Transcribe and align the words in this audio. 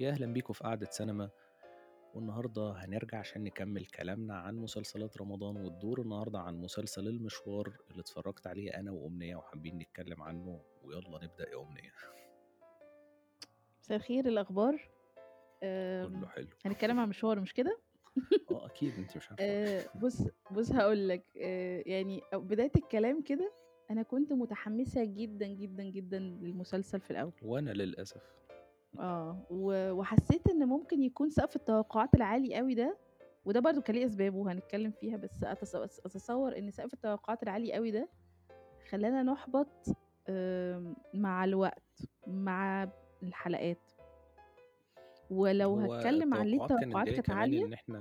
يا 0.00 0.10
أهلا 0.10 0.26
بيكم 0.32 0.52
في 0.52 0.64
قعدة 0.64 0.86
سينما. 0.90 1.30
والنهاردة 2.14 2.72
هنرجع 2.72 3.18
عشان 3.18 3.44
نكمل 3.44 3.86
كلامنا 3.86 4.34
عن 4.36 4.56
مسلسلات 4.56 5.16
رمضان 5.16 5.56
والدور 5.56 6.00
النهاردة 6.00 6.38
عن 6.38 6.56
مسلسل 6.60 7.08
المشوار 7.08 7.76
اللي 7.90 8.00
اتفرجت 8.00 8.46
عليه 8.46 8.70
أنا 8.70 8.90
وأمنية 8.92 9.36
وحابين 9.36 9.78
نتكلم 9.78 10.22
عنه. 10.22 10.60
ويلا 10.84 11.24
نبدأ 11.24 11.48
يا 11.50 11.62
أمنية. 11.62 11.92
مساء 13.82 13.96
الخير 13.96 14.28
الأخبار؟ 14.28 14.88
كله 15.60 16.28
حلو. 16.28 16.48
هنتكلم 16.64 17.00
عن 17.00 17.08
مشوار 17.08 17.40
مش 17.40 17.54
كده؟ 17.54 17.78
آه 18.50 18.66
أكيد 18.66 18.94
أنت 18.98 19.16
مش 19.16 19.30
عارفة. 19.30 19.44
أه، 19.44 19.84
بص 20.02 20.22
بص 20.50 20.72
هقول 20.72 21.08
لك. 21.08 21.24
أه، 21.36 21.82
يعني 21.86 22.22
بداية 22.32 22.72
الكلام 22.76 23.22
كده 23.22 23.52
أنا 23.90 24.02
كنت 24.02 24.32
متحمسة 24.32 25.04
جدا 25.04 25.46
جدا 25.46 25.82
جدا 25.84 26.18
للمسلسل 26.18 27.00
في 27.00 27.10
الأول. 27.10 27.32
وأنا 27.42 27.70
للأسف. 27.70 28.22
آه 29.00 29.46
و- 29.50 29.90
وحسيت 29.92 30.46
إن 30.48 30.68
ممكن 30.68 31.02
يكون 31.02 31.30
سقف 31.30 31.56
التوقعات 31.56 32.14
العالي 32.14 32.54
قوي 32.54 32.74
ده 32.74 32.96
وده 33.44 33.60
برضو 33.60 33.80
كان 33.82 33.96
ليه 33.96 34.06
أسبابه 34.06 34.36
وهنتكلم 34.38 34.90
فيها 34.90 35.16
بس 35.16 35.44
أتص- 35.44 36.00
أتصور 36.06 36.58
إن 36.58 36.70
سقف 36.70 36.94
التوقعات 36.94 37.42
العالي 37.42 37.72
قوي 37.72 37.90
ده 37.90 38.08
خلانا 38.90 39.22
نحبط 39.22 39.86
مع 41.14 41.44
الوقت 41.44 42.02
مع 42.26 42.88
الحلقات. 43.22 43.92
ولو 45.30 45.74
هو 45.80 45.92
هتكلم 45.94 46.34
عن 46.34 46.46
ليه 46.46 46.62
التوقعات 46.62 46.78
كانت 46.80 46.82
التوقعات 46.86 47.06
جاية 47.06 47.14
كانت 47.16 47.26
كمان 47.26 47.38
عالية 47.38 47.64
إن 47.66 47.72
إحنا 47.72 47.98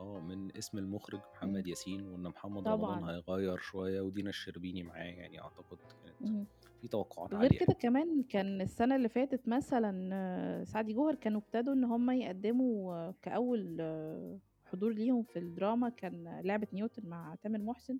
آه 0.00 0.20
من 0.20 0.56
اسم 0.56 0.78
المخرج 0.78 1.18
مم. 1.20 1.24
محمد 1.34 1.66
ياسين 1.66 2.06
وإن 2.08 2.22
محمد 2.22 2.68
رمضان 2.68 2.98
طبعا. 3.00 3.10
هيغير 3.12 3.56
شوية 3.58 4.00
ودينا 4.00 4.28
الشربيني 4.28 4.82
معاه 4.82 5.04
يعني 5.04 5.40
أعتقد 5.40 5.76
كانت 5.78 6.30
مم. 6.30 6.46
في 6.80 6.88
توقعات 6.88 7.30
غير 7.34 7.42
عالية. 7.42 7.58
كده 7.58 7.72
كمان 7.74 8.22
كان 8.22 8.60
السنة 8.60 8.96
اللي 8.96 9.08
فاتت 9.08 9.48
مثلا 9.48 10.10
آه، 10.12 10.64
سعدي 10.64 10.92
جوهر 10.92 11.14
كانوا 11.14 11.40
ابتدوا 11.40 11.74
إن 11.74 11.84
هم 11.84 12.10
يقدموا 12.10 12.94
آه، 12.94 13.14
كأول 13.22 13.76
آه، 13.80 14.38
حضور 14.64 14.92
ليهم 14.92 15.22
في 15.22 15.38
الدراما 15.38 15.88
كان 15.88 16.40
لعبة 16.44 16.66
نيوتن 16.72 17.08
مع 17.08 17.34
تامر 17.42 17.58
محسن. 17.58 17.98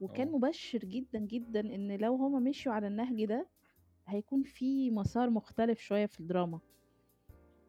وكان 0.00 0.28
آه. 0.28 0.32
مبشر 0.36 0.78
جدا 0.78 1.18
جدا 1.18 1.60
إن 1.60 1.96
لو 1.96 2.14
هم 2.16 2.42
مشوا 2.42 2.72
على 2.72 2.86
النهج 2.86 3.24
ده 3.24 3.48
هيكون 4.06 4.42
في 4.42 4.90
مسار 4.90 5.30
مختلف 5.30 5.80
شوية 5.80 6.06
في 6.06 6.20
الدراما. 6.20 6.60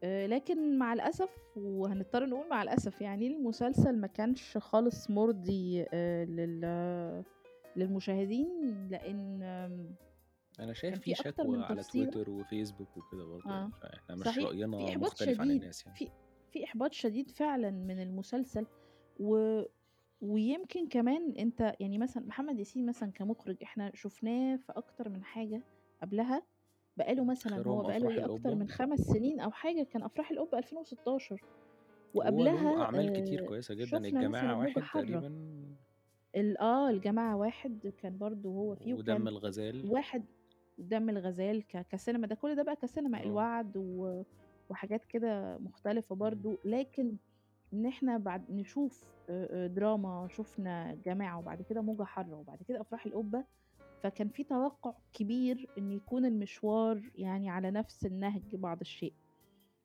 آه، 0.03 0.27
لكن 0.27 0.77
مع 0.77 0.93
الأسف 0.93 1.29
وهنضطر 1.55 2.25
نقول 2.25 2.49
مع 2.49 2.61
الأسف 2.61 3.01
يعني 3.01 3.27
المسلسل 3.27 3.97
ما 3.97 4.07
كانش 4.07 4.57
خالص 4.57 5.09
مرضي 5.09 5.85
آه، 5.93 6.25
لل 6.25 7.23
للمشاهدين 7.75 8.47
لأن 8.91 9.41
أنا 10.59 10.73
شايف 10.73 10.95
في 10.95 11.15
في 11.15 11.23
شكوى 11.23 11.57
من 11.57 11.63
على 11.63 11.83
تويتر 11.83 12.29
وفيسبوك 12.29 12.97
وكده 12.97 13.25
برضه 13.25 13.49
آه. 13.49 13.69
فإحنا 13.81 14.15
مش 14.15 14.25
صحيح 14.25 14.35
في 14.35 14.45
رأينا 14.45 14.89
إحباط 14.89 15.11
مختلف 15.11 15.41
عن 15.41 15.47
شديد 15.47 15.61
الناس 15.61 15.85
يعني. 15.85 15.97
في 15.97 16.09
في 16.51 16.63
إحباط 16.63 16.93
شديد 16.93 17.31
فعلا 17.31 17.71
من 17.71 18.01
المسلسل 18.01 18.65
و 19.19 19.61
ويمكن 20.21 20.87
كمان 20.87 21.33
أنت 21.39 21.75
يعني 21.79 21.97
مثلا 21.97 22.25
محمد 22.25 22.59
ياسين 22.59 22.85
مثلا 22.85 23.11
كمخرج 23.11 23.57
إحنا 23.63 23.91
شفناه 23.93 24.55
في 24.55 24.71
أكتر 24.71 25.09
من 25.09 25.23
حاجة 25.23 25.61
قبلها 26.01 26.43
بقاله 26.99 27.23
مثلا 27.23 27.67
هو 27.67 27.81
بقاله 27.81 28.09
أكتر 28.11 28.25
القبة 28.25 28.53
من 28.55 28.67
خمس 28.69 28.99
سنين 28.99 29.39
أو 29.39 29.51
حاجة 29.51 29.83
كان 29.83 30.03
أفراح 30.03 30.31
القبة 30.31 30.57
2016 30.57 31.35
هو 32.15 32.21
له 32.23 32.29
وقبلها 32.29 32.83
أعمال 32.83 33.13
كتير 33.23 33.43
آه 33.43 33.47
كويسة 33.47 33.73
جدا 33.75 33.85
شفنا 33.85 33.99
مثلا 33.99 34.19
الجماعة 34.19 34.57
واحد 34.59 34.81
تقريبا 34.81 35.27
ال- 36.35 36.57
آه 36.57 36.89
الجماعة 36.89 37.35
واحد 37.37 37.93
كان 38.01 38.17
برضو 38.17 38.49
هو 38.53 38.75
فيه 38.75 38.93
ودم 38.93 39.13
وكان 39.15 39.27
الغزال. 39.27 39.91
واحد 39.91 40.25
دم 40.77 41.09
الغزال 41.09 41.67
ك... 41.67 41.85
كسينما. 41.91 42.27
ده 42.27 42.35
كل 42.35 42.55
ده 42.55 42.63
بقى 42.63 42.75
كسينما 42.75 43.19
آه. 43.19 43.23
الوعد 43.23 43.77
و... 43.77 44.23
وحاجات 44.69 45.05
كده 45.05 45.57
مختلفة. 45.57 46.15
برضو. 46.15 46.57
لكن 46.65 47.15
إن 47.73 47.85
إحنا 47.85 48.17
بعد 48.17 48.51
نشوف 48.51 49.03
آه، 49.29 49.63
آه، 49.65 49.67
دراما 49.67 50.27
شفنا 50.31 50.97
جماعة 51.05 51.39
وبعد 51.39 51.61
كده 51.61 51.81
موجة 51.81 52.03
حارة 52.03 52.35
وبعد 52.35 52.63
كده 52.67 52.81
أفراح 52.81 53.05
القبة 53.05 53.43
فكان 54.03 54.29
في 54.29 54.43
توقع 54.43 54.93
كبير 55.13 55.69
إن 55.77 55.91
يكون 55.91 56.25
المشوار 56.25 57.01
يعني 57.15 57.49
على 57.49 57.71
نفس 57.71 58.05
النهج 58.05 58.55
بعض 58.55 58.79
الشيء. 58.81 59.13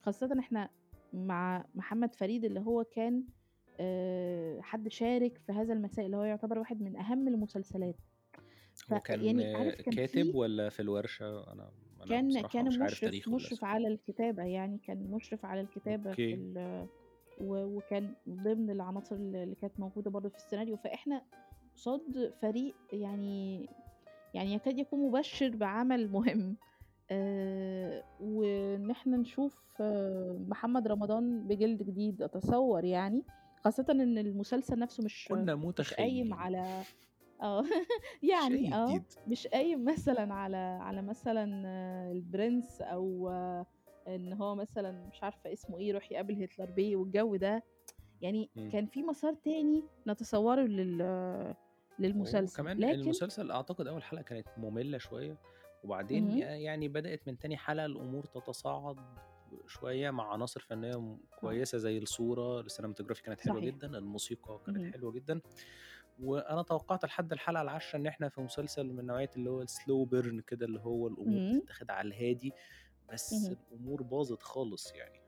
خاصة 0.01 0.37
إحنا 0.39 0.69
مع 1.13 1.65
محمد 1.75 2.15
فريد 2.15 2.45
اللي 2.45 2.61
هو 2.61 2.85
كان 2.85 3.25
آه، 3.81 4.61
حد 4.61 4.89
شارك 4.89 5.39
في 5.47 5.53
هذا 5.53 5.73
المساء 5.73 6.07
اللي 6.07 6.17
هو 6.17 6.23
يعتبر 6.23 6.59
واحد 6.59 6.83
من 6.83 6.97
أهم 6.97 7.29
المسلسلات. 7.29 7.97
هو 8.93 9.01
كان 9.01 9.41
عارف 9.57 9.75
كان 9.75 9.95
كاتب 9.95 10.23
في 10.31 10.37
ولا 10.37 10.69
في 10.69 10.81
الورشة؟ 10.81 11.53
أنا 11.53 11.71
أنا 12.01 12.09
كان 12.09 12.43
كان 12.47 12.67
مش 12.67 12.79
مشرف 12.79 13.29
مشرف 13.29 13.65
على 13.65 13.89
الكتابة 13.89 14.43
يعني 14.43 14.79
كان 14.79 15.11
مشرف 15.11 15.45
على 15.45 15.61
الكتابة 15.61 16.13
في 16.13 16.33
أوكي. 16.33 16.35
ال 16.35 16.87
و- 17.41 17.77
وكان 17.77 18.15
ضمن 18.29 18.71
العناصر 18.71 19.17
اللي 19.17 19.55
كانت 19.55 19.81
موجودة 19.81 20.11
برضه 20.11 20.29
في 20.29 20.37
السيناريو. 20.37 20.77
فإحنا 20.77 21.23
قصاد 21.75 22.33
فريق 22.43 22.75
يعني 22.93 23.69
يعني 24.35 24.55
يكاد 24.55 24.79
يكون 24.79 25.01
مبشر 25.09 25.49
بعمل 25.57 26.11
مهم. 26.13 26.57
آه 27.11 28.05
وإن 28.21 28.91
إحنا 28.91 29.17
نشوف 29.17 29.63
آه 29.81 30.39
محمد 30.49 30.89
رمضان 30.89 31.49
بجلد 31.49 31.83
جديد 31.83 32.23
أتصور 32.23 32.85
يعني 32.85 33.23
خاصة 33.65 33.87
إن 33.91 34.19
المسلسل 34.19 34.79
نفسه 34.79 35.05
مش 35.05 35.29
كنا 35.29 35.55
مش 35.55 35.61
قايم 35.61 35.69
متخيلين. 35.69 36.33
على 36.33 36.83
آه 37.43 37.65
يعني 38.23 38.75
آه 38.75 39.05
مش 39.29 39.47
قايم 39.47 39.85
مثلا 39.85 40.35
على 40.35 40.57
على 40.57 41.03
مثلا 41.03 41.63
آه، 41.67 42.13
البرنس 42.13 42.81
أو 42.83 43.29
آه، 43.29 43.67
إن 44.09 44.33
هو 44.33 44.55
مثلا 44.55 45.09
مش 45.13 45.23
عارفة 45.23 45.53
اسمه 45.53 45.79
إيه 45.79 45.89
يروح 45.89 46.13
يقابل 46.13 46.43
هتلر 46.43 46.71
بيه 46.71 46.97
والجو 46.97 47.37
ده. 47.37 47.63
يعني 48.21 48.51
مم. 48.57 48.71
كان 48.71 48.87
في 48.87 49.03
مسار 49.03 49.35
تاني 49.35 49.85
نتصوره 50.07 50.63
لل 50.63 51.03
للمسلسل 51.99 52.61
وكمان 52.61 52.79
لكن 52.79 53.01
المسلسل 53.01 53.51
أعتقد 53.51 53.87
أول 53.87 54.03
حلقة 54.03 54.23
كانت 54.23 54.47
مملة 54.57 54.99
شوية 54.99 55.39
وبعدين 55.85 56.25
مهم. 56.29 56.39
يعني 56.39 56.89
بدأت 56.89 57.29
من 57.29 57.39
تاني 57.39 57.57
حلقة 57.57 57.87
الأمور 57.87 58.25
تتصاعد 58.25 58.97
شوية 59.67 60.11
مع 60.11 60.33
عناصر 60.33 60.67
آه 60.73 61.19
كويسة 61.41 61.79
زي 61.79 61.99
الصورة 61.99 62.61
ال 62.61 62.65
cinematography 62.65 63.23
كانت 63.23 63.41
حلوة 63.41 63.61
صحيح 63.61 63.75
جدا 63.75 63.99
الموسيقى 63.99 64.61
كانت 64.67 64.79
مهم. 64.79 64.93
حلوة 64.93 65.13
جدا 65.13 65.41
وأنا 66.23 66.63
توقعت 66.63 67.05
لحد 67.05 67.33
الحلقة 67.33 67.63
العاشرة 67.63 67.99
إن 67.99 68.07
إحنا 68.07 68.29
في 68.29 68.41
مسلسل 68.41 68.93
من 68.93 69.07
نوعية 69.07 69.31
اللي 69.37 69.51
هو 69.51 69.63
ال 69.63 69.71
slow 69.71 70.05
burn 70.05 70.41
كده 70.41 70.67
اللي 70.67 70.81
هو 70.81 71.09
الأمور. 71.09 71.59
بتتاخد 71.61 71.91
على 71.91 72.09
الهادي 72.09 72.53
بس 73.13 73.33
مهم. 73.33 73.57
الأمور 73.73 74.03
باظت 74.03 74.43
خالص 74.43 74.93
يعني 74.95 75.21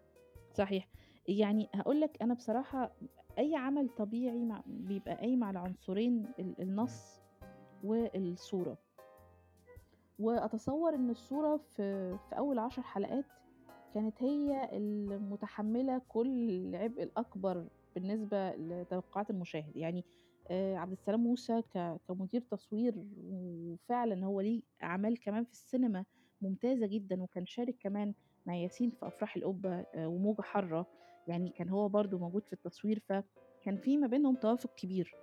صحيح 0.54 0.88
يعني 1.28 1.68
هقول 1.74 2.00
لك 2.00 2.22
أنا 2.22 2.34
بصراحة 2.34 2.92
أي 3.38 3.56
عمل 3.56 3.88
طبيعي 3.88 4.44
مع 4.44 4.62
بيبقى 4.66 5.14
قايم 5.14 5.44
على 5.44 5.58
عنصرين. 5.58 6.26
النص 6.38 7.20
والصورة 7.84 8.78
وأتصور 10.18 10.94
إن 10.94 11.10
الصورة 11.10 11.56
في 11.56 12.16
في 12.28 12.38
أول 12.38 12.58
عشر 12.58 12.82
حلقات 12.82 13.24
كانت 13.94 14.22
هي 14.22 14.68
المتحملة 14.72 16.02
كل 16.08 16.50
العبء 16.50 17.02
الأكبر 17.02 17.66
بالنسبة 17.94 18.50
لتوقعات 18.50 19.30
المشاهد 19.30 19.76
يعني 19.76 20.04
آه، 20.50 20.76
عبد 20.76 20.92
السلام 20.92 21.20
موسى 21.20 21.62
كمدير 22.08 22.40
تصوير 22.40 22.94
وفعلا 23.24 24.24
هو 24.26 24.40
ليه 24.40 24.62
أعمال 24.82 25.20
كمان 25.20 25.44
في 25.44 25.52
السينما 25.52 26.04
ممتازة 26.42 26.86
جدا 26.86 27.22
وكان 27.22 27.46
شارك 27.46 27.76
كمان 27.80 28.14
مع 28.46 28.54
ياسين 28.54 28.90
في 28.90 29.06
أفراح 29.06 29.36
القبة 29.36 29.84
آه، 29.94 30.08
وموجة 30.08 30.42
حارة 30.42 30.86
يعني 31.26 31.50
كان 31.50 31.68
هو 31.68 31.88
برضو 31.88 32.18
موجود 32.18 32.46
في 32.46 32.52
التصوير 32.52 32.98
فكان 32.98 33.76
في 33.76 33.96
ما 33.96 34.06
بينهم 34.06 34.36
توافق 34.36 34.74
كبير. 34.74 35.14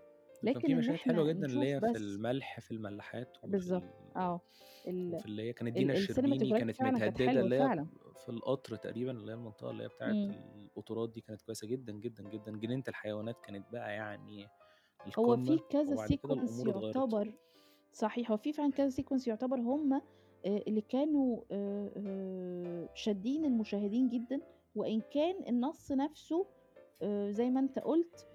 لكن 0.43 0.59
في 0.59 0.75
مشاهد 0.75 0.95
إحنا 0.95 1.23
جدا 1.23 1.45
اللي 1.45 1.73
هي 1.73 1.79
في 1.79 1.97
الملح 1.97 2.59
في 2.59 2.71
الملاحات 2.71 3.37
بالظبط 3.43 3.83
ال... 3.83 4.17
آه. 4.17 4.41
وفي 4.87 5.25
اللي 5.25 5.43
هي 5.43 5.53
كانت 5.53 5.73
دينا 5.73 5.93
الشربيني 5.93 6.59
كانت 6.59 6.81
حلوة 6.81 7.41
اللي 7.41 7.55
هي 7.55 7.85
في 8.25 8.29
القطر 8.29 8.75
تقريبا 8.75 9.11
اللي 9.11 9.31
هي 9.31 9.35
المنطقة 9.35 9.71
اللي 9.71 9.83
هي 9.83 9.87
بتاعت 9.87 10.11
إمم. 10.11 10.35
القطورات 10.55 11.09
دي 11.09 11.21
كانت 11.21 11.41
كويسة 11.41 11.67
جدا 11.67 11.93
جدا 11.93 12.29
جدا. 12.29 12.51
جنينة 12.51 12.83
الحيوانات 12.87 13.39
كانت 13.45 13.65
بقى 13.71 13.93
يعني 13.93 14.47
هو 15.19 15.37
في 15.37 15.59
كذا 15.69 15.95
سيكونس 15.95 16.65
يعتبر 16.65 17.33
صحيح 17.93 18.31
هو 18.31 18.37
في 18.37 18.53
فعلا 18.53 18.71
كذا 18.71 18.89
sequence 18.89 19.27
يعتبر 19.27 19.57
هم 19.57 20.01
اللي 20.45 20.81
كانوا 20.81 21.41
آه، 21.51 21.91
آه، 21.97 22.89
شادين 22.95 23.45
المشاهدين 23.45 24.09
جدا. 24.09 24.41
وإن 24.75 25.01
كان 25.13 25.35
النص 25.47 25.91
نفسه 25.91 26.45
آه، 27.01 27.31
زي 27.31 27.49
ما 27.49 27.59
أنت 27.59 27.79
قلت 27.79 28.27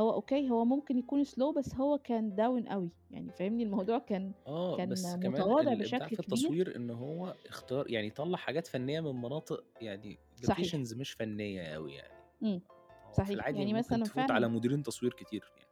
هو 0.00 0.12
okay 0.12 0.50
هو 0.50 0.64
ممكن 0.64 0.98
يكون 0.98 1.24
slow 1.24 1.52
بس 1.52 1.74
هو 1.74 1.98
كان 1.98 2.34
down 2.34 2.68
قوي. 2.68 2.90
يعني 3.10 3.32
فاهمني؟ 3.32 3.62
الموضوع 3.62 3.98
كان 3.98 4.32
آه 4.46 4.76
كان 4.76 4.88
بس 4.88 5.14
كمان 5.16 5.32
متواضع 5.32 5.74
بشكل 5.74 6.08
في 6.16 6.20
التصوير 6.20 6.76
إن 6.76 6.90
هو 6.90 7.34
اختار 7.46 7.90
يعني 7.90 8.10
طلع 8.10 8.36
حاجات 8.38 8.66
فنية 8.66 9.00
من 9.00 9.20
مناطق 9.20 9.64
يعني 9.80 10.18
صحيح. 10.34 10.48
locations 10.58 10.94
مش 10.94 11.12
فنية 11.12 11.62
قوي 11.62 11.94
يعني. 11.94 12.14
امم 12.42 12.60
صحيح. 13.12 13.46
يعني 13.46 13.64
ممكن 13.64 13.76
مثلا 13.78 14.04
تفوت 14.04 14.18
على 14.18 14.28
فعلا 14.28 14.48
مديرين 14.48 14.82
تصوير 14.82 15.12
كتير 15.12 15.52
يعني. 15.56 15.68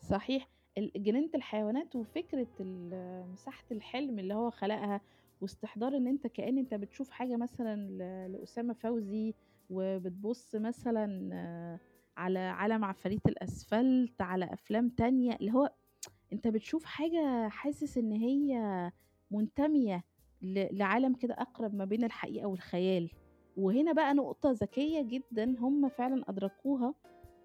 صحيح. 0.00 0.48
جنينة 0.96 1.30
الحيوانات 1.34 1.96
وفكرة 1.96 2.46
ال- 2.60 3.30
مساحة 3.32 3.64
الحلم 3.72 4.18
اللي 4.18 4.34
هو 4.34 4.50
خلقها 4.50 5.00
واستحضار 5.40 5.96
إن 5.96 6.06
أنت 6.06 6.26
كأن 6.26 6.58
أنت 6.58 6.74
بتشوف 6.74 7.10
حاجة 7.10 7.36
مثلًا 7.36 7.76
ل 7.76 8.32
لأسامة 8.32 8.74
فوزي، 8.74 9.34
وبتبُص 9.72 10.54
مثلًا 10.54 11.30
آه، 11.32 11.78
على 12.16 12.38
عالم 12.38 12.84
عفاريت 12.84 13.26
الأسفلت، 13.28 14.20
على 14.22 14.44
أفلام 14.52 14.88
تانية، 14.88 15.36
اللي 15.36 15.52
هو 15.52 15.72
أنت 16.32 16.48
بتشوف 16.48 16.84
حاجة 16.84 17.48
حاسس 17.48 17.98
إن 17.98 18.12
هي 18.12 18.56
منتمية 19.30 20.04
لعالم 20.42 21.14
كده 21.14 21.34
أقرب 21.34 21.74
ما 21.74 21.84
بين 21.84 22.04
الحقيقة 22.04 22.46
والخيال، 22.46 23.10
وهنا 23.56 23.92
بقى 23.92 24.14
نقطة 24.14 24.50
ذكية 24.50 25.02
جدًا 25.02 25.56
هم 25.58 25.88
فعلًا 25.88 26.24
أدركوها 26.28 26.94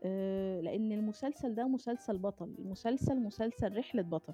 آآ، 0.03 0.61
لإن 0.61 0.91
المسلسل 0.91 1.55
ده 1.55 1.67
مسلسل 1.67 2.17
بطل، 2.17 2.55
المسلسل 2.59 3.19
مسلسل 3.19 3.77
رحلة 3.77 4.01
بطل. 4.01 4.33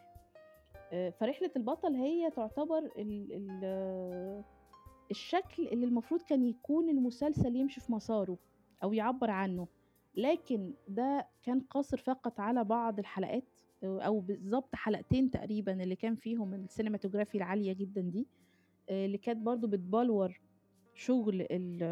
آآ، 0.93 1.09
فرحلة 1.09 1.51
البطل 1.55 1.95
هي 1.95 2.31
تعتبر 2.31 2.77
ال 2.77 3.33
ال 3.33 4.43
الشكل 5.11 5.67
اللي 5.67 5.85
المفروض 5.85 6.21
كان 6.21 6.43
يكون 6.43 6.89
المسلسل 6.89 7.55
يمشي 7.55 7.81
في 7.81 7.91
مساره 7.91 8.37
أو 8.83 8.93
يعبّر 8.93 9.29
عنه، 9.31 9.67
لكن 10.15 10.75
ده 10.87 11.29
كان 11.43 11.59
قاصر 11.61 11.97
فقط 11.97 12.39
على 12.39 12.63
بعض 12.63 12.99
الحلقات 12.99 13.59
أو 13.83 14.19
بالضبط 14.21 14.75
حلقتين 14.75 15.31
تقريبًا 15.31 15.83
اللي 15.83 15.95
كان 15.95 16.15
فيهم 16.15 16.53
السينماتوجرافي 16.53 17.37
العالية 17.37 17.73
جدًا 17.73 18.01
دي، 18.01 18.29
آآ، 18.89 19.05
اللي 19.05 19.17
كانت 19.17 19.39
برضه 19.39 19.67
بتبلور 19.67 20.41
شغل 20.95 21.47
ال 21.51 21.83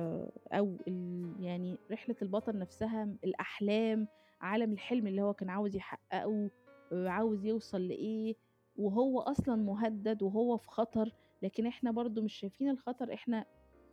أو 0.54 0.84
ال 0.88 1.36
يعني 1.40 1.80
رحلة 1.92 2.16
البطل 2.22 2.58
نفسها، 2.60 3.04
الأحلام، 3.24 4.08
عالم 4.42 4.72
الحلم 4.74 5.08
اللي 5.08 5.22
هو 5.22 5.34
كان 5.34 5.50
عاوز 5.50 5.76
يحققه، 5.76 6.52
آآ، 6.92 7.10
عاوز 7.10 7.46
يوصل 7.46 7.88
لإيه، 7.88 8.36
وهو 8.76 9.20
أصلًا 9.22 9.56
مهدد 9.56 10.24
وهو 10.24 10.58
في 10.58 10.68
خطر، 10.70 11.16
لكن 11.42 11.68
إحنا 11.68 11.92
برضه 11.92 12.22
مش 12.22 12.34
شايفين 12.34 12.70
الخطر، 12.70 13.14
إحنا 13.14 13.46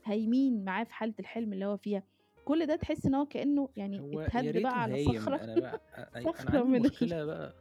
هايمين 0.04 0.64
معاه 0.64 0.84
في 0.84 0.92
حالة 0.92 1.14
الحلم 1.20 1.52
اللي 1.52 1.64
هو 1.64 1.76
فيها. 1.76 2.02
كل 2.44 2.66
ده 2.66 2.76
تحس 2.76 3.06
إن 3.06 3.14
هو 3.14 3.26
كأنه 3.26 3.68
يعني 3.76 4.00
هو 4.00 4.20
اتهد 4.20 4.62
بقى 4.62 4.82
على 4.82 5.04
صخرة 5.04 5.36
أنا 5.44 5.60
بقى 5.60 5.80
صخرة 6.24 6.58
عندي 6.58 6.80
مشكلة 6.80 7.24
بقى 7.24 7.54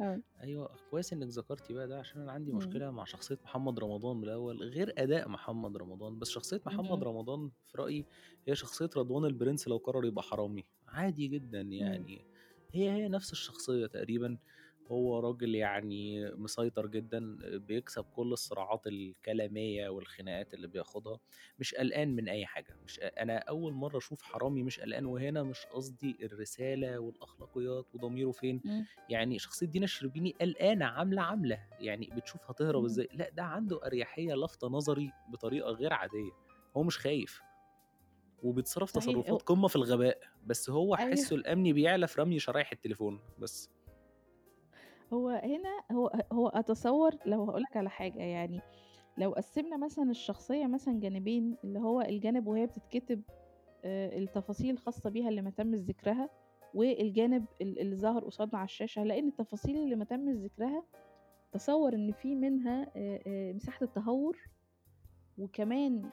آه. 0.00 0.20
أيوه 0.42 0.70
كويس 0.90 1.12
إنِّك 1.12 1.28
ذكرتِ 1.28 1.72
بقى 1.72 1.88
ده 1.88 1.98
عشان 1.98 2.20
أنا 2.20 2.32
عندي 2.32 2.50
إمم. 2.50 2.58
مشكلة 2.58 2.90
مع 2.90 3.04
شخصية 3.04 3.38
محمد 3.44 3.78
رمضان 3.78 4.16
من 4.16 4.24
الأول، 4.24 4.62
غير 4.62 4.92
أداء 4.98 5.28
محمد 5.28 5.76
رمضان، 5.76 6.18
بس 6.18 6.30
شخصية 6.30 6.60
محمد. 6.66 7.04
رمضان 7.04 7.50
في 7.66 7.78
رأيي 7.78 8.06
هي 8.48 8.54
شخصية 8.54 8.90
رضوان 8.96 9.24
البرنس 9.24 9.68
لو 9.68 9.76
قرر 9.76 10.06
يبقى 10.06 10.22
حرامي، 10.22 10.64
عادي 10.88 11.26
جدًا. 11.28 11.60
يعني 11.60 12.24
هي، 12.72 12.90
هي 12.90 13.08
نفس 13.08 13.32
الشخصية 13.32 13.86
تقريبًا، 13.86 14.38
هو 14.90 15.18
راجل 15.20 15.54
يعني 15.54 16.24
مسيطر 16.34 16.86
جدًا، 16.86 17.38
بيكسب 17.58 18.04
كل 18.04 18.32
الصراعات 18.32 18.86
الكلامية 18.86 19.88
والخناقات 19.88 20.54
اللي 20.54 20.68
بياخدها، 20.68 21.18
مش 21.58 21.74
قلقان 21.74 22.16
من 22.16 22.28
أي 22.28 22.46
حاجة، 22.46 22.76
مش 22.84 23.00
ق 23.00 23.20
أنا 23.20 23.38
أول 23.38 23.74
مرّة 23.74 23.98
أشوف 23.98 24.22
حرامي 24.22 24.62
مش 24.62 24.80
قلقان، 24.80 25.06
وهنا 25.06 25.42
مش 25.42 25.66
قصدي 25.66 26.18
الرسالة 26.22 26.98
والأخلاقيات 26.98 27.94
وضميره 27.94 28.30
فين،. 28.32 28.62
يعني 29.08 29.38
شخصية 29.38 29.66
دينا 29.66 29.84
الشربيني 29.84 30.36
قلقانة 30.40 30.84
عاملة 30.86 31.22
عاملة، 31.22 31.58
يعني 31.78 32.10
بتشوف 32.12 32.50
هتهرب 32.50 32.84
اهم. 32.84 32.84
إزاي، 32.84 33.08
لأ 33.12 33.30
ده 33.32 33.42
عنده 33.42 33.80
أريحية 33.86 34.34
لافتة 34.34 34.66
نظري 34.68 35.14
بطريقة 35.26 35.70
غير 35.70 35.92
عادية، 35.92 36.32
هو 36.76 36.82
مش 36.82 36.98
خايف، 36.98 37.44
وبيتصرف 38.38 38.92
تصرفات 38.92 39.42
قمة 39.42 39.68
في 39.68 39.76
الغباء، 39.76 40.20
بس 40.42 40.70
هو 40.70 40.96
أيوه. 40.98 41.30
حسه 41.30 41.36
الأمني 41.36 41.72
بيعلى 41.72 42.08
في 42.08 42.20
رمي 42.22 42.38
شرايح 42.40 42.72
التليفون. 42.72 43.22
بس. 43.38 43.68
هو 45.12 45.28
هنا 45.28 45.82
هو 45.92 46.12
هو 46.32 46.48
أتصوّر 46.48 47.14
لو 47.26 47.44
هاقول 47.44 47.62
لك 47.62 47.76
على 47.76 47.90
حاجة 47.90 48.22
يعني 48.22 48.60
لو 49.18 49.30
قسّمنا 49.30 49.76
مثلًا 49.76 50.10
الشخصية 50.10 50.66
مثلًا 50.66 51.00
جانبين، 51.00 51.56
اللي 51.64 51.78
هو 51.78 52.00
الجانب 52.00 52.46
وهي 52.46 52.66
بتتكتب 52.66 53.22
التفاصيل 53.84 54.70
الخاصة 54.70 55.10
بيها 55.10 55.28
اللي 55.28 55.42
ما 55.42 55.50
تمِّش 55.50 55.78
ذكرها، 55.78 56.30
والجانب 56.74 57.44
ال 57.60 57.78
اللي 57.78 57.96
ظهر 57.96 58.24
قصادنا 58.24 58.58
على 58.58 58.64
الشاشة، 58.64 59.02
إن 59.02 59.10
التفاصيل 59.28 59.76
اللي 59.76 59.96
ما 59.96 60.04
تمِّش 60.04 60.34
ذكرها 60.36 60.84
تصوّر 61.52 61.94
إن 61.94 62.12
في 62.12 62.34
منها 62.34 62.92
مساحة 63.52 63.84
التهوّر، 63.84 64.38
وكمان 65.38 66.10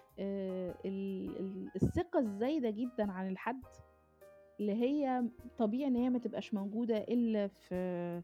الثقة 1.76 2.20
الزايدة 2.20 2.70
جدًا 2.70 3.12
عن 3.12 3.28
الحد، 3.28 3.64
اللي 4.60 4.74
هي 4.74 5.24
طبيعي 5.58 5.88
إن 5.88 5.96
هي 5.96 6.10
ما 6.10 6.20
تبقاش 6.20 6.54
موجودة 6.54 6.98
إلا 6.98 7.48
في 7.48 8.22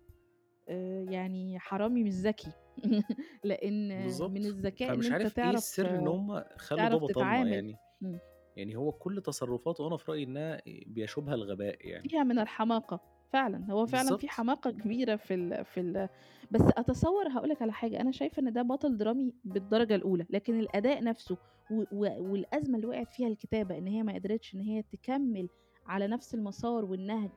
آآ 0.69 1.03
يعني 1.03 1.59
حرامي 1.59 2.03
مش 2.03 2.11
ذكي، 2.13 2.53
لإن 3.43 3.87
من 4.33 4.45
بالضبط، 4.45 4.45
الذكاء 4.45 4.95
أنت 5.09 5.11
عارف 5.11 5.43
إيه 5.43 5.53
تعرف 5.53 5.55
السر 5.55 5.95
إن 5.95 6.07
هم 6.07 6.43
خلّوا 6.57 6.99
بطلنا 6.99 7.47
تتعامل 7.47 7.53
يعني، 7.53 7.79
إمم. 8.03 8.19
يعني 8.57 8.75
هو 8.77 8.91
كل 8.93 9.21
تصرفاته 9.21 9.87
أنا 9.87 9.97
في 9.97 10.11
رأيي 10.11 10.23
إنها 10.23 10.61
بيشوبها 10.87 11.35
الغباء 11.35 11.87
يعني. 11.87 12.09
فيها 12.09 12.23
من 12.23 12.39
الحماقة، 12.39 12.99
فعلًا، 13.29 13.71
هو 13.71 13.85
فعلًا 13.85 14.13
في 14.15 14.27
بالضبط. 14.27 14.29
حماقة 14.29 14.71
كبيرة 14.71 15.15
في 15.15 15.33
ال 15.33 15.65
في 15.65 15.79
ال 15.79 16.09
بس 16.51 16.61
أتصوّر 16.77 17.27
هاقول 17.29 17.49
لك 17.49 17.61
على 17.61 17.71
حاجة، 17.73 18.01
أنا 18.01 18.11
شايفة 18.11 18.41
إن 18.41 18.53
ده 18.53 18.61
بطل 18.61 18.97
درامي 18.97 19.33
بالدرجة 19.43 19.95
الأولى، 19.95 20.25
لكن 20.29 20.59
الأداء 20.59 21.03
نفسه 21.03 21.37
و 21.69 21.83
و 21.91 22.07
والأزمة 22.31 22.75
اللي 22.75 22.87
وقعت 22.87 23.11
فيها 23.13 23.27
الكتابة، 23.27 23.77
إن 23.77 23.87
هي 23.87 24.03
ما 24.03 24.13
قدرتش 24.13 24.55
إن 24.55 24.59
هي 24.61 24.83
تكمّل 24.83 25.49
على 25.85 26.07
نفس 26.07 26.33
المسار 26.35 26.85
والنهج 26.85 27.31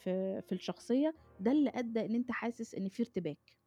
في 0.00 0.42
في 0.42 0.52
الشخصية، 0.52 1.16
ده 1.38 1.52
اللي 1.52 1.70
أدّى 1.74 2.06
إن 2.06 2.14
أنت 2.14 2.32
حاسس 2.32 2.74
إن 2.74 2.88
في 2.88 3.02
ارتباك. 3.02 3.58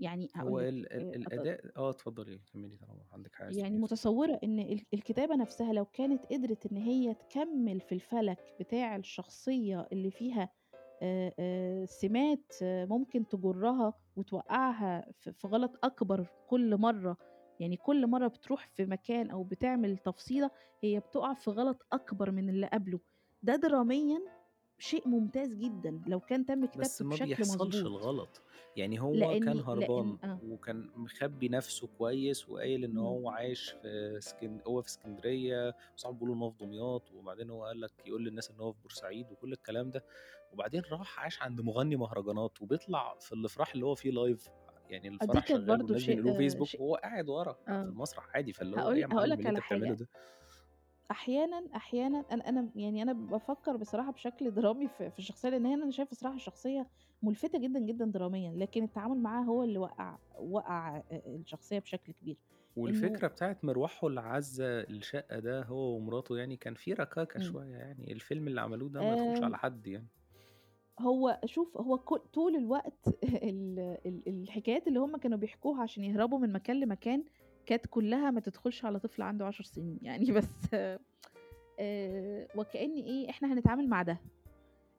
يعني 0.00 0.30
هو 0.40 0.60
لك 0.60 0.68
ال 0.68 0.92
ال 0.92 1.14
آآ 1.14 1.16
أت 1.26 1.34
الأداء 1.34 1.76
آه 1.78 1.90
اتفضلي 1.90 2.38
كمّلي 2.38 2.76
طالما 2.76 3.04
عندِك 3.12 3.40
عايزة 3.40 3.62
يعني 3.62 3.78
تقوليها 3.78 3.86
اتفضلي. 3.88 4.06
متصوّرة 4.06 4.38
إن 4.44 4.58
ال 4.60 4.84
الكتابة 4.94 5.36
نفسها 5.36 5.72
لو 5.72 5.84
كانت 5.84 6.26
قدرت 6.32 6.66
إن 6.72 6.76
هي 6.76 7.14
تكمّل 7.14 7.80
في 7.80 7.92
الفلك 7.94 8.54
بتاع 8.58 8.96
الشخصية 8.96 9.88
اللي 9.92 10.10
فيها 10.10 10.50
آآ 11.02 11.34
آآ 11.38 11.86
سمات 11.86 12.52
آه، 12.62 12.84
ممكن 12.84 13.28
تجرّها 13.28 13.94
وتوقّعها 14.16 15.12
في 15.32 15.46
غلط 15.48 15.78
أكبر 15.84 16.30
كل 16.46 16.76
مرّة، 16.76 17.16
يعني 17.60 17.76
كل 17.76 18.06
مرّة 18.06 18.28
بتروح 18.28 18.66
في 18.68 18.86
مكان 18.86 19.30
أو 19.30 19.44
بتعمل 19.44 19.98
تفصيلة، 19.98 20.50
هي 20.82 21.00
بتُقع 21.00 21.34
في 21.34 21.50
غلط 21.50 21.86
أكبر 21.92 22.30
من 22.30 22.48
اللي 22.50 22.66
قبله، 22.66 23.00
ده 23.42 23.56
دراميًا 23.56 24.20
شيء 24.78 25.08
ممتاز 25.08 25.54
جدًا 25.54 26.02
لو 26.06 26.20
كان 26.20 26.46
تم 26.46 26.66
بس 26.74 27.02
كتابته 27.02 27.02
ما 27.02 27.16
بشكل 27.16 27.46
بيحصلش 27.46 27.46
مضبوط، 27.46 27.86
الغلط، 27.86 28.42
يعني 28.76 29.00
هو 29.00 29.36
كان 29.36 29.60
لإني 29.60 29.66
لإن 29.78 29.90
هربان 29.90 30.18
آه، 30.24 30.40
وكان 30.40 30.90
مخبّي 30.94 31.48
نَفْسه 31.48 31.86
كويس 31.88 32.48
وقايل 32.48 32.84
إمم، 32.92 32.98
هو 32.98 33.30
عايش 33.30 33.70
في 33.70 33.88
اسكن 34.18 34.60
هو 34.66 34.82
في 34.82 34.88
إسكندرية 34.88 35.74
وصحابه 35.96 36.14
بيقولوا 36.16 36.34
إن 36.36 36.42
هو 36.42 36.50
في 36.50 36.56
دمياط، 36.58 37.10
وبعدين 37.12 37.50
هو 37.50 37.64
قال 37.64 37.80
لك 37.80 37.92
يقول 38.06 38.24
للناس 38.24 38.50
إن 38.50 38.60
هو 38.60 38.72
في 38.72 38.80
بورسعيد 38.80 39.32
وكل 39.32 39.52
الكلام 39.52 39.90
ده، 39.90 40.04
وبعدين 40.50 40.82
راح 40.92 41.20
عاش 41.20 41.42
عند 41.42 41.60
مغني 41.60 41.96
مهرجانات 41.96 42.62
وبيطلع 42.62 43.16
في 43.20 43.32
الأفراح 43.32 43.74
اللي 43.74 43.86
هو 43.86 43.94
فيه 43.94 44.10
live 44.12 44.50
يعني 44.88 45.08
آه 45.22 45.26
الفرح 45.26 45.44
شغّال 45.48 45.80
والناس 45.82 46.02
شيء 46.02 46.04
بينقلوه 46.04 46.34
فيسبوك 46.34 46.80
وهو 46.80 46.94
قاعد 46.96 47.28
ورا 47.28 47.52
في 47.52 47.60
آه. 47.68 47.82
المسرح 47.86 48.30
عادي، 48.34 48.52
فاللي 48.52 48.76
هو 48.76 48.90
معلم 49.06 49.40
لك 49.46 49.46
اللي 49.46 49.58
على 49.72 49.86
ده؟ 49.94 50.08
أحيانًا 51.10 51.68
أحيانًا 51.76 52.18
أنا 52.32 52.48
أنا 52.48 52.72
يعني 52.74 53.02
أنا 53.02 53.12
بافكّر 53.12 53.76
بصراحة 53.76 54.12
بشكل 54.12 54.50
درامي 54.50 54.88
في 54.88 55.10
في 55.10 55.18
الشخصية، 55.18 55.48
لإن 55.48 55.66
هي 55.66 55.74
أنا 55.74 55.90
شايفة 55.90 56.12
الصراحة 56.12 56.34
الشخصية 56.36 56.88
مُلفتة 57.22 57.58
جدًا، 57.58 57.80
جدًا 57.80 58.04
دراميًا، 58.04 58.52
لكن 58.52 58.82
التعامل 58.84 59.22
معاها 59.22 59.44
هو 59.46 59.62
اللي 59.62 59.78
وقّع 59.78 60.18
وقّع 60.38 60.96
آآ 60.96 61.04
الشخصية 61.26 61.78
بشكل 61.78 62.12
كبير، 62.12 62.38
إنه 62.86 63.16
والفكرة 63.16 63.28
بتاعة 63.28 63.58
مرواحه 63.62 64.06
لعزّة 64.06 64.80
الشقة 64.80 65.38
ده 65.38 65.62
هو 65.62 65.96
ومراته 65.96 66.38
يعني 66.38 66.56
كان 66.56 66.74
في 66.74 66.92
ركاكة 66.92 67.38
إمم، 67.38 67.40
شوية 67.40 67.76
يعني، 67.76 68.12
الفيلم 68.12 68.48
اللي 68.48 68.60
عملوه 68.60 68.90
ده 68.90 69.02
ما 69.02 69.12
يدخلش 69.14 69.42
آمم 69.42 69.44
على 69.44 69.58
حد 69.58 69.86
يعني. 69.86 70.08
هو 71.00 71.40
شوف 71.44 71.76
هو 71.76 71.98
ك 71.98 72.14
طول 72.14 72.56
الوقت 72.56 73.06
ال 73.24 73.78
ال 74.06 74.22
الحكايات 74.28 74.86
اللي 74.88 74.98
هُم 75.00 75.16
كانوا 75.16 75.38
بيحكوها 75.38 75.82
عشان 75.82 76.04
يهربوا 76.04 76.38
من 76.38 76.52
مكان 76.52 76.80
لمكان، 76.80 77.24
كانت 77.66 77.86
كلّها 77.86 78.30
ما 78.30 78.40
تدخلش 78.40 78.84
على 78.84 78.98
طفل 78.98 79.22
عنده 79.22 79.46
10 79.46 79.64
سنين 79.64 79.98
يعني 80.02 80.32
بس 80.32 80.74
آآ 81.78 82.48
وكأن 82.56 82.94
إيه، 82.96 83.30
إحنا 83.30 83.52
هنتعامل 83.52 83.88
مع 83.88 84.02
ده. 84.02 84.18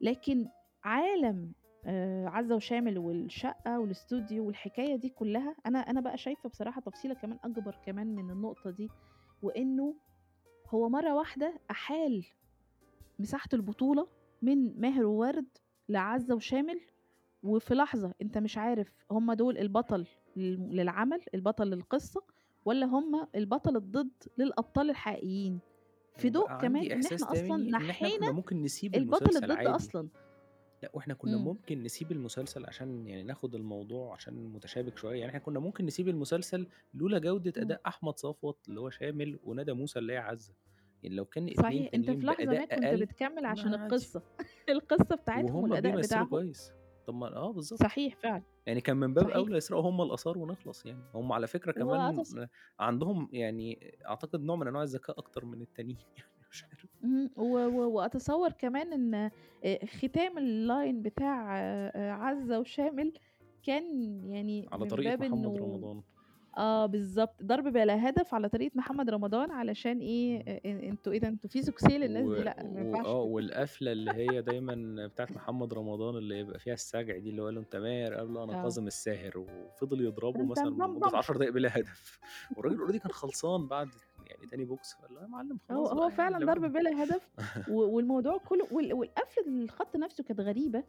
لكن 0.00 0.48
عالم 0.84 1.52
آآ 1.86 2.28
عزّة 2.28 2.56
وشامل 2.56 2.98
والشقة 2.98 3.80
والإستوديو 3.80 4.46
والحكاية 4.46 4.96
دي 4.96 5.08
كلّها، 5.08 5.54
أنا 5.66 5.78
أنا 5.78 6.00
بقى 6.00 6.18
شايفة 6.18 6.48
بصراحة 6.48 6.80
تفصيلة 6.80 7.14
كمان 7.14 7.38
أكبر 7.44 7.76
كمان 7.86 8.06
من 8.06 8.30
النقطة 8.30 8.70
دي، 8.70 8.88
وإنه 9.42 9.94
هو 10.70 10.88
مرّة 10.88 11.14
واحدة 11.14 11.60
أحال 11.70 12.24
مساحة 13.18 13.48
البطولة 13.54 14.08
من 14.42 14.80
ماهر 14.80 15.04
ووردة 15.04 15.46
لعزّة 15.88 16.34
وشامل، 16.34 16.80
وفي 17.42 17.74
لحظة 17.74 18.14
أنت 18.22 18.38
مش 18.38 18.58
عارف 18.58 18.92
هُم 19.10 19.32
دول 19.32 19.58
البطل 19.58 20.06
لل 20.36 20.76
للعمل، 20.76 21.20
البطل 21.34 21.66
للقصة، 21.70 22.22
والّا 22.68 22.86
هُم 22.86 23.26
البطل 23.34 23.76
الضد 23.76 24.10
للأبطال 24.38 24.90
الحقيقيين، 24.90 25.60
في 26.16 26.30
ضوء 26.30 26.44
وبقى 26.44 26.58
كمان 26.62 26.82
تاني 27.32 27.68
إن 27.68 27.74
إحنا 27.74 27.88
نحّينا 27.88 28.32
ممكن 28.32 28.62
نسيب 28.62 28.94
البطل 28.94 29.36
الضد 29.36 29.50
عادي، 29.50 29.70
أصلًا. 29.70 30.08
لأ، 30.82 30.90
وإحنا 30.94 31.14
كنا 31.14 31.36
إمم. 31.36 31.44
ممكن 31.44 31.82
نسيب 31.82 32.12
المسلسل 32.12 32.66
عشان 32.66 33.06
يعني 33.06 33.22
ناخد 33.22 33.54
الموضوع 33.54 34.14
عشان 34.14 34.34
متشابك 34.52 34.98
شوية، 34.98 35.18
يعني 35.18 35.28
إحنا 35.28 35.40
كنا 35.40 35.60
ممكن 35.60 35.86
نسيب 35.86 36.08
المسلسل 36.08 36.66
لولا 36.94 37.18
جودة 37.18 37.52
إمم. 37.56 37.64
أداء 37.64 37.80
أحمد 37.86 38.18
صفوت 38.18 38.68
اللي 38.68 38.80
هو 38.80 38.90
شامل، 38.90 39.38
وندى 39.44 39.72
موسى 39.72 39.98
اللي 39.98 40.12
هي 40.12 40.18
عزة، 40.18 40.54
يعني 41.02 41.16
لو 41.16 41.24
كان 41.24 41.50
صحيح، 41.56 41.88
تانيين 41.88 42.20
في 42.20 42.26
لحظة 42.26 42.46
ما 42.46 42.64
كنت 42.64 42.94
بتكمّل 43.02 43.44
عشان. 43.44 43.74
القصة، 43.74 44.22
القصة 44.68 45.14
بتاعتهم 45.16 45.62
بيمثلوا 45.62 46.02
بتاعهم. 46.02 46.28
كويس، 46.28 46.72
طب 47.08 47.14
ما 47.14 47.36
آه 47.36 47.52
بالضبط. 47.52 47.82
صحيح 47.82 48.14
فعلًا. 48.16 48.44
يعني 48.66 48.80
كان 48.80 48.96
من 48.96 49.14
باب 49.14 49.28
صحيح. 49.28 49.30
أولى 49.30 49.56
يسرقوا 49.58 49.90
هُم 49.90 50.02
الآثار 50.02 50.38
ونخلص 50.38 50.86
يعني، 50.86 51.10
هُم 51.14 51.32
على 51.32 51.46
فكرة 51.48 51.72
كمان 51.72 52.24
عندهم 52.80 53.30
يعني 53.32 53.92
أعتقد 54.08 54.42
نوع 54.42 54.56
من 54.56 54.68
أنواع 54.68 54.82
الذكاء 54.84 55.18
أكتر 55.20 55.44
من 55.44 55.62
التانيين 55.62 55.98
يعني 56.18 56.46
مش 56.50 56.64
عارف. 56.64 56.86
اهم، 57.04 57.30
و 57.36 57.42
و 57.66 57.90
وأتصوّر 57.94 58.52
كمان 58.52 58.92
إن 58.92 59.14
آآ 59.64 59.86
ختام 59.86 60.32
الline 60.38 61.02
بتاع 61.02 61.58
آآ 61.60 62.12
عزة 62.12 62.60
وشامل 62.60 63.12
كان 63.62 63.84
يعني 64.30 64.70
على 64.72 64.86
باب 64.86 65.14
محمد 65.18 65.58
إنه 65.58 65.58
رمضان. 65.58 66.02
آه 66.58 66.86
بالضبط، 66.86 67.42
ضرب 67.42 67.64
بلا 67.72 68.08
هدف 68.08 68.34
على 68.34 68.48
طريقة 68.48 68.72
محمد 68.76 69.10
رمضان 69.10 69.50
علشان 69.50 69.98
إيه،. 70.00 70.40
أ 70.48 70.60
أنتم 70.88 71.12
إيه 71.12 71.18
ده 71.20 71.28
أنتم 71.28 71.48
في 71.48 71.62
سوكسيه 71.62 71.96
للناس 71.98 72.28
و 72.28 72.34
دي 72.34 72.42
لأ، 72.42 72.56
ما 72.74 72.80
ينفعش 72.80 73.06
آه، 73.06 73.22
كده. 73.22 73.22
والقفلة 73.22 73.92
اللي 73.92 74.12
هي 74.14 74.42
دايمًا 74.42 75.06
بتاعة 75.06 75.28
محمد 75.30 75.74
رمضان 75.74 76.16
اللي 76.16 76.38
يبقى 76.38 76.58
فيها 76.58 76.74
السجع 76.74 77.18
دي، 77.18 77.30
اللي 77.30 77.42
هو 77.42 77.46
قال 77.46 77.54
له: 77.54 77.60
"أنت 77.60 77.76
ماهر؟" 77.76 78.14
قال 78.14 78.34
له: 78.34 78.44
"أنا 78.44 78.52
آه. 78.54 78.62
كاظم 78.62 78.86
الساهر." 78.86 79.38
وفضل 79.38 80.00
يضربه 80.04 80.44
تن 80.44 80.50
مثلًا 80.50 80.70
تن 80.70 80.76
بم 80.76 80.84
لمدة 80.94 81.10
بم. 81.10 81.16
10 81.18 81.36
دقايق 81.36 81.52
بلا 81.52 81.78
هدف، 81.78 82.18
والراجل 82.56 82.78
already 82.86 82.96
كان 83.02 83.12
خلصان 83.12 83.68
بعد 83.68 83.90
يعني 84.30 84.46
تاني 84.46 84.64
بوكس، 84.64 84.94
فقال 84.94 85.14
له: 85.14 85.22
"يا 85.22 85.26
معلم 85.26 85.58
هو 85.70 85.86
خلاص 85.86 85.92
هو 85.92 85.94
بقى 85.94 86.10
يعني 86.10 86.16
فعلًا 86.16 86.38
ضرب 86.44 86.60
بعده." 86.60 86.72
بلا 86.72 87.04
هدف، 87.04 87.30
و 87.66 87.74
والموضوع 87.96 88.38
كلّه 88.38 88.68
وال 88.70 88.92
والقفلة 88.94 89.44
الخط 89.48 89.96
نفسه 89.96 90.24
كانت 90.24 90.40
غريبة، 90.40 90.84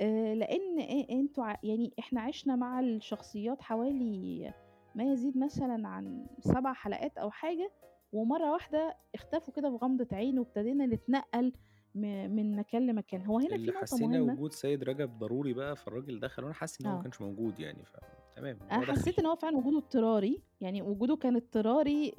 آآ 0.00 0.34
لإن 0.34 0.80
أ 0.80 1.06
أنتم 1.10 1.42
ع 1.42 1.56
يعني 1.64 1.94
إحنا 1.98 2.20
عِشنا 2.20 2.56
مع 2.56 2.80
الشخصيات 2.80 3.62
حوالي 3.62 4.52
ما 4.94 5.04
يزيد 5.04 5.38
مثلًا 5.38 5.88
عن 5.88 6.26
7 6.40 6.72
حلقات 6.74 7.18
أو 7.18 7.30
حاجة، 7.30 7.70
ومرّة 8.12 8.52
واحدة 8.52 8.96
اختفوا 9.14 9.54
كده 9.54 9.68
بغمضة 9.68 10.06
عين، 10.12 10.38
وابتدينا 10.38 10.86
نتنقّل 10.86 11.52
من 11.94 12.56
مكان 12.56 12.86
لمكان. 12.86 13.22
هو 13.26 13.38
هنا 13.38 13.56
في 13.56 13.66
نقطة 13.70 13.80
حسينا 13.80 14.18
مهمة 14.18 14.32
وجود 14.32 14.52
سيد 14.52 14.84
رجب 14.84 15.18
ضروري 15.18 15.52
بقى، 15.52 15.76
فالراجل 15.76 16.20
دخل، 16.20 16.42
وأنا 16.44 16.54
حاسس 16.54 16.80
إن 16.80 16.86
هو 16.86 16.92
ما 16.92 16.98
آه. 16.98 17.02
كانش 17.02 17.20
موجود 17.20 17.60
يعني، 17.60 17.84
فتمام 17.84 18.58
دخل. 18.70 18.92
حسيت 18.92 19.18
إن 19.18 19.26
هو 19.26 19.36
فعلًا 19.36 19.56
وجوده 19.56 19.78
اضطراري، 19.78 20.42
يعني 20.60 20.82
وجوده 20.82 21.16
كان 21.16 21.36
اضطراري 21.36 22.14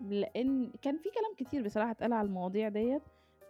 لإن 0.00 0.72
كان 0.82 0.96
في 0.98 1.08
كلام 1.10 1.34
كتير 1.36 1.62
بصراحة 1.62 1.90
اتقال 1.90 2.12
على 2.12 2.26
المواضيع 2.26 2.68
ديّة، 2.68 3.02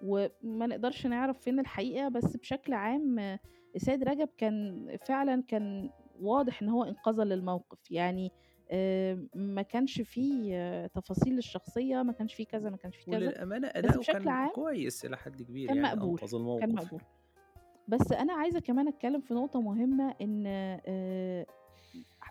وما 0.03 0.67
نقدرش 0.67 1.07
نعرف 1.07 1.39
فين 1.41 1.61
الحقيقة، 1.61 2.09
بس 2.09 2.37
بشكل 2.37 2.73
عام 2.73 3.39
سيد 3.77 4.03
رجب 4.05 4.29
كان 4.39 4.87
فعلًا 5.07 5.43
كان 5.49 5.91
واضح 6.21 6.63
إن 6.63 6.69
هو 6.69 6.85
إنقاذًا 6.85 7.25
للموقف، 7.25 7.91
يعني 7.91 8.33
ما 9.35 9.63
كانش 9.63 10.01
في 10.01 10.89
تفاصيل 10.95 11.35
للشخصية، 11.35 12.03
ما 12.03 12.13
كانش 12.13 12.35
في 12.35 12.45
كذا، 12.45 12.71
ما 12.71 12.77
كانش 12.77 12.97
في 12.97 13.11
كذا، 13.11 13.43
أداؤه 13.79 13.99
بشكل 13.99 14.13
كان 14.13 14.29
عام 14.29 14.51
كويس 14.51 15.05
إلى 15.05 15.17
حد 15.17 15.43
كبير 15.43 15.69
كان 15.69 15.77
يعني، 15.77 15.97
مقبول، 15.97 16.19
أنقذ 16.21 16.31
كان 16.31 16.41
الموقف 16.41 16.85
مقبول. 16.85 17.01
بس 17.89 18.13
أنا 18.13 18.33
عايزة 18.33 18.61
كمان 18.61 18.89
أتكلّم 18.89 19.21
في 19.21 19.35
نقطة 19.35 19.61
مهمة 19.61 20.15
إن 20.21 20.45
آآ 20.47 21.47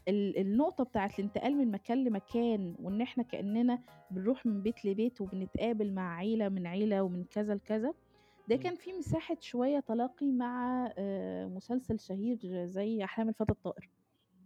ال 0.07 0.37
النقطة 0.37 0.83
بتاعة 0.83 1.11
الانتقال 1.19 1.55
من 1.55 1.71
مكان 1.71 2.03
لمكان، 2.03 2.75
وإن 2.79 3.01
إحنا 3.01 3.23
كإننا 3.23 3.79
بنروح 4.11 4.45
من 4.45 4.61
بيت 4.61 4.85
لبيت 4.85 5.21
وبنتقابل 5.21 5.93
مع 5.93 6.15
عيلة 6.15 6.49
من 6.49 6.67
عيلة 6.67 7.03
ومن 7.03 7.23
كذا 7.23 7.55
لكذا، 7.55 7.93
ده. 8.49 8.55
كان 8.55 8.75
في 8.75 8.93
مساحة 8.93 9.37
شوية 9.39 9.79
تلاقي 9.79 10.31
مع 10.31 10.87
مسلسل 11.47 11.99
شهير 11.99 12.65
زي 12.65 13.03
أحلام 13.03 13.29
الفتى 13.29 13.51
الطائر، 13.51 13.89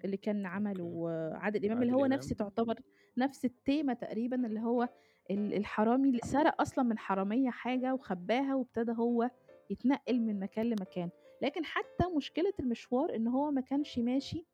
اللي 0.05 0.17
كان. 0.17 0.45
عمله 0.45 1.09
عادل 1.33 1.65
إمام، 1.65 1.81
اللي 1.81 1.91
عادل 1.91 2.01
هو 2.01 2.05
نفس. 2.07 2.27
تعتبر 2.29 2.75
نفس 3.17 3.45
التيمة 3.45 3.93
تقريبًا، 3.93 4.47
اللي 4.47 4.59
هو 4.59 4.89
ال 5.31 5.53
الحرامي 5.53 6.09
اللي 6.09 6.21
سرق 6.23 6.61
أصلًا 6.61 6.83
من 6.83 6.97
حرامية 6.97 7.49
حاجة 7.49 7.93
وخبّاها، 7.93 8.55
وابتدى 8.55 8.91
هو 8.91 9.29
يتنقل 9.69 10.19
من 10.19 10.39
مكان 10.39 10.65
لمكان، 10.65 11.09
لكن 11.41 11.65
حتى 11.65 12.05
مشكلة 12.15 12.53
المشوار 12.59 13.15
إن 13.15 13.27
هو 13.27 13.51
ما 13.51 13.61
كانش 13.61 13.99
ماشي 13.99 14.45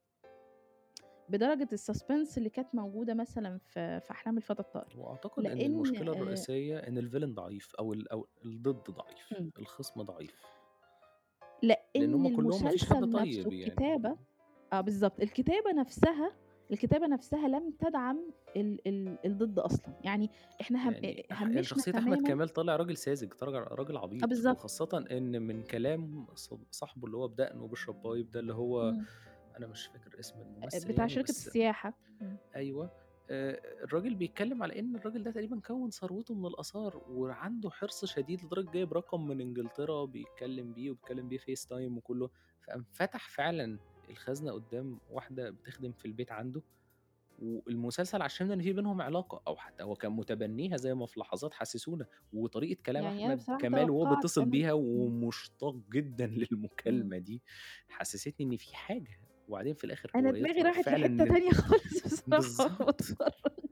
بدرجة 1.29 1.67
الsuspense 1.75 2.37
اللي 2.37 2.49
كانت 2.49 2.75
موجودة 2.75 3.13
مثلًا 3.13 3.57
في 3.57 3.99
في 3.99 4.11
أحلام 4.11 4.37
الفتى 4.37 4.59
الطائر، 4.59 4.93
وأعتقد 4.97 5.45
إن 5.45 5.57
لإن 5.57 5.71
المشكلة 5.71 6.11
آآ 6.11 6.15
الرئيسية 6.15 6.77
إن 6.77 7.01
الvillain 7.01 7.33
ضعيف 7.35 7.75
أو 7.75 7.93
ال 7.93 8.11
أو 8.11 8.27
الضد 8.45 8.91
ضعيف،. 8.91 9.33
الخصم 9.59 10.01
ضعيف. 10.01 10.35
لإن 11.63 11.79
لإن 11.95 12.13
هُم 12.13 12.35
كلّهم 12.35 12.63
ما 12.63 12.69
فيش 12.71 12.85
حد 12.89 12.95
المسلسل 13.03 13.21
نفسه 13.21 13.43
طيب 13.43 13.53
يعني. 13.53 13.71
الكتابة 13.71 14.17
آه 14.73 14.81
بالضبط، 14.81 15.19
الكتابة 15.21 15.71
نفسها 15.73 16.31
الكتابة 16.71 17.07
نفسها 17.07 17.47
لم 17.47 17.71
تدعم 17.79 18.31
ال 18.55 18.87
ال 18.87 19.17
الضد 19.25 19.59
أصلًا، 19.59 19.93
يعني 20.01 20.31
إحنا 20.61 20.89
هم 20.89 20.93
يعني 20.93 21.27
هَمِّشنا 21.31 21.61
شخصية 21.61 21.91
أحمد 21.91 22.17
تمامًا 22.17 22.27
كمال 22.27 22.49
طالع 22.49 22.75
راجل 22.75 22.97
ساذج، 22.97 23.33
طالع 23.33 23.59
راجل 23.59 23.97
آه 23.97 24.01
عبيط، 24.01 24.27
بالضبط. 24.27 24.57
وخاصةً 24.57 25.05
إن 25.11 25.41
من 25.41 25.63
كلام 25.63 26.27
صاحبه 26.71 27.05
اللي 27.05 27.17
هو 27.17 27.27
بدقن 27.27 27.59
وبيشرب 27.59 28.01
بايب 28.01 28.31
ده، 28.31 28.39
اللي 28.39 28.53
هو 28.53 28.89
إمم. 28.89 29.05
أنا 29.57 29.67
مش 29.67 29.85
فاكر 29.87 30.19
اسم 30.19 30.39
أ 30.41 30.43
الممثل 30.43 30.79
بتاع 30.79 30.95
يعني 30.97 31.09
شركة 31.09 31.29
السياحة. 31.29 31.93
إمم. 32.21 32.37
أيوه، 32.55 32.91
آآ 33.29 33.61
الراجل 33.83 34.15
بيتكلم 34.15 34.63
على 34.63 34.79
إن 34.79 34.95
الراجل 34.95 35.23
ده 35.23 35.31
تقريبًا 35.31 35.59
كوّن 35.61 35.89
ثروته 35.89 36.35
من 36.35 36.45
الآثار، 36.45 37.01
وعنده 37.07 37.69
حرص 37.69 38.05
شديد 38.05 38.43
لدرجة 38.45 38.69
جايب 38.69 38.93
رقم 38.93 39.27
من 39.27 39.41
إنجلترا 39.41 40.05
بيتكلم 40.05 40.73
بيه، 40.73 40.91
وبيتكلم 40.91 41.27
بيه 41.27 41.37
FaceTime 41.39 41.97
وكلّه، 41.97 42.29
فقام 42.61 42.85
فتح 42.93 43.29
فعلًا 43.29 43.79
الخزنة 44.09 44.51
قدّام 44.53 44.99
واحدة 45.07 45.49
بتخدم 45.49 45.91
في 45.93 46.05
البيت 46.05 46.31
عنده، 46.31 46.63
والمسلسل 47.39 48.21
عشّمنا 48.21 48.53
إن 48.53 48.61
في 48.61 48.73
بينهم 48.73 49.01
علاقة، 49.01 49.43
أو 49.47 49.57
حتى 49.57 49.83
هو 49.83 49.95
كان 49.95 50.11
متبنيها 50.11 50.77
زي 50.77 50.93
ما 50.95 51.05
في 51.07 51.19
لحظات 51.19 51.53
حسسونا، 51.53 52.07
وطريقة 52.33 52.81
كلام 52.85 53.11
يعني 53.17 53.35
بصراحة 53.35 53.59
كمال 53.59 53.89
وهو 53.91 54.05
بيتصل 54.05 54.45
بيها. 54.45 54.73
ومشتاق 54.73 55.75
جدًا 55.93 56.25
إمم. 56.25 56.45
للمكالمة 56.51 57.17
دي، 57.17 57.43
حسستني 57.89 58.47
إن 58.53 58.57
في 58.57 58.75
حاجة، 58.77 59.21
وبعدين 59.47 59.73
في 59.75 59.83
الآخر 59.83 60.13
أنا 60.15 60.31
هو 60.31 60.31
دماغي 60.31 60.61
راحت 60.61 60.91
إن 60.91 61.27
تانية 61.29 61.51
خالص. 61.51 62.23
باتفرج 62.27 63.66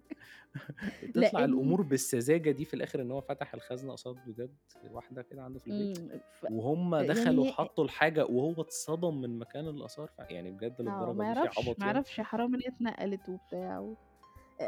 تطلع 1.15 1.45
لإن 1.45 1.45
الأمور 1.45 1.81
بالسذاجة 1.81 2.51
دي 2.51 2.65
في 2.65 2.73
الآخر 2.73 3.01
إن 3.01 3.11
هو 3.11 3.21
فتح 3.21 3.53
الخزنة 3.53 3.91
قصاد 3.93 4.15
بجد 4.15 4.57
واحدة 4.81 5.21
كده 5.21 5.41
عنده 5.43 5.59
في 5.59 5.67
البيت، 5.67 5.97
إمم، 5.97 6.21
ف 6.31 6.45
وهُم 6.47 6.95
دخلوا 7.01 7.45
يعني 7.45 7.45
حطّوا 7.45 7.83
الحاجة 7.83 8.25
وهو 8.25 8.61
اتصدم 8.61 9.21
من 9.21 9.39
مكان 9.39 9.67
الآثار، 9.67 10.07
فيعني 10.07 10.51
بجد 10.51 10.81
آه، 10.87 11.13
للدرجة 11.13 11.17
ما 11.17 11.25
يعرفش، 11.25 11.57
عبط 11.57 11.77
ما 11.77 11.85
يعني؟ 11.85 12.03
يعرفش 12.05 12.19
حرام 12.21 12.55
إن 12.55 12.61
هي 12.61 12.67
اتنقلت 12.75 13.29
وبتاع 13.29 13.79
و 13.79 13.97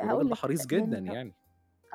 ده 0.03 0.23
لك 0.23 0.35
حريص 0.35 0.65
جدًا 0.67 0.97
يعني 1.05 1.17
يعني. 1.17 1.35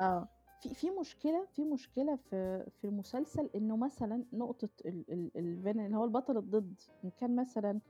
آه، 0.01 0.29
في 0.59 0.75
في 0.75 0.91
مشكلة 0.91 1.45
في 1.45 1.65
مشكلة 1.65 2.15
في 2.15 2.65
في 2.71 2.87
المسلسل 2.87 3.51
إنه 3.55 3.77
مثلًا 3.77 4.25
نقطة 4.33 4.69
ال 4.85 5.05
ال 5.13 5.31
الvillain 5.35 5.79
اللي 5.79 5.97
هو 5.97 6.05
البطل 6.05 6.37
الضد، 6.37 6.81
إن 7.05 7.11
كان 7.11 7.35
مثلًا 7.35 7.81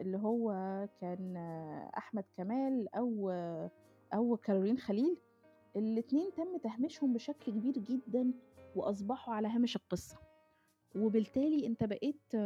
اللي 0.00 0.18
هو 0.18 0.52
كان 0.98 1.36
أحمد 1.98 2.24
كمال 2.36 2.96
أو 2.96 3.30
أو 4.14 4.36
كارولين 4.36 4.78
خليل، 4.78 5.16
الاتنين 5.76 6.30
تم 6.36 6.56
تهميشهم 6.56 7.12
بشكل 7.12 7.52
كبير 7.52 7.78
جدًا، 7.78 8.32
وأصبحوا 8.76 9.34
على 9.34 9.48
هامش 9.48 9.76
القصة، 9.76 10.16
وبالتالي 10.96 11.66
أنت 11.66 11.84
بقيت 11.84 12.36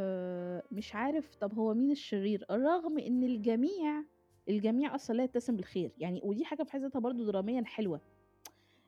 مش 0.72 0.94
عارف 0.94 1.36
طب 1.36 1.54
هو 1.54 1.74
مين 1.74 1.90
الشرير، 1.90 2.44
رغم 2.50 2.98
إن 2.98 3.22
الجميع 3.24 4.04
الجميع 4.48 4.94
أصلًا 4.94 5.16
لا 5.16 5.24
يتسم 5.24 5.56
بالخير، 5.56 5.92
يعني 5.98 6.20
ودي 6.24 6.44
حاجة 6.44 6.62
في 6.62 6.72
حد 6.72 6.80
ذاتها 6.80 6.98
برضه 6.98 7.26
دراميًا 7.26 7.62
حلوة، 7.64 8.00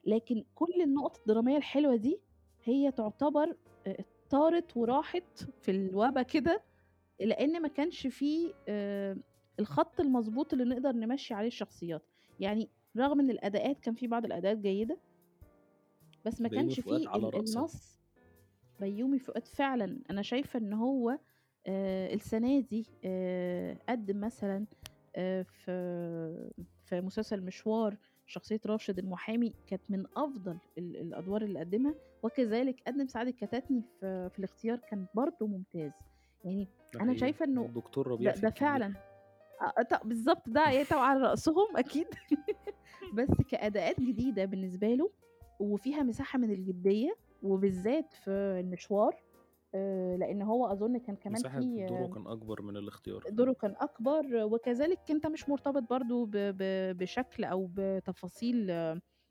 لكن 0.04 0.45
كل 0.54 0.83
النقط 0.83 1.18
الدرامية 1.18 1.56
الحلوة 1.56 1.97
دي 1.97 2.21
هي 2.64 2.92
تعتبر 2.92 3.56
آآ 3.87 4.04
طارت 4.30 4.76
وراحت 4.76 5.49
في 5.61 5.71
الوبا 5.71 6.23
كده، 6.23 6.62
لإن 7.21 7.62
ما 7.62 7.68
كانش 7.68 8.06
في 8.06 8.54
آآ 8.68 9.18
الخط 9.61 10.00
المضبوط 10.00 10.52
اللي 10.52 10.64
نقدر 10.64 10.92
نمشّي 10.92 11.35
عليه 11.35 11.49
الشخصيات، 11.49 12.02
يعني 12.40 12.69
رغم 12.97 13.21
إن 13.21 13.31
الأداءات 13.31 13.81
كان 13.81 13.95
في 13.95 14.07
بعض 14.07 14.25
الأداءات 14.25 14.59
جيدة 14.59 14.99
بس 16.25 16.40
ما 16.40 16.49
كانش 16.49 16.81
في. 16.81 16.90
النص 17.40 18.00
بيومي 18.81 19.19
فؤاد 19.19 19.47
فعلًا، 19.47 19.99
أنا 20.11 20.23
شايفة 20.23 20.59
إن 20.59 20.73
هو 20.73 21.19
آآ 21.66 22.14
السنة 22.14 22.61
دي 22.61 22.87
آآ 23.05 23.76
قدّم 23.88 24.21
مثلًا 24.21 24.66
آآ 25.16 25.43
في 25.43 26.50
في 26.85 27.00
مسلسل 27.00 27.43
مشوار 27.43 27.97
شخصية 28.26 28.61
راشد 28.66 28.99
المحامي، 28.99 29.52
كانت 29.66 29.83
من 29.90 30.05
أفضل 30.16 30.59
ال 30.78 30.97
الأدوار 30.97 31.43
اللي 31.43 31.61
قدّمها، 31.61 31.95
وكذلك 32.23 32.83
قدّم 32.87 33.07
سعاد 33.07 33.26
الكتاتني 33.26 33.83
في 34.00 34.31
في 34.33 34.38
الاختيار 34.38 34.78
كان 34.78 35.07
برضه 35.14 35.47
ممتاز، 35.47 35.93
يعني 36.45 36.69
حقيقي، 36.99 37.19
شايفة 37.19 37.45
إنه 37.45 37.62
والدكتور 37.62 38.07
ربيع 38.07 38.35
ده 38.35 38.40
ده 38.40 38.50
فعلًا. 38.50 38.95
آه 39.62 39.82
ط 39.82 40.04
بالضبط 40.06 40.48
ده 40.48 40.70
ي 40.70 40.84
طبعًا 40.84 41.02
على 41.04 41.20
رأسهم 41.20 41.76
أكيد 41.76 42.06
بس 43.16 43.28
كأداءات 43.50 44.00
جديدة 44.00 44.44
بالنسبة 44.44 44.94
له، 44.94 45.10
وفيها 45.60 46.02
مساحة 46.02 46.38
من 46.38 46.50
الجدية، 46.50 47.16
وبالذات 47.42 48.12
في 48.12 48.30
المشوار 48.30 49.22
آآ 49.75 50.16
لإن 50.16 50.42
هو 50.42 50.66
أظن 50.72 50.98
كان 50.98 51.16
كمان 51.16 51.32
مساحة 51.32 51.60
في 51.60 51.86
دوره 51.86 52.06
كان 52.06 52.26
أكبر 52.26 52.62
من 52.62 52.76
الاختيار. 52.76 53.25
دوره 53.30 53.52
كان 53.52 53.75
أكبر، 53.80 54.44
وكذلك 54.44 55.10
أنت 55.10 55.26
مش 55.26 55.48
مرتبط 55.48 55.82
برضه 55.90 56.26
ب 56.26 56.30
ب 56.36 56.62
بشكل 56.98 57.44
أو 57.44 57.70
بتفاصيل 57.75 58.72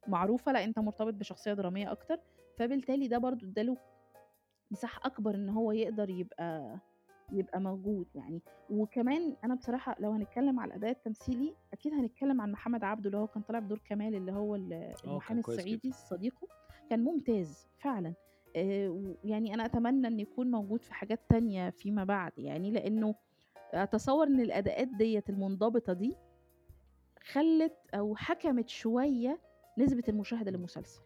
معروفة، 0.08 0.52
لأ 0.52 0.64
أنت 0.64 0.80
مرتبط 0.80 1.14
بشخصية 1.14 1.54
درامية 1.54 1.92
أكتر، 1.92 2.18
فبالتالي 2.58 3.08
ده 3.08 3.18
برضه 3.18 3.48
ادّى 3.48 3.64
له 3.64 3.78
مساحة 4.72 5.02
أكبر 5.04 5.36
إن 5.36 5.50
هو 5.50 5.72
يقدر 5.72 6.10
يبقى 6.10 6.80
يبقى 7.32 7.60
موجود 7.62 8.08
يعني، 8.16 8.42
وكمان 8.70 9.36
أنا 9.44 9.56
بصراحة 9.56 9.96
لو 10.00 10.12
هنتكلم 10.12 10.60
على 10.60 10.70
الأداء 10.70 10.92
التمثيلي، 10.92 11.56
أكيد 11.74 11.94
هنتكلم 11.94 12.42
عن 12.42 12.52
محمد 12.52 12.84
عبده 12.84 13.06
اللي 13.08 13.18
هو 13.18 13.28
كان 13.28 13.44
طالع 13.44 13.60
بدور 13.60 13.82
كمال 13.86 14.16
اللي 14.16 14.32
هو 14.32 14.56
آه، 14.56 14.96
المحامي 15.06 15.40
الصعيدي. 15.40 15.92
صديقه، 15.92 16.48
كان 16.90 17.04
ممتاز 17.04 17.68
فعلًا، 17.78 18.14
آآ 18.56 18.90
ويعني 18.90 19.54
أنا 19.54 19.66
أتمنى 19.66 20.08
إن 20.08 20.20
يكون 20.20 20.52
موجود 20.52 20.82
في 20.84 20.94
حاجات 20.94 21.20
تانية 21.30 21.70
فيما 21.70 22.04
بعد 22.04 22.32
يعني، 22.38 22.72
لإنه 22.72 23.16
أتصوّر 23.74 24.28
إن 24.28 24.40
الأداءات 24.40 24.88
ديّة 24.88 25.24
المنضبطة 25.30 25.94
دي 25.94 26.16
خلّت 27.32 27.78
أو 27.94 28.16
حكمت 28.16 28.70
شوية 28.70 29.40
نسبة 29.78 30.04
المشاهدة 30.10 30.50
إمم. 30.50 30.58
للمسلسل، 30.58 31.02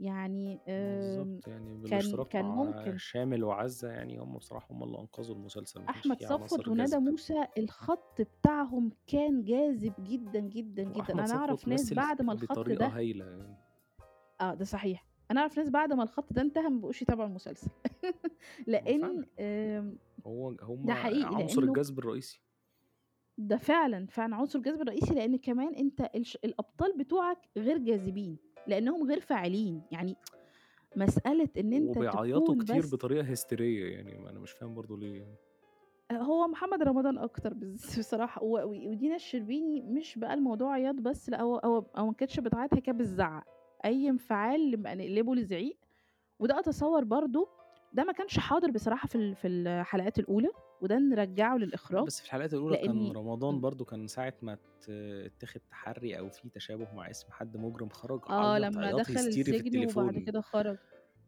يعني 0.00 0.60
آمم 0.68 0.96
بالضبط، 1.00 1.48
يعني 1.48 1.64
كان 1.64 1.82
بالاشتراك 1.82 2.26
كان 2.28 2.44
مع 2.44 2.54
ممكن 2.54 2.98
شامل 2.98 3.44
وعزة 3.44 3.88
يعني 3.88 4.18
هم 4.18 4.36
بصراحة 4.38 4.68
هم 4.74 4.82
اللي 4.82 4.98
أنقذوا 5.00 5.36
المسلسل، 5.36 5.80
ما 5.80 5.86
كانش 5.86 5.98
أحمد 5.98 6.22
صفوت 6.22 6.32
عناصر 6.38 6.70
وندى 6.70 6.82
جذب. 6.96 7.08
موسى 7.10 7.46
الخط 7.58 8.20
بتاعهم 8.20 8.92
كان 9.06 9.44
جاذب 9.44 9.94
جدًا، 9.98 10.40
جدًا، 10.40 10.82
جدًا، 10.82 10.98
وأحمد 10.98 11.18
أنا 11.20 11.26
صفوت 11.26 11.40
أعرف 11.40 11.68
ناس 11.68 11.92
مثل 11.92 11.94
بعد 11.96 12.22
ما 12.22 12.32
الخط 12.32 12.52
بطريقة 12.52 12.78
ده 12.78 12.86
هايلة 12.86 13.24
يعني. 13.24 13.56
آه، 14.40 14.54
ده 14.54 14.64
صحيح، 14.64 15.06
أنا 15.30 15.40
أعرف 15.40 15.58
ناس 15.58 15.70
بعد 15.70 15.92
ما 15.92 16.02
الخط 16.02 16.32
ده 16.32 16.42
انتهى 16.42 16.68
ما 16.68 16.80
بقوش 16.80 17.02
يتابعوا 17.02 17.28
المسلسل، 17.28 17.68
هو 18.82 18.92
فعلًا. 18.92 19.20
لإن 19.20 19.24
آمم 19.38 19.98
هو 20.26 20.48
هم 20.62 20.86
ده 20.86 20.94
حقيقي 20.94 21.34
عنصر 21.36 21.62
لإنه 21.62 21.68
الجذب 21.68 21.98
الرئيسي. 21.98 22.42
ده 23.38 23.56
فعلًا، 23.56 24.06
فعلًا 24.06 24.36
عنصر 24.36 24.58
الجذب 24.58 24.80
الرئيسي، 24.82 25.14
لإن 25.14 25.36
كمان 25.36 25.74
أنت 25.74 26.00
الش 26.14 26.36
الأبطال 26.36 26.96
بتوعك 26.98 27.38
غير 27.56 27.78
جاذبين، 27.78 28.38
لإنهم 28.66 29.08
غير 29.08 29.20
فاعلين، 29.20 29.82
يعني 29.90 30.16
مسألة 30.96 31.48
إن 31.58 31.72
أنت 31.72 31.96
وبيعيطوا 31.98 32.54
كتير 32.62 32.80
بس 32.80 32.94
بطريقة 32.94 33.24
هستيرية 33.24 33.92
يعني، 33.94 34.18
ما 34.18 34.30
أنا 34.30 34.38
مش 34.38 34.50
فاهم 34.50 34.74
برضه 34.74 34.98
ليه. 34.98 35.18
يعني. 35.20 35.36
هو 36.12 36.48
محمد 36.48 36.82
رمضان 36.82 37.18
أكتر 37.18 37.54
بص 37.54 37.98
بصراحة. 37.98 38.42
و 38.44 38.58
و 38.58 38.90
ودينا 38.90 39.14
الشربيني 39.14 39.80
مش 39.82 40.18
بقى 40.18 40.34
الموضوع 40.34 40.72
عياط 40.72 40.94
بس، 40.94 41.30
لأ 41.30 41.42
هو 41.42 41.56
هو 41.64 41.84
هو 41.96 42.06
ما 42.06 42.12
كانتش 42.12 42.40
بتعيط 42.40 42.74
هي 42.74 42.80
كانت 42.80 43.00
بتزعّق، 43.00 43.44
أي 43.84 44.08
انفعال 44.08 44.82
نقلبه 44.82 45.34
لزعيق، 45.34 45.78
وده 46.38 46.58
أتصوّر 46.58 47.04
برضه 47.04 47.48
ده 47.94 48.04
ما 48.04 48.12
كانش 48.12 48.38
حاضر 48.38 48.70
بصراحة 48.70 49.08
في 49.08 49.14
ال 49.14 49.36
في 49.36 49.48
الحلقات 49.48 50.18
الأولى، 50.18 50.48
وده 50.82 50.98
نرجّعه 50.98 51.56
لأ، 51.56 51.64
للإخراج، 51.64 52.06
بس 52.06 52.20
في 52.20 52.26
الحلقات 52.26 52.54
الأولى 52.54 52.76
كان 52.76 53.12
رمضان 53.12 53.50
إمم. 53.54 53.60
برضه 53.60 53.84
كان 53.84 54.06
ساعة 54.06 54.34
ما 54.42 54.52
ات 54.52 54.90
اتاخد 54.90 55.60
تحرّي 55.70 56.18
أو 56.18 56.28
في 56.28 56.48
تشابه 56.48 56.94
مع 56.94 57.10
اسم 57.10 57.32
حد 57.32 57.56
مجرم 57.56 57.88
خرج 57.88 58.20
آه، 58.30 58.58
عيّط 58.58 58.72
لمّا 58.76 58.90
دخل 58.92 59.12
السجن 59.20 59.86
وبعد. 59.88 60.24
كده 60.26 60.40
خرج، 60.40 60.76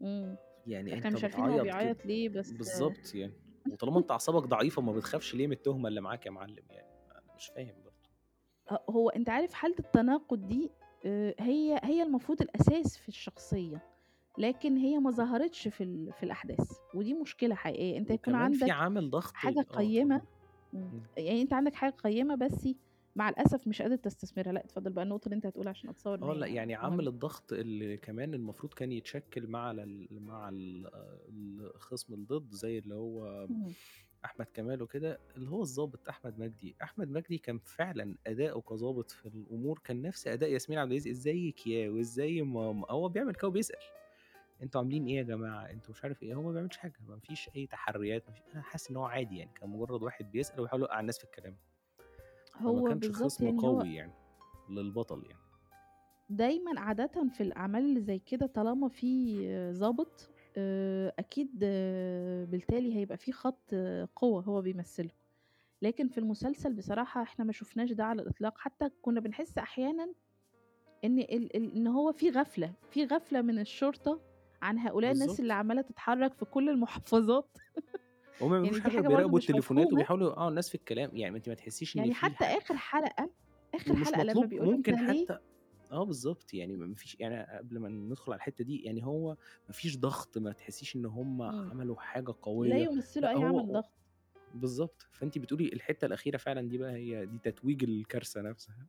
إمم، 0.02 0.36
يعني 0.66 0.94
إحنا 0.94 1.08
أنت 1.08 1.16
مش 1.16 1.24
عارفين 1.24 1.44
هو 1.50 1.62
بيعيط 1.62 2.06
ليه 2.06 2.28
بس؟ 2.28 2.50
بالضبط 2.50 3.14
يعني، 3.14 3.32
وطالما 3.72 3.98
أنت 3.98 4.10
أعصابك 4.10 4.48
ضعيفة 4.48 4.82
ما 4.82 4.92
بتخافش 4.92 5.34
ليه 5.34 5.46
من 5.46 5.52
التهمة 5.52 5.88
اللي 5.88 6.00
معاك 6.00 6.26
يا 6.26 6.30
معلم 6.30 6.64
يعني، 6.70 6.88
أنا 7.12 7.34
مش 7.36 7.46
فاهم 7.46 7.74
برضه. 7.84 7.94
هو 8.90 9.10
أنت 9.10 9.28
عارف 9.30 9.52
حالة 9.52 9.74
التناقض 9.78 10.46
دي 10.48 10.70
آآ 11.06 11.34
هي 11.40 11.80
هي 11.84 12.02
المفروض 12.02 12.42
الأساس 12.42 12.98
في 12.98 13.08
الشخصية، 13.08 13.82
لكن 14.36 14.76
هي 14.76 14.98
ما 14.98 15.10
ظهرتش 15.10 15.68
في 15.68 15.84
ال 15.84 16.12
في 16.12 16.22
الأحداث، 16.22 16.78
ودي 16.94 17.14
مشكلة 17.14 17.54
حقيقية، 17.54 17.98
أنت 17.98 18.10
يكون 18.10 18.34
وكمان 18.34 18.52
في 18.52 18.70
عندك 18.70 18.70
عامل 18.70 19.10
ضغط 19.10 19.44
حاجة 19.44 19.60
ال 19.60 19.70
آه، 19.70 19.92
إمم. 20.92 21.08
يعني 21.18 21.42
أنت 21.42 21.52
عندك 21.54 21.74
حاجة 21.74 21.92
قيّمة 21.92 22.34
بس 22.36 22.68
مع 23.16 23.28
الأسف 23.28 23.68
مش 23.68 23.82
قادر 23.82 23.96
تستثمرها، 23.96 24.52
لأ 24.52 24.64
اتفضل 24.64 24.92
بقى 24.92 25.04
النقطة 25.04 25.24
اللي 25.26 25.36
أنت 25.36 25.46
هتقولها 25.46 25.70
عشان 25.70 25.90
إن 26.22 26.22
آه، 26.22 26.34
لأ 26.34 26.46
هي 26.46 26.54
يعني 26.54 26.74
عامل. 26.74 27.08
الضغط 27.08 27.52
اللي 27.52 27.96
كمان 27.96 28.34
المفروض 28.34 28.74
كان 28.74 28.92
يتشكِّل 28.92 29.46
مع 29.50 29.70
ال 29.70 30.08
مع 30.24 30.48
ال 30.48 30.86
الخصم 31.74 32.14
الضد 32.14 32.52
زي 32.54 32.78
اللي 32.78 32.94
هو. 32.94 33.48
أحمد 34.24 34.46
كمال 34.54 34.82
وكده، 34.82 35.22
اللي 35.36 35.50
هو 35.50 35.62
الضابط 35.62 36.08
أحمد 36.08 36.38
مجدي، 36.38 36.76
أحمد 36.82 37.10
مجدي 37.10 37.38
كان 37.38 37.58
فعلًا 37.58 38.18
أداؤه 38.26 38.62
كضابط 38.62 39.10
في 39.10 39.26
الأمور 39.28 39.78
كان 39.84 40.02
نفس 40.02 40.26
أداء 40.28 40.52
ياسمين 40.52 40.78
عبد 40.78 40.92
العزيز، 40.92 41.18
إزيِك 41.18 41.66
يا 41.66 41.90
وإزاي 41.90 42.42
ماما، 42.42 42.86
هو 42.90 43.08
بيعمل 43.08 43.34
كده 43.34 43.48
وبيسأل، 43.48 43.78
أنتم 44.62 44.78
عاملين 44.78 45.06
إيه 45.06 45.16
يا 45.16 45.22
جماعة، 45.22 45.70
أنتم 45.70 45.92
مش 45.92 46.04
عارف 46.04 46.22
إيه، 46.22 46.34
هو 46.34 46.42
ما 46.42 46.52
بيعملش 46.52 46.76
حاجة، 46.76 46.94
ما 47.08 47.18
فيش 47.18 47.50
أي 47.56 47.66
تحريات، 47.66 48.28
ما 48.28 48.34
فيش 48.34 48.42
أنا 48.54 48.62
حاسس 48.62 48.90
إن 48.90 48.96
هو 48.96 49.04
عادي 49.04 49.36
يعني، 49.36 49.50
كان 49.60 49.68
مجرد 49.70 50.02
واحد 50.02 50.30
بيسأل 50.30 50.60
وبيحاول 50.60 50.80
يوقّع 50.82 51.00
الناس 51.00 51.18
في 51.18 51.24
الكلام. 51.24 51.56
هو 52.56 52.82
كانش 52.82 53.06
بالضبط 53.06 53.24
خصم 53.24 53.44
يعني 53.44 53.58
هو 53.58 53.78
قوي 53.80 53.94
يعني 53.94 54.12
للبطل 54.70 55.22
يعني. 55.26 55.38
دايمًا 56.28 56.80
عادةً 56.80 57.28
في 57.28 57.42
الأعمال 57.42 57.82
اللي 57.84 58.00
زي 58.00 58.18
كده 58.18 58.46
طالما 58.46 58.88
في 58.88 59.36
ضابط 59.78 60.30
آآ 60.56 61.12
أكيد 61.18 61.58
بالتالي 62.50 62.96
هيبقى 62.96 63.16
في 63.16 63.32
خط 63.32 63.74
قوة 64.16 64.42
هو 64.42 64.62
بيمثّله، 64.62 65.10
لكن 65.82 66.08
في 66.08 66.18
المسلسل 66.18 66.72
بصراحة 66.72 67.22
إحنا 67.22 67.44
ما 67.44 67.52
شُفناش 67.52 67.92
ده 67.92 68.04
على 68.04 68.22
الإطلاق، 68.22 68.58
حتى 68.58 68.90
كنا 69.02 69.20
بنحس 69.20 69.58
أحيانًا 69.58 70.12
إن 71.04 71.18
إن 71.54 71.86
هو 71.86 72.12
في 72.12 72.30
غفلة، 72.30 72.72
في 72.90 73.04
غفلة 73.04 73.42
من 73.42 73.58
الشرطة 73.58 74.20
عن 74.64 74.78
هؤلاء 74.78 75.12
الناس 75.12 75.40
اللي. 75.40 75.54
عمّالة 75.54 75.82
تتحرك 75.82 76.34
في 76.34 76.44
كل 76.44 76.68
المحافظات 76.68 77.56
هُم 78.40 78.50
ما 78.50 78.58
يعني 78.62 78.76
بيعملوش 78.76 78.80
دي 78.80 78.90
حاجة 78.90 79.08
برضه 79.08 79.08
بيراقبوا 79.08 79.38
مش 79.38 79.50
التليفونات 79.50 79.92
مفهومة. 79.92 79.92
وبيحاولوا 79.92 80.26
يوقّعوا 80.28 80.48
الناس 80.50 80.68
في 80.68 80.74
الكلام، 80.74 81.16
يعني 81.16 81.30
ما 81.30 81.36
أنتِ 81.36 81.48
ما 81.48 81.54
تحسيش 81.54 81.96
إن 81.96 82.02
يعني 82.02 82.12
في 82.12 82.14
حتى 82.14 82.44
ح 82.44 82.44
آخر 82.44 82.76
حلقة، 82.76 83.30
آخر 83.74 83.94
ومش 83.94 83.96
حلقة 83.96 84.22
لمّا 84.22 84.46
مطلوب 84.46 84.46
بيقول 84.46 84.70
له: 84.70 84.76
"أنت 84.76 84.90
ممكن 84.90 84.94
ليه" 84.94 85.28
حتى 85.28 85.38
آه 85.92 86.04
بالضبط، 86.04 86.54
يعني 86.54 86.76
ما 86.76 86.94
فيش 86.94 87.16
يعني 87.20 87.58
قبل 87.58 87.78
ما 87.80 87.88
ندخل 87.88 88.32
على 88.32 88.38
الحتة 88.38 88.64
دي، 88.64 88.78
يعني 88.84 89.04
هو 89.06 89.36
ما 89.68 89.74
فيش 89.74 89.98
ضغط، 89.98 90.38
ما 90.38 90.52
تحسيش 90.52 90.96
إن 90.96 91.06
هُم. 91.06 91.42
عملوا 91.70 92.00
حاجة 92.00 92.34
لا 92.62 92.78
قوية، 92.78 92.84
يمثّلوا 92.84 93.28
هو 93.36 93.44
عمل 93.44 93.72
ضغط. 93.72 93.92
بالضبط، 94.50 95.08
فأنتِ 95.12 95.38
بتقولي 95.38 95.68
الحتة 95.68 96.06
الأخيرة 96.06 96.36
فعلًا 96.38 96.68
دي 96.68 96.78
بقى 96.78 96.92
هي 96.92 97.26
دي 97.26 97.38
تتويج 97.38 97.84
الكارثة 97.84 98.42
نفسها. 98.42 98.88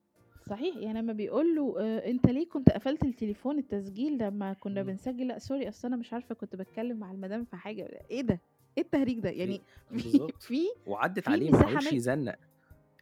صحيح، 0.49 0.75
يعني 0.77 0.99
لمّا 1.01 1.13
بيقول 1.13 1.55
له 1.55 1.75
آآ 1.79 2.05
أنت 2.09 2.25
ليه 2.27 2.49
كنت 2.49 2.69
قفلت 2.69 3.03
التليفون 3.05 3.57
التسجيل 3.59 4.17
لمّا 4.17 4.53
كنا 4.53 4.81
إمم. 4.81 4.89
بنسجل، 4.89 5.27
لأ 5.27 5.39
sorry 5.39 5.67
أصل 5.67 5.87
أنا 5.87 5.97
مش 5.97 6.13
عارفة 6.13 6.35
كنت 6.35 6.55
باتكلم 6.55 6.97
مع 6.97 7.11
المدام 7.11 7.45
في 7.45 7.55
حاجة، 7.55 8.05
إيه 8.11 8.21
ده؟ 8.21 8.39
إيه 8.77 8.83
التهريج 8.83 9.19
ده؟ 9.19 9.29
يعني 9.29 9.61
في 9.89 9.93
بالضبط، 10.11 10.41
في 10.47 10.59
وعدِّت 10.87 11.19
في 11.25 11.31
عليه 11.31 11.49
ما 11.51 11.57
مساحة 11.57 11.67
حاولش 11.69 11.91
يزنّق، 11.91 12.35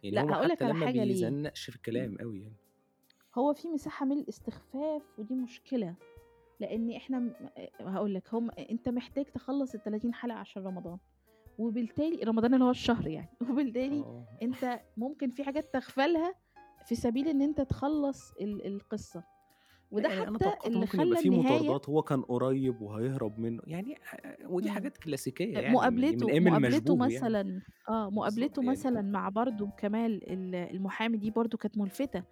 يعني 0.02 0.16
لأ 0.16 0.22
هو 0.22 0.28
هاقول 0.28 0.48
لك 0.48 0.56
حتى 0.56 0.64
على 0.64 0.72
لمّا 0.74 0.86
حاجة 0.86 1.04
ليه، 1.04 1.08
بيزنّقش 1.08 1.62
في 1.64 1.68
إمم. 1.68 1.76
الكلام 1.76 2.16
أوي 2.20 2.40
يعني. 2.42 2.54
هو 3.34 3.54
في 3.54 3.68
مساحة 3.68 4.06
من 4.06 4.18
الاستخفاف 4.18 5.02
ودي 5.18 5.34
مشكلة، 5.34 5.94
لإن 6.60 6.90
إحنا 6.90 7.18
م 7.18 7.32
آآ 7.58 7.68
هاقول 7.80 8.14
لك 8.14 8.34
هم 8.34 8.50
أنت 8.70 8.88
محتاج 8.88 9.24
تخلّص 9.24 9.76
ال30 9.76 10.10
حلقة 10.12 10.38
عشان 10.38 10.62
رمضان، 10.62 10.98
وبالتالي 11.58 12.22
رمضان 12.24 12.54
اللي 12.54 12.64
هو 12.64 12.70
الشهر 12.70 13.06
يعني، 13.06 13.28
وبالتالي 13.50 14.00
آه. 14.00 14.26
أنت 14.42 14.80
ممكن 14.96 15.30
في 15.30 15.44
حاجات 15.44 15.72
تغفلها 15.72 16.34
في 16.84 16.94
سبيل 16.94 17.28
إن 17.28 17.42
أنت 17.42 17.60
تخلّص 17.60 18.32
ال 18.40 18.66
القصة، 18.66 19.24
وده 19.90 20.08
يعني 20.08 20.28
أنا 20.28 20.38
حتى 20.38 20.44
توقعت 20.44 20.76
اللي 20.76 20.86
ممكن 20.86 21.00
يبقى 21.00 21.16
خلّى 21.16 21.18
في 21.18 21.30
النهاية 21.30 21.30
مطاردات، 21.30 21.88
هو 21.88 22.02
كان 22.02 22.22
قريب 22.22 22.80
وهيهرب 22.82 23.38
منه، 23.38 23.62
يعني 23.66 23.94
ح 24.02 24.16
ودي. 24.44 24.68
حاجات 24.68 24.96
كلاسيكية 24.96 25.58
أ 25.58 25.60
يعني 25.60 25.88
من 25.90 26.06
من 26.08 26.42
مقابلته 26.42 26.42
مقابلته 26.44 26.96
يعني. 27.06 27.34
مثلًا 27.36 27.62
آه، 27.88 28.10
بالضبط 28.10 28.10
مقابلته 28.10 28.62
يعني 28.62 28.82
مثلًا 28.82 29.02
مع 29.02 29.28
برضه 29.28 29.72
كمال 29.76 30.30
ال 30.32 30.54
المحامي 30.54 31.18
دي 31.18 31.30
برضه 31.30 31.58
كانت 31.58 31.78
ملفتة، 31.78 32.24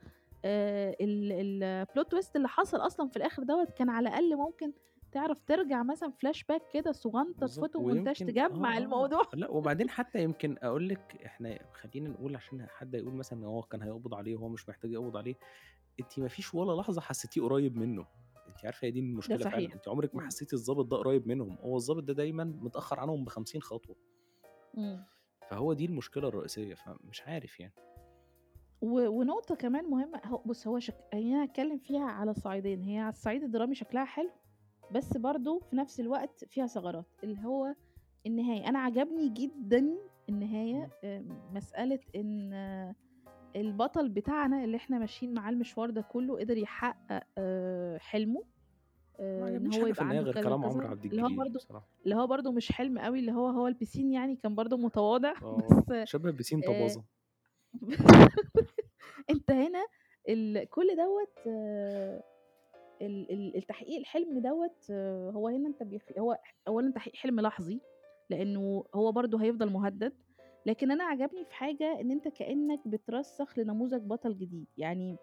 آآ 0.44 0.96
ال 1.00 1.86
الplot 1.86 2.04
twist 2.18 2.30
اللي 2.36 2.48
حصل 2.48 2.78
أصلًا 2.78 3.08
في 3.08 3.16
الآخر 3.16 3.42
دوّة 3.42 3.64
كان 3.76 3.90
على 3.90 4.08
الأقل 4.08 4.36
ممكن 4.36 4.72
تعرف 5.12 5.42
ترجع 5.46 5.83
مثلًا 5.83 6.12
flashback 6.12 6.62
كده 6.72 6.92
صغنطط 6.92 7.40
بالضبط، 7.40 7.61
فوتو 7.61 7.81
مونتاج 7.81 8.16
تجمّع 8.16 8.75
آه، 8.75 8.79
الموضوع. 8.79 9.22
لأ 9.35 9.51
وبعدين 9.51 9.90
حتى 9.90 10.22
يمكن 10.22 10.57
أقول 10.62 10.88
لِك 10.88 11.22
إحنا 11.27 11.59
خلّينا 11.72 12.09
نقول 12.11 12.37
عشان 12.37 12.66
حد 12.68 12.94
هيقول 12.96 13.14
مثلًا 13.14 13.38
إن 13.38 13.44
هو 13.44 13.62
كان 13.62 13.83
هيقبض 13.83 14.14
عليه 14.14 14.37
وهو 14.37 14.48
مش 14.48 14.68
محتاج 14.68 14.92
يقبض 14.92 15.16
عليه، 15.16 15.35
أنتِ 16.01 16.18
ما 16.20 16.29
فيش 16.29 16.55
ولا 16.55 16.81
لحظة 16.81 17.01
حسيتيه 17.01 17.42
قريب 17.42 17.77
منه، 17.77 18.07
أنتِ 18.48 18.64
عارفة 18.64 18.87
هي 18.87 18.90
دي 18.90 19.01
ده 19.01 19.07
المشكلة 19.07 19.44
فعلًا،. 19.44 19.75
أنتِ 19.75 19.88
عمرِك 19.88 20.14
ما 20.14 20.20
إمم. 20.20 20.29
حسيتِ 20.29 20.53
الضابط 20.55 20.85
ده 20.87 20.96
قريب 20.96 21.29
منهم، 21.29 21.59
هو 21.61 21.77
الضابط 21.77 22.03
ده 22.05 22.12
دايمًا 22.14 22.44
متأخر 22.44 23.01
عنهم 23.01 23.25
ب50 23.25 23.61
خطوة. 23.62 23.96
إمم. 24.79 25.05
فهو 25.51 25.72
دي 25.72 25.85
المشكلة 25.85 26.29
الرئيسية، 26.29 26.75
فمش 26.75 27.22
عارف 27.22 27.61
يعني. 27.61 27.75
و 28.81 29.09
ونقطة 29.09 29.55
كمان 29.55 29.85
مهمة 29.90 30.20
هو 30.25 30.38
بُص 30.46 30.66
هو 30.66 30.79
شك 30.79 30.94
خلّينا 31.12 31.44
نتكلم 31.44 31.79
فيها 31.79 32.05
على 32.05 32.35
صعيدين، 32.35 32.83
هي 32.83 32.98
على 32.98 33.09
الصعيد 33.09 33.42
الدرامي 33.42 33.75
شكلها 33.75 34.05
حلو، 34.05 34.31
بس 34.94 35.16
برضه 35.16 35.59
في 35.59 35.76
نفس 35.76 36.00
الوقت 36.00 36.44
فيها 36.44 36.66
ثغرات، 36.66 37.07
اللي 37.24 37.44
هو 37.44 37.74
النهاية، 38.26 38.68
أنا 38.68 38.78
عجبني 38.78 39.28
جدًا 39.28 39.98
النهاية 40.28 40.90
مسألة 41.52 42.00
إن 42.16 42.52
البطل 43.57 44.09
بتاعنا 44.09 44.64
اللي 44.64 44.76
إحنا 44.76 44.98
ماشيين 44.98 45.35
معاه 45.35 45.50
المشوار 45.50 45.90
ده 45.90 46.00
كله 46.00 46.38
قدر 46.40 46.59
يحقق 46.59 47.22
آآ 47.38 47.98
حلمه، 47.98 48.44
إن 49.20 49.42
عجبنيش 49.42 49.78
هو 49.78 49.87
يبقى 49.87 50.09
عنده 50.09 50.22
غير 50.22 50.35
كلام 50.44 50.64
عمرو 50.64 50.88
عبد 50.88 51.05
اللي 51.05 51.22
هو 51.22 51.26
الجليل 51.26 51.52
برضه. 51.52 51.85
اللي 52.05 52.14
هو 52.14 52.26
برضه 52.26 52.52
مش 52.52 52.72
حلم 52.72 52.98
أوي، 52.98 53.18
اللي 53.18 53.33
هو 53.33 53.46
هو 53.48 53.66
البيسين 53.66 54.12
يعني 54.12 54.37
كان 54.37 54.55
برضه 54.55 54.76
متواضع 54.76 55.33
آه، 55.42 55.57
بس 55.90 56.09
شبه 56.09 56.31
بيسين 56.31 56.62
آآ 56.62 56.66
طبازة. 56.66 57.05
أنت 59.31 59.50
هنا 59.50 59.87
ال 60.28 60.68
كل 60.68 60.90
ال 60.90 60.98
التحقيق 63.06 63.98
الحلم 63.98 64.38
دوّة 64.38 64.74
هو 65.30 65.48
هنا 65.48 65.68
أنت 65.68 65.82
بيخ 65.82 66.02
هو 66.18 66.38
ح 66.42 66.54
أولًا 66.68 66.92
تحقيق 66.92 67.16
حلم 67.16 67.40
لحظي، 67.40 67.80
لإنه 68.30 68.84
هو 68.94 69.12
برضه 69.12 69.42
هيفضل 69.42 69.70
مهدد، 69.70 70.12
لكن 70.66 70.90
أنا 70.90 71.04
عجبني 71.04 71.44
في 71.44 71.54
حاجة 71.54 72.00
إن 72.00 72.10
أنت 72.10 72.28
كإنك 72.28 72.80
بترسّخ 72.88 73.58
لنموذج 73.58 74.02
بطل 74.02 74.38
جديد، 74.38 74.66
يعني 74.76 75.16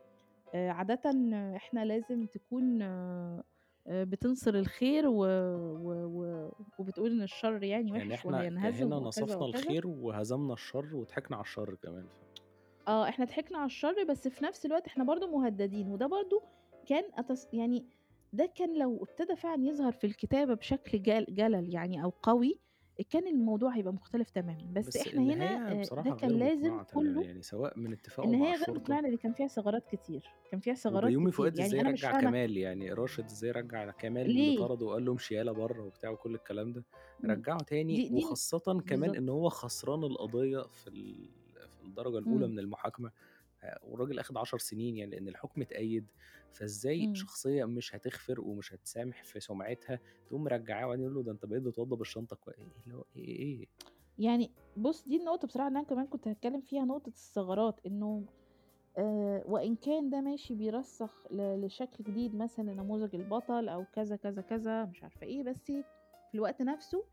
آآ 0.56 0.72
عادةً 0.72 1.10
إحنا 1.56 1.86
لازم 1.86 2.26
تكون 2.26 2.82
آآ 2.82 3.44
بتنصر 3.88 4.56
الخير 4.56 5.08
و 5.08 5.16
و 5.26 5.92
و 6.06 6.52
وبتقول 6.78 7.12
إن 7.12 7.22
الشر 7.22 7.64
يعني 7.64 7.92
يعني 7.92 8.10
وِحِش 8.14 8.24
ك 8.24 8.26
وهينهزم 8.26 8.94
هنا 8.94 8.96
نصفنا. 9.08 9.46
الخير 9.46 9.88
وهزمنا 9.88 10.54
الشر 10.54 10.96
وضحكنا 10.96 11.38
على 11.38 11.44
الشر 11.44 11.76
كمان 11.76 12.06
ف 12.08 12.90
آه، 12.90 13.10
إحنا 13.10 13.26
ضحكنا 13.26 13.58
على 13.58 13.66
الشر 13.66 14.04
بس 14.10 14.28
في 14.28 14.44
نفس 14.44 14.66
الوقت 14.66 14.88
إحنا 14.88 15.04
برضه 15.04 15.28
مهددين، 15.28 15.92
وده 15.92 16.08
برضه 16.08 16.44
كان 16.86 17.04
أتص 17.16 17.48
يعني 17.54 17.88
ده 18.34 18.46
كان 18.56 18.80
لو 18.80 19.04
ابتدى 19.04 19.36
فعلًا 19.36 19.64
يظهر 19.66 19.92
في 19.92 20.08
الكتابة 20.08 20.54
بشكل 20.54 21.02
جل 21.02 21.26
جَلَل 21.30 21.74
يعني 21.74 22.04
أو 22.04 22.10
قوي، 22.24 22.62
كان 23.10 23.28
الموضوع 23.28 23.76
هيبقى 23.76 23.94
مختلف 23.94 24.30
تمامًا، 24.30 24.68
بس 24.74 24.96
بس 24.96 24.98
إحنا 24.98 25.24
هنا 25.24 25.46
آآ 25.68 25.90
ده 25.98 26.12
كان 26.12 26.40
لازم 26.40 26.80
كُلّه 26.80 27.24
يعني 27.24 27.42
سواء 27.42 27.80
من 27.80 27.94
اتفاقه 27.94 28.34
مع 28.34 28.52
النهاية 28.52 28.56
غير 28.58 28.72
مقنعة 28.72 29.02
لإن 29.02 29.18
كان 29.18 29.34
فيها 29.34 29.48
ثغرات 29.48 29.86
كتير، 29.88 30.38
كان 30.52 30.60
فيها 30.60 30.74
ثغرات 30.74 31.18
كتير، 31.18 31.52
فؤاد 31.56 31.60
يعني 31.60 31.80
مش 31.82 31.82
رجّع 31.82 32.12
كمال، 32.12 32.58
يعني 32.58 32.94
راشد 32.94 33.26
إزاي 33.26 33.52
رجّع 33.52 33.92
كمال 33.92 34.28
اللي؟ 34.28 34.52
طرده 34.52 34.86
وقال 34.86 35.06
له 35.06 35.12
امشي 35.12 35.36
يالا 35.36 35.52
برّه 35.52 35.84
وبتاع 35.84 36.10
وكل 36.10 36.36
الكلام 36.36 36.74
ده، 36.74 36.86
رجّعه 37.26 37.64
تاني 37.64 37.96
دي 37.96 38.10
دي 38.14 38.22
ال 38.32 38.38
وخاصةً 38.38 38.82
كمان 38.88 39.16
بالضبط. 39.16 39.16
إن 39.16 39.30
هو 39.30 39.50
خسران 39.50 40.04
القضية 40.04 40.60
في 40.72 40.90
في 41.70 41.82
الدرجة 41.84 42.18
الأولى 42.18 42.48
إمم. 42.48 42.48
من 42.48 42.60
المحاكمة، 42.60 43.08
آآ 43.10 43.12
والراجل 43.84 44.20
أخد 44.20 44.38
10 44.38 44.58
سنين 44.58 44.98
يعني 44.98 45.12
لإن 45.12 45.28
الحكم 45.28 45.62
اتأيد، 45.62 46.12
فإزاي 46.52 47.06
إمم. 47.06 47.16
شخصية 47.16 47.66
مش 47.66 47.96
هتغفر 47.96 48.42
ومش 48.42 48.74
هتسامح 48.74 49.24
في 49.24 49.40
سُمعتها 49.40 50.00
تقوم 50.28 50.44
مرجّعاه 50.44 50.86
وبعدين 50.86 51.04
يقول 51.06 51.16
له 51.16 51.24
ده 51.24 51.32
أنت 51.32 51.46
بقيت 51.46 51.64
بتوضّب 51.64 52.02
الشنطة 52.02 52.36
كوي 52.36 52.54
اللي 52.86 52.96
هو 52.98 53.04
إيه 53.16 53.40
إيه؟ 53.40 53.68
يعني 54.20 54.52
بُص 54.78 55.08
دي 55.08 55.18
النقطة 55.18 55.48
بصراحة 55.48 55.68
اللي 55.68 55.80
أنا 55.80 55.88
كمان 55.88 56.08
كنت 56.08 56.28
هاتكلم 56.28 56.62
فيها 56.62 56.86
نقطة 56.86 57.10
الثغرات، 57.10 57.80
إنه 57.86 58.26
آآ 58.98 59.44
وإن 59.46 59.76
كان 59.76 60.10
ده 60.10 60.22
ماشي 60.22 60.56
بيرسّخ 60.56 61.28
لشكل 61.32 62.04
جديد 62.04 62.36
مثلًا 62.36 62.72
لنموذج 62.72 63.16
البطل 63.16 63.70
أو 63.70 63.86
كذا، 63.96 64.16
كذا، 64.16 64.42
كذا 64.42 64.86
مش 64.86 65.04
عارفة 65.04 65.26
إيه، 65.28 65.44
بس 65.44 65.64
في 65.66 65.84
الوقت 66.36 66.62
نفسه 66.62 67.06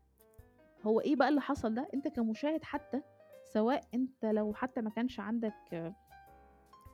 هو 0.83 0.99
إيه 0.99 1.15
بقى 1.15 1.29
اللي 1.29 1.41
حصل 1.41 1.73
ده؟ 1.73 1.87
أنت 1.93 2.07
كمشاهد 2.07 2.63
حتى 2.63 3.01
سواء 3.53 3.83
أنت 3.93 4.25
لو 4.25 4.53
حتى 4.53 4.81
ما 4.81 4.89
كانش 4.89 5.19
عندك 5.19 5.93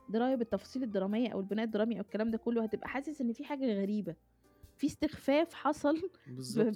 دراية 0.08 0.34
بالتفاصيل 0.34 0.82
الدرامية 0.82 1.28
أو 1.32 1.40
البناء 1.40 1.64
الدرامي 1.64 1.96
أو 1.96 2.00
الكلام 2.00 2.30
ده 2.30 2.38
كلّه، 2.38 2.62
هتبقى 2.62 2.88
حاسس 2.88 3.20
إن 3.20 3.32
في 3.32 3.44
حاجة 3.44 3.80
غريبة، 3.82 4.14
في 4.76 4.86
استخفاف 4.86 5.54
حصل 5.54 6.10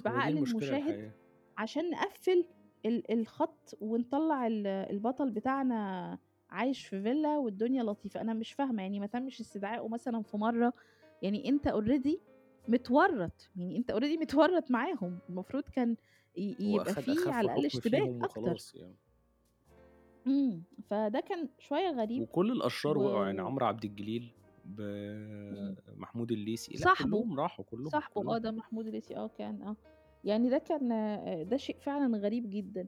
بعقل 0.05 0.37
المشاهد 0.37 0.83
الحقيقة. 0.89 1.11
عشان 1.57 1.89
نقفّل 1.89 2.45
ال 2.85 3.11
الخط 3.11 3.77
ونطلّع 3.81 4.47
ال 4.47 4.67
البطل 4.67 5.31
بتاعنا 5.31 6.19
عايش 6.49 6.87
في 6.87 7.03
فيلا 7.03 7.37
والدنيا 7.37 7.83
لطيفة، 7.83 8.21
أنا 8.21 8.33
مش 8.33 8.53
فاهمة 8.53 8.81
يعني 8.83 8.99
ما 8.99 9.05
تمش 9.07 9.39
استدعائه 9.41 9.87
مثلًا 9.87 10.21
في 10.23 10.37
مرّة، 10.37 10.73
يعني 11.21 11.49
أنت 11.49 11.67
already 11.69 12.17
متورّط، 12.67 13.49
يعني 13.55 13.77
أنت 13.77 13.91
already 13.91 14.19
متورّط 14.21 14.71
معاهم، 14.71 15.19
المفروض 15.29 15.63
كان 15.63 15.95
يبقى 16.35 16.91
أخد 16.91 17.01
في 17.01 17.11
أخف 17.11 17.27
على 17.27 17.45
الأقل 17.45 17.69
حكم 17.69 17.77
اشتباك. 17.77 18.09
وخلاص 18.23 18.75
يعني. 18.75 18.95
إمم، 20.27 20.63
فده 20.89 21.19
كان 21.19 21.49
شوية 21.59 21.89
غريب 21.89 22.21
وكل 22.21 22.51
الأشرار 22.51 22.97
و 22.97 23.01
وقعوا، 23.01 23.25
يعني 23.25 23.41
عمرو 23.41 23.65
عبد 23.65 23.85
الجليل 23.85 24.33
إمم. 24.65 25.75
بمحمود 25.95 26.31
الليثي، 26.31 26.73
لأ 26.73 26.83
صاحبه، 26.83 27.09
كلّهم 27.09 27.39
راحوا، 27.39 27.65
كلّهم، 27.65 27.89
صاحبه 27.91 28.21
آه، 28.21 28.23
كلّهم. 28.23 28.37
ده 28.37 28.51
محمود 28.51 28.87
الليثي 28.87 29.15
آه 29.17 29.27
كان 29.37 29.61
آه، 29.61 29.75
يعني 30.23 30.49
ده 30.49 30.57
كان 30.57 30.89
ده 31.49 31.57
شيء 31.57 31.77
فعلًا 31.79 32.17
غريب 32.17 32.49
جدًا. 32.49 32.87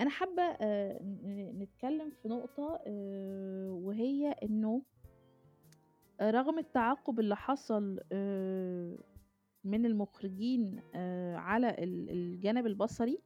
أنا 0.00 0.10
حابة 0.10 0.42
آآ 0.42 0.98
ن 1.02 1.58
نتكلم 1.62 2.10
في 2.22 2.28
نقطة 2.28 2.80
آآ 2.86 3.68
وهي 3.70 4.30
إنه 4.42 4.82
رغم 6.22 6.58
التعاقب 6.58 7.20
اللي 7.20 7.36
حصل 7.36 8.00
آآ 8.12 8.98
من 9.64 9.86
المخرجين 9.86 10.80
آآ 10.94 11.36
على 11.36 11.70
ال 11.70 12.10
الجانب 12.10 12.66
البصري، 12.66 13.18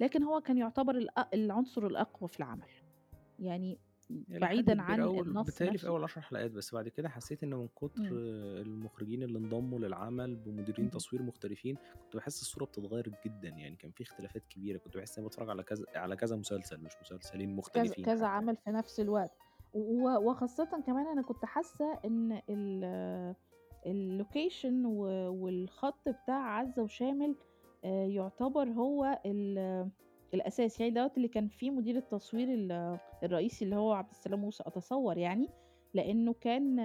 لكن 0.00 0.22
هو 0.22 0.40
كان 0.40 0.58
يعتبر 0.58 0.94
الأ 0.96 1.28
العنصر 1.34 1.86
الأقوى 1.86 2.28
في 2.28 2.38
العمل، 2.40 2.68
يعني 3.38 3.78
حد 4.30 4.40
بعيدًا 4.40 4.82
عن 4.82 5.00
النص 5.00 5.46
بيتهيأ 5.46 5.70
لي 5.70 5.78
في 5.78 5.88
أول 5.88 6.04
10 6.04 6.20
حلقات، 6.20 6.50
بس 6.50 6.74
بعد 6.74 6.88
كده 6.88 7.08
حسيت 7.08 7.42
إن 7.42 7.54
من 7.54 7.68
كتر 7.68 8.00
إمم. 8.08 8.18
المخرجين 8.66 9.22
اللي 9.22 9.38
انضموا 9.38 9.78
للعمل 9.78 10.36
بمديرين 10.36 10.84
اهم. 10.84 10.88
تصوير 10.90 11.22
مختلفين، 11.22 11.76
كنت 12.04 12.14
باحس 12.16 12.42
الصورة 12.42 12.64
بتتغير 12.64 13.12
جدًا، 13.26 13.48
يعني 13.48 13.76
كان 13.76 13.90
في 13.90 14.02
اختلافات 14.02 14.42
كبيرة، 14.46 14.78
كنت 14.78 14.96
باحس 14.96 15.18
إني 15.18 15.26
باتفرج 15.26 15.50
على 15.50 15.62
كذا 15.62 15.84
على 15.94 16.16
كذا 16.16 16.36
مسلسل 16.36 16.80
مش 16.80 16.92
مسلسلين 17.02 17.56
مختلفين 17.56 18.04
كذا. 18.04 18.26
عمل 18.26 18.56
في 18.56 18.70
نفس 18.70 19.00
الوقت، 19.00 19.30
وخاصةً 19.74 20.82
كمان 20.86 21.06
أنا 21.06 21.22
كنت 21.22 21.44
حاسة 21.44 21.98
إن 22.04 22.40
ال 22.50 23.34
الlocation 23.86 24.84
و 24.86 25.02
والخط 25.30 26.08
بتاع 26.08 26.58
عزة 26.58 26.82
وشامل 26.82 27.36
آآ 27.84 28.06
يعتبر 28.06 28.68
هو 28.68 29.20
ال 29.26 29.90
الأساس، 30.34 30.80
يعني 30.80 30.92
دوّة 30.92 31.12
اللي 31.16 31.28
كان 31.28 31.48
فيه 31.48 31.70
مدير 31.70 31.96
التصوير 31.96 32.48
ال 32.48 32.98
الرئيسي 33.22 33.64
اللي 33.64 33.76
هو 33.76 33.92
عبد 33.92 34.10
السلام 34.10 34.40
موسى 34.40 34.64
أتصور 34.66 35.18
يعني، 35.18 35.48
لإنه 35.94 36.34
كان 36.40 36.76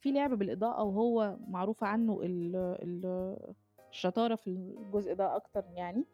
في 0.00 0.12
لعب 0.12 0.38
بالإضاءة 0.38 0.82
وهو 0.82 1.36
معروف 1.48 1.84
عنه 1.84 2.20
ال 2.22 2.56
ال 2.56 3.36
الشطارة 3.90 4.34
في 4.34 4.46
الجزء 4.50 5.14
ده 5.14 5.36
أكتر 5.36 5.64
يعني، 5.74 6.04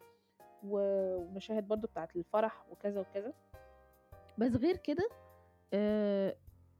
و 0.63 0.77
والمشاهد 1.17 1.67
برضه 1.67 1.87
بتاعة 1.87 2.09
الفرح 2.15 2.65
وكذا، 2.71 2.99
وكذا. 3.01 3.33
بس 4.37 4.55
غير 4.55 4.77
كده 4.77 5.09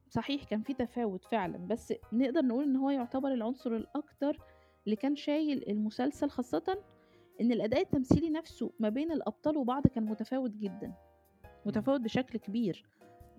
صحيح 0.09 0.43
كان 0.43 0.61
في 0.61 0.73
تفاوت 0.73 1.25
فعلًا، 1.25 1.57
بس 1.57 1.93
نقدر 2.13 2.41
نقول 2.41 2.63
إن 2.63 2.75
هو 2.75 2.89
يعتبر 2.89 3.33
العنصر 3.33 3.71
الأكتر 3.71 4.39
اللي 4.85 4.95
كان 4.95 5.15
شايل 5.15 5.69
المسلسل، 5.69 6.29
خاصةً 6.29 6.83
إن 7.41 7.51
الأداء 7.51 7.81
التمثيلي 7.81 8.29
نفسه 8.29 8.71
ما 8.79 8.89
بين 8.89 9.11
الأبطال 9.11 9.57
وبعض 9.57 9.87
كان 9.87 10.03
متفاوت 10.03 10.51
جدًا،. 10.51 10.93
متفاوت 11.65 12.01
بشكل 12.01 12.39
كبير، 12.39 12.85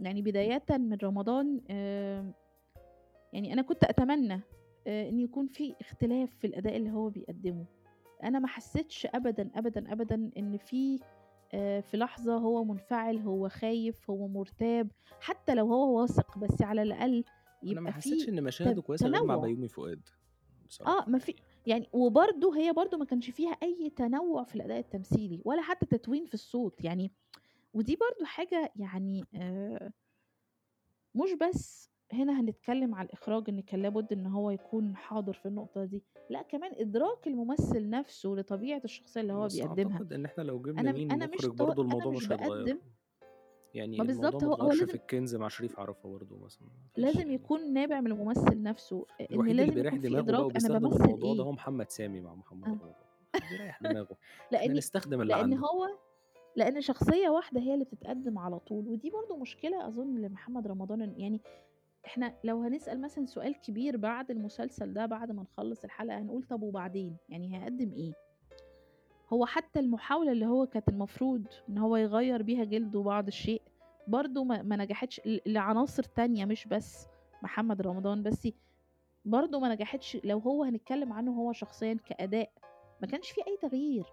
يعني 0.01 0.23
بدايةً 0.23 0.63
من 0.71 0.99
رمضان 1.03 1.61
يعني 3.33 3.53
أنا 3.53 3.63
كنت 3.63 3.85
أتمنى 3.85 4.41
آآ 4.87 5.09
إن 5.09 5.21
يكون 5.21 5.47
في 5.47 5.75
اختلاف 5.81 6.31
في 6.41 6.47
الأداء 6.47 6.77
اللي 6.77 6.91
هو 6.91 7.09
بيقدّمه، 7.09 7.65
أنا 8.25 8.39
ما 8.39 8.47
حسيتش 8.49 9.07
أبدًا، 9.07 9.51
أبدًا، 9.55 9.93
أبدًا 9.93 10.31
إن 10.37 10.57
في 10.57 10.99
آآ 11.55 11.81
في 11.81 11.97
لحظة 11.97 12.37
هو 12.37 12.65
منفعل، 12.65 13.19
هو 13.19 13.49
خايف، 13.49 14.11
هو 14.11 14.29
مرتاب، 14.29 14.89
حتى 15.21 15.55
لو 15.55 15.67
هو 15.67 16.01
واثق، 16.01 16.39
بس 16.39 16.63
على 16.63 16.83
الأقل 16.83 17.25
أنا 17.65 17.81
ما 17.81 17.81
يبقى 17.81 17.93
حسيتش 17.93 18.29
إن 18.29 18.43
مشاهده 18.45 18.83
كويسة 18.83 19.09
غير 19.09 19.25
مع. 19.25 19.37
بيومي 19.37 19.69
فؤاد، 19.69 20.09
آه، 20.09 20.67
بصراحة 20.69 21.11
ما 21.11 21.19
في 21.19 21.35
يعني. 21.69 21.89
وبرضه 21.93 22.57
هي 22.59 22.73
برضه 22.73 22.99
ما 22.99 23.05
كانش 23.05 23.31
فيها 23.31 23.51
أي 23.51 23.91
تنوُّع 23.97 24.45
في 24.45 24.55
الأداء 24.57 24.79
التمثيلي، 24.79 25.43
ولا 25.45 25.63
حتى 25.63 25.87
تتوين 25.87 26.25
في 26.27 26.35
الصوت، 26.35 26.85
يعني 26.85 27.13
ودي 27.75 27.97
برضه 27.97 28.25
حاجة 28.27 28.73
يعني 28.77 29.25
آآ 29.35 29.93
مش 31.15 31.33
بس 31.33 31.91
هنا 32.13 32.41
هنتكلم 32.41 32.95
على 32.95 33.07
الإخراج 33.07 33.45
إن 33.49 33.61
كان 33.61 33.83
لابد 33.83 34.13
إن 34.13 34.27
هو 34.27 34.51
يكون 34.51 34.97
حاضر 34.97 35.33
في 35.33 35.47
النقطة 35.47 35.85
دي، 35.85 36.03
لأ 36.31 36.43
كمان 36.43 36.73
إدراك 36.75 37.27
الممثل 37.27 37.91
نفسه 37.91 38.29
لطبيعة 38.29 38.81
الشخصية 38.85 39.21
اللي 39.21 39.33
هو 39.33 39.45
بس 39.45 39.57
بيقدّمها. 39.57 39.93
أعتقد 39.93 40.13
إن 40.13 40.25
إحنا 40.25 40.43
لو 40.43 40.59
جبنا 40.63 40.81
أنا 40.81 40.93
مين 40.93 41.13
أنا 41.13 41.27
مش 41.27 41.35
مخرج 41.39 41.57
طا 41.57 41.65
برضه 41.67 41.83
أنا 41.83 41.83
الموضوع 41.83 42.13
مش 42.13 42.17
مش 42.25 42.33
هيتغير، 42.33 42.51
باقدّم 42.51 42.79
يعني 43.75 43.97
ما 43.99 44.05
ما 44.05 44.29
هو 44.49 44.55
هو 44.55 44.55
اتغيرش 44.55 44.77
في 44.77 44.85
لازم 44.85 44.95
الكنز 44.95 45.35
مع 45.37 45.49
شريف 45.49 45.81
عرفة 45.81 46.09
برضه 46.09 46.39
مثلًا، 46.39 46.69
لازم 46.97 47.21
يعني. 47.21 47.35
يكون 47.35 47.73
نابع 47.73 48.01
من 48.01 48.13
الممثل 48.13 48.63
نفسه، 48.63 49.07
اللي 49.21 49.53
لازم 49.53 49.79
يكون 49.87 50.01
في 50.01 50.09
أنا 50.39 50.47
وبيستخدم 50.47 50.79
بامثّل 50.89 51.05
الموضوع 51.05 51.35
ده 51.35 51.41
إيه. 51.43 51.47
هو 51.49 51.53
محمد 51.53 51.91
سامي 51.91 52.21
مع 52.21 52.35
محمد 52.35 52.65
آه. 52.69 52.71
رمضان، 52.71 52.95
بيريح 53.51 53.83
دماغه، 53.83 54.17
لإن 54.53 54.73
نستخدم 54.73 55.21
اللي 55.23 55.35
لإن 55.35 55.53
عنده. 55.53 55.57
هو 55.57 55.89
لإن 56.57 56.81
شخصية 56.81 57.29
واحدة 57.29 57.61
هي 57.61 57.75
اللي 57.75 57.85
بتتقدّم 57.85 58.39
على 58.39 58.59
طول، 58.59 58.89
ودي 58.89 59.11
برضه 59.11 59.37
مشكلة 59.37 59.89
أظن 59.89 60.19
لمحمد 60.19 60.67
رمضان 60.67 61.15
يعني 61.21 61.41
إحنا 62.07 62.35
لو 62.45 62.63
هنسأل 62.63 63.01
مثلًا 63.01 63.27
سؤال 63.27 63.61
كبير 63.61 63.97
بعد 63.97 64.31
المسلسل 64.31 64.93
ده 64.93 65.07
بعد 65.07 65.33
ما 65.33 65.43
نخلّص 65.43 65.85
الحلقة 65.85 66.19
هنقول 66.19 66.43
طب 66.43 66.63
وبعدين، 66.63 67.17
يعني 67.29 67.57
هيقدّم 67.59 67.93
إيه؟ 67.93 68.13
هو 69.33 69.47
حتى 69.47 69.81
المحاولة 69.81 70.33
اللي 70.33 70.47
هو 70.47 70.67
كانت 70.67 70.89
المفروض 70.89 71.47
إن 71.69 71.79
هو 71.79 71.97
يغيّر 71.97 72.43
بيها 72.43 72.65
جلده 72.65 73.03
بعض 73.03 73.27
الشيء، 73.27 73.63
برضه 74.07 74.45
ما 74.45 74.63
ما 74.63 74.77
نجحتش 74.77 75.21
لعناصر 75.47 76.03
تانية 76.03 76.45
مش 76.45 76.67
بس 76.69 77.07
محمد 77.43 77.83
رمضان، 77.83 78.23
بس 78.23 78.49
برضه 79.25 79.61
ما 79.61 79.75
نجحتش 79.75 80.17
لو 80.25 80.39
هو 80.39 80.65
هنتكلم 80.65 81.13
عنه 81.13 81.33
هو 81.33 81.53
شخصيًا 81.53 81.95
كأداء، 82.07 82.53
ما 83.01 83.07
كانش 83.07 83.31
في 83.31 83.41
أي 83.47 83.57
تغيير، 83.63 84.05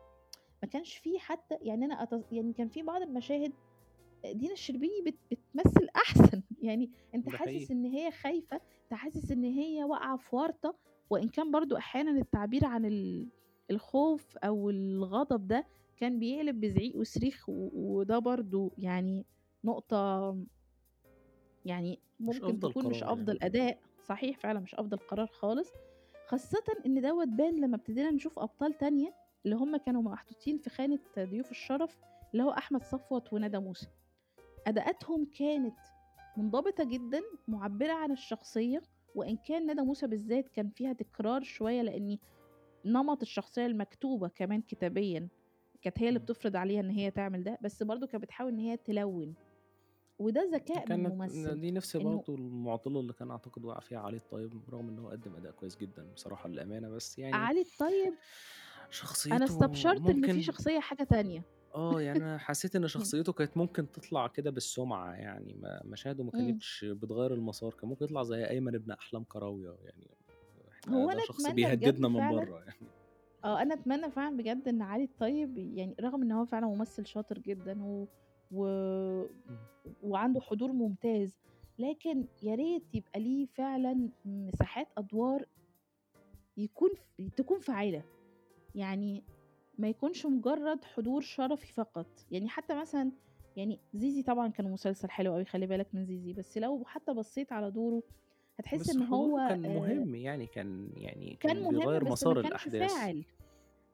ما 0.63 0.67
كانش 0.69 0.97
في 0.97 1.19
حتى 1.19 1.57
يعني 1.61 1.85
أنا 1.85 2.03
أت 2.03 2.25
يعني 2.31 2.53
كان 2.53 2.67
في 2.69 2.81
بعض 2.81 3.01
المشاهد 3.01 3.53
دينا 4.25 4.53
الشربيني 4.53 5.01
بت 5.05 5.15
بتمثل 5.31 5.87
أحسن، 5.95 6.41
يعني 6.61 6.91
أنت 7.15 7.29
حاسس. 7.29 7.71
إن 7.71 7.85
هي 7.85 8.11
خايفة، 8.11 8.55
أنت 8.55 8.93
حاسس 8.93 9.31
إن 9.31 9.43
هي 9.43 9.83
واقعة 9.83 10.17
في 10.17 10.35
ورطة، 10.35 10.75
وإن 11.09 11.27
كان 11.29 11.51
برضه 11.51 11.77
أحيانًا 11.77 12.11
التعبير 12.11 12.65
عن 12.65 12.85
ال 12.85 13.27
الخوف 13.71 14.37
أو 14.37 14.69
الغضب 14.69 15.47
ده 15.47 15.65
كان 15.97 16.19
بيقلب 16.19 16.59
بزعيق 16.59 16.95
وصريخ 16.95 17.45
وده 17.49 18.19
برضه 18.19 18.71
يعني 18.77 19.25
نقطة 19.63 20.35
يعني 21.65 21.99
ممكن 22.19 22.59
تكون 22.59 22.85
مش 22.85 23.03
قرار 23.03 23.13
أفضل 23.13 23.37
يعني. 23.41 23.45
أداء، 23.45 23.79
صحيح 24.07 24.37
فعلًا 24.39 24.59
مش 24.59 24.75
أفضل 24.75 24.97
قرار 24.97 25.27
خالص، 25.27 25.69
خاصةً 26.27 26.63
إن 26.85 27.01
دوّة 27.01 27.25
بان 27.25 27.55
لمّا 27.55 27.75
ابتدينا 27.75 28.11
نشوف 28.11 28.39
أبطال 28.39 28.73
تانية 28.77 29.13
اللي 29.45 29.55
هم 29.55 29.77
كانوا 29.77 30.01
محطوطين 30.01 30.57
في 30.57 30.69
خانة 30.69 30.99
ضيوف 31.19 31.51
الشرف، 31.51 31.97
اللي 32.33 32.43
هو 32.43 32.49
أحمد 32.51 32.83
صفوت 32.83 33.33
وندى 33.33 33.57
موسى. 33.59 33.87
أداءاتهم 34.67 35.25
كانت 35.39 35.77
منضبطة 36.37 36.83
جدًا، 36.83 37.21
مُعبّرة 37.47 37.93
عن 37.93 38.11
الشخصية، 38.11 38.81
وإن 39.15 39.37
كان 39.37 39.71
ندى 39.71 39.81
موسى 39.81 40.07
بالذات 40.07 40.49
كان 40.49 40.69
فيها 40.69 40.93
تكرار 40.93 41.43
شوية 41.43 41.81
لإن 41.81 42.17
نمط 42.85 43.21
الشخصية 43.21 43.65
المكتوبة 43.65 44.27
كمان 44.29 44.61
كتابيًا 44.61 45.29
كانت 45.81 45.99
هي 46.03 46.09
اللي. 46.09 46.19
بتفرض 46.19 46.55
عليها 46.55 46.79
إن 46.81 46.89
هي 46.89 47.11
تعمل 47.11 47.43
ده، 47.43 47.57
بس 47.61 47.83
برضه 47.83 48.07
كانت 48.07 48.23
بتحاول 48.23 48.51
إن 48.53 48.59
هي 48.59 48.77
تلوِّن، 48.77 49.35
وده 50.19 50.43
ذكاء 50.53 50.87
من 50.87 51.13
الممثل، 51.13 51.59
دي 51.59 51.71
نفس 51.71 51.95
برضه 51.97 52.35
المعضلة 52.35 52.99
اللي 52.99 53.13
كان 53.13 53.31
أعتقد 53.31 53.65
وقع 53.65 53.79
فيها 53.79 53.99
علي 53.99 54.17
الطيب، 54.17 54.69
رغم 54.69 54.89
إن 54.89 54.99
هو 54.99 55.09
قدّم 55.09 55.35
أداء 55.35 55.51
كويس 55.51 55.77
جدًا 55.77 56.11
بصراحة 56.13 56.49
للأمانة، 56.49 56.89
بس 56.89 57.17
يعني 57.19 57.33
علي 57.33 57.61
الطيب 57.61 58.17
شخصيته 58.89 59.45
استبشرت 59.45 60.09
إن 60.09 60.27
في 60.27 60.41
ممكن 60.41 60.41
شخصية 60.41 60.79
حاجة 60.79 61.03
تانية. 61.03 61.45
آه، 61.75 62.01
يعني 62.01 62.23
أنا 62.23 62.37
حسيت 62.37 62.75
يعني 62.75 62.87
شخصيته 62.87 63.33
كانت 63.33 63.57
ممكن 63.57 63.91
تطلع 63.91 64.27
كده 64.27 64.51
بالسُمعة 64.51 65.13
يعني 65.13 65.61
مشاهده 65.85 66.23
ما. 66.31 66.31
كانتش 66.31 66.85
بتغيّر 66.85 67.33
المسار، 67.33 67.73
كان 67.73 67.89
ممكن 67.89 68.05
يطلع 68.05 68.23
زي 68.23 68.45
أيمن 68.49 68.75
ابن 68.75 68.91
أحلام 68.91 69.23
كراوية 69.23 69.77
يعني 69.81 70.17
هو 70.89 71.05
ده 71.05 71.11
أنا 71.13 71.25
شخص 71.25 71.45
أتمنى 71.45 71.65
بجد 71.67 71.79
بيهددنا 71.79 72.07
من 72.07 72.15
فعلًا 72.19 72.39
برّه 72.39 72.59
يعني. 72.59 72.89
آه، 73.43 73.61
أنا 73.61 73.73
أتمنى 73.73 74.11
فعلًا 74.11 74.37
بجد 74.37 74.67
إن 74.67 74.81
علي 74.81 75.03
الطيب 75.03 75.57
يعني 75.57 75.95
رغم 76.01 76.21
إن 76.23 76.31
هو 76.31 76.45
فعلًا 76.45 76.67
ممثل 76.67 77.05
شاطر 77.05 77.39
جدًا 77.39 77.83
و 77.83 78.07
و. 78.51 78.65
وعنده 80.01 80.41
حضور 80.41 80.71
ممتاز، 80.71 81.37
لكن 81.79 82.25
يا 82.43 82.55
ريت 82.55 82.95
يبقى 82.95 83.19
ليه 83.19 83.45
فعلًا 83.45 84.09
مساحات 84.25 84.87
أدوار 84.97 85.45
يكون 86.57 86.89
تكون 87.35 87.59
فاعلة، 87.59 88.03
يعني 88.75 89.23
ما 89.77 89.89
يكونش 89.89 90.25
مجرد 90.25 90.83
حضور 90.85 91.21
شرفي 91.21 91.73
فقط، 91.73 92.07
يعني 92.31 92.49
حتى 92.49 92.75
مثلًا 92.75 93.11
يعني 93.55 93.79
زيزي 93.93 94.23
طبعًا 94.23 94.47
كان 94.47 94.71
مسلسل 94.71 95.09
حلو 95.09 95.33
أوي 95.33 95.45
خلّي 95.45 95.67
بالك 95.67 95.87
من 95.93 96.05
زيزي، 96.05 96.33
بس 96.33 96.57
لو 96.57 96.83
حتى 96.85 97.13
بصيت 97.13 97.51
على 97.51 97.71
دوره 97.71 98.03
هتحس 98.59 98.79
بس 98.79 98.97
حضوره 98.97 99.07
هو 99.13 99.47
كان 99.49 99.73
مهم 99.73 100.15
يعني 100.15 100.47
كان 100.47 100.89
يعني 100.95 101.37
كان 101.39 101.53
كان 101.53 101.63
مهم 101.63 101.79
بيغيّر 101.79 101.99
بس 102.03 102.07
ما 102.07 102.11
مسار 102.11 102.33
كانش 102.33 102.47
الأحداث. 102.47 102.91
فاعل، 102.91 103.23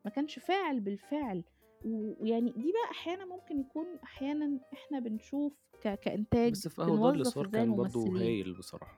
ما 0.06 0.12
كانش 0.12 0.40
فاعل 0.40 0.80
بالفعل، 0.80 1.44
ويعني 1.86 2.52
دي 2.52 2.72
بقى 2.72 2.92
أحيانًا 2.92 3.26
ممكن 3.26 3.60
يكون 3.60 3.86
أحيانًا 4.04 4.60
إحنا 4.74 5.00
بنشوف 5.00 5.54
ك 5.84 5.88
كإنتاج 6.00 6.52
بس 6.52 6.68
في 6.68 6.82
الإصرار 6.82 7.46
إزاي 7.48 7.62
كان 7.66 7.76
برضه. 7.76 8.18
هايل 8.18 8.54
بصراحة. 8.54 8.98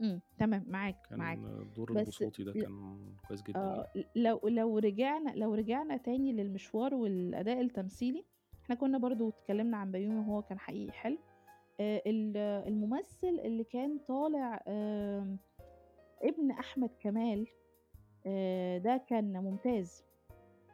إمم، 0.00 0.20
تمام 0.38 0.64
معاك، 0.68 0.96
معاك، 1.10 1.38
كان 1.38 1.72
دور 1.76 1.92
بس 1.92 1.98
البساطي 1.98 2.44
ده 2.44 2.52
كان 2.52 2.98
كويس 3.28 3.42
جدًا 3.42 3.60
آه، 3.60 3.86
يعني. 3.94 4.08
لو 4.16 4.40
لو 4.44 4.78
رجعنا 4.78 5.30
لو 5.30 5.54
رجعنا 5.54 5.96
تاني 5.96 6.32
للمشوار 6.32 6.94
والأداء 6.94 7.60
التمثيلي، 7.60 8.24
إحنا 8.64 8.74
كنا 8.74 8.98
برضه 8.98 9.28
اتكلمنا 9.28 9.76
عن 9.76 9.90
بيومي 9.92 10.18
وهو 10.18 10.42
كان 10.42 10.58
حقيقي 10.58 10.92
حلو، 10.92 11.18
ال 11.80 12.36
الممثل 12.68 13.40
اللي 13.44 13.64
كان 13.64 13.98
طالع 14.08 14.60
ابن 16.22 16.50
أحمد 16.50 16.90
كمال 17.00 17.46
آآ، 18.26 18.78
ده 18.78 18.96
كان 19.08 19.32
ممتاز، 19.32 20.04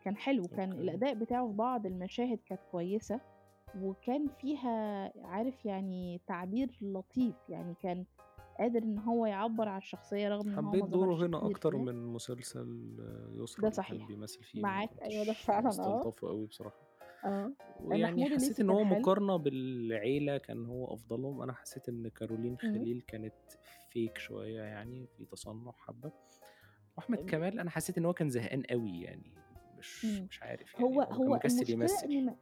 كان 0.04 0.16
حلو، 0.16 0.48
كان 0.48 0.70
أوكي. 0.70 0.82
الأداء 0.82 1.14
بتاعه 1.14 1.46
في 1.48 1.52
بعض 1.56 1.86
المشاهد 1.86 2.38
كانت 2.46 2.60
كويسة، 2.72 3.20
وكان 3.78 4.28
فيها 4.28 5.12
عارف 5.26 5.64
يعني 5.66 6.20
تعبير 6.26 6.78
لطيف، 6.82 7.34
يعني 7.48 7.74
كان 7.82 8.04
قادر 8.58 8.82
إن 8.82 8.98
هو 8.98 9.26
يعبّر 9.26 9.68
عن 9.68 9.78
الشخصية 9.78 10.28
رغم 10.28 10.48
إن 10.48 10.54
هو 10.54 10.70
حبيت 10.70 10.84
دوره 10.84 11.14
هنا 11.26 11.38
فيها. 11.76 11.84
من 11.84 12.06
مسلسل 12.06 12.96
يسرا 13.42 13.62
ده 13.62 13.68
اللي 13.68 13.70
كان 13.70 13.70
صحيح، 13.70 14.06
بيمثل 14.08 14.42
فيه، 14.44 14.62
معاك. 14.62 14.90
أيوه 15.02 15.24
ده 15.24 15.32
فعلًا 15.32 15.66
آه، 15.66 15.68
مستلطفه 15.68 16.28
أوي 16.28 16.46
آه، 17.24 17.52
ويعني 17.80 18.24
محمود 18.24 18.32
حسيت 18.32 18.56
الليثي 18.58 18.62
كان 18.62 18.70
هو 18.70 18.84
حلو. 18.84 19.00
مقارنة 19.00 19.36
بالعيلة 19.36 20.38
كان 20.38 20.66
هو 20.66 20.94
أفضلهم، 20.94 21.42
أنا 21.42 21.52
حسيت 21.52 21.88
إن 21.88 22.08
كارولين 22.08 22.56
إمم. 22.64 22.72
خليل 22.74 23.02
كانت 23.08 23.34
fake 23.90 24.18
شوية 24.18 24.60
يعني 24.62 25.06
في 25.06 25.24
تصنُّع 25.24 25.72
حبّة، 25.72 26.12
وأحمد 26.96 27.18
آمم 27.18 27.26
كمال 27.28 27.58
أنا 27.60 27.70
حسيت 27.70 27.98
إن 27.98 28.04
هو 28.04 28.12
كان 28.12 28.30
زهقان 28.30 28.62
أوي 28.72 29.00
يعني 29.00 29.32
مش 29.78 30.04
إمم، 30.04 30.26
مش 30.30 30.42
عارف 30.42 30.74
يعني 30.74 30.84
هو 30.84 31.00
هو 31.00 31.02
كان 31.02 31.16
هو 31.16 31.34
مكسل 31.34 31.70
المشكلة 31.70 31.74
يمثل. 31.82 32.08
م 32.30 32.34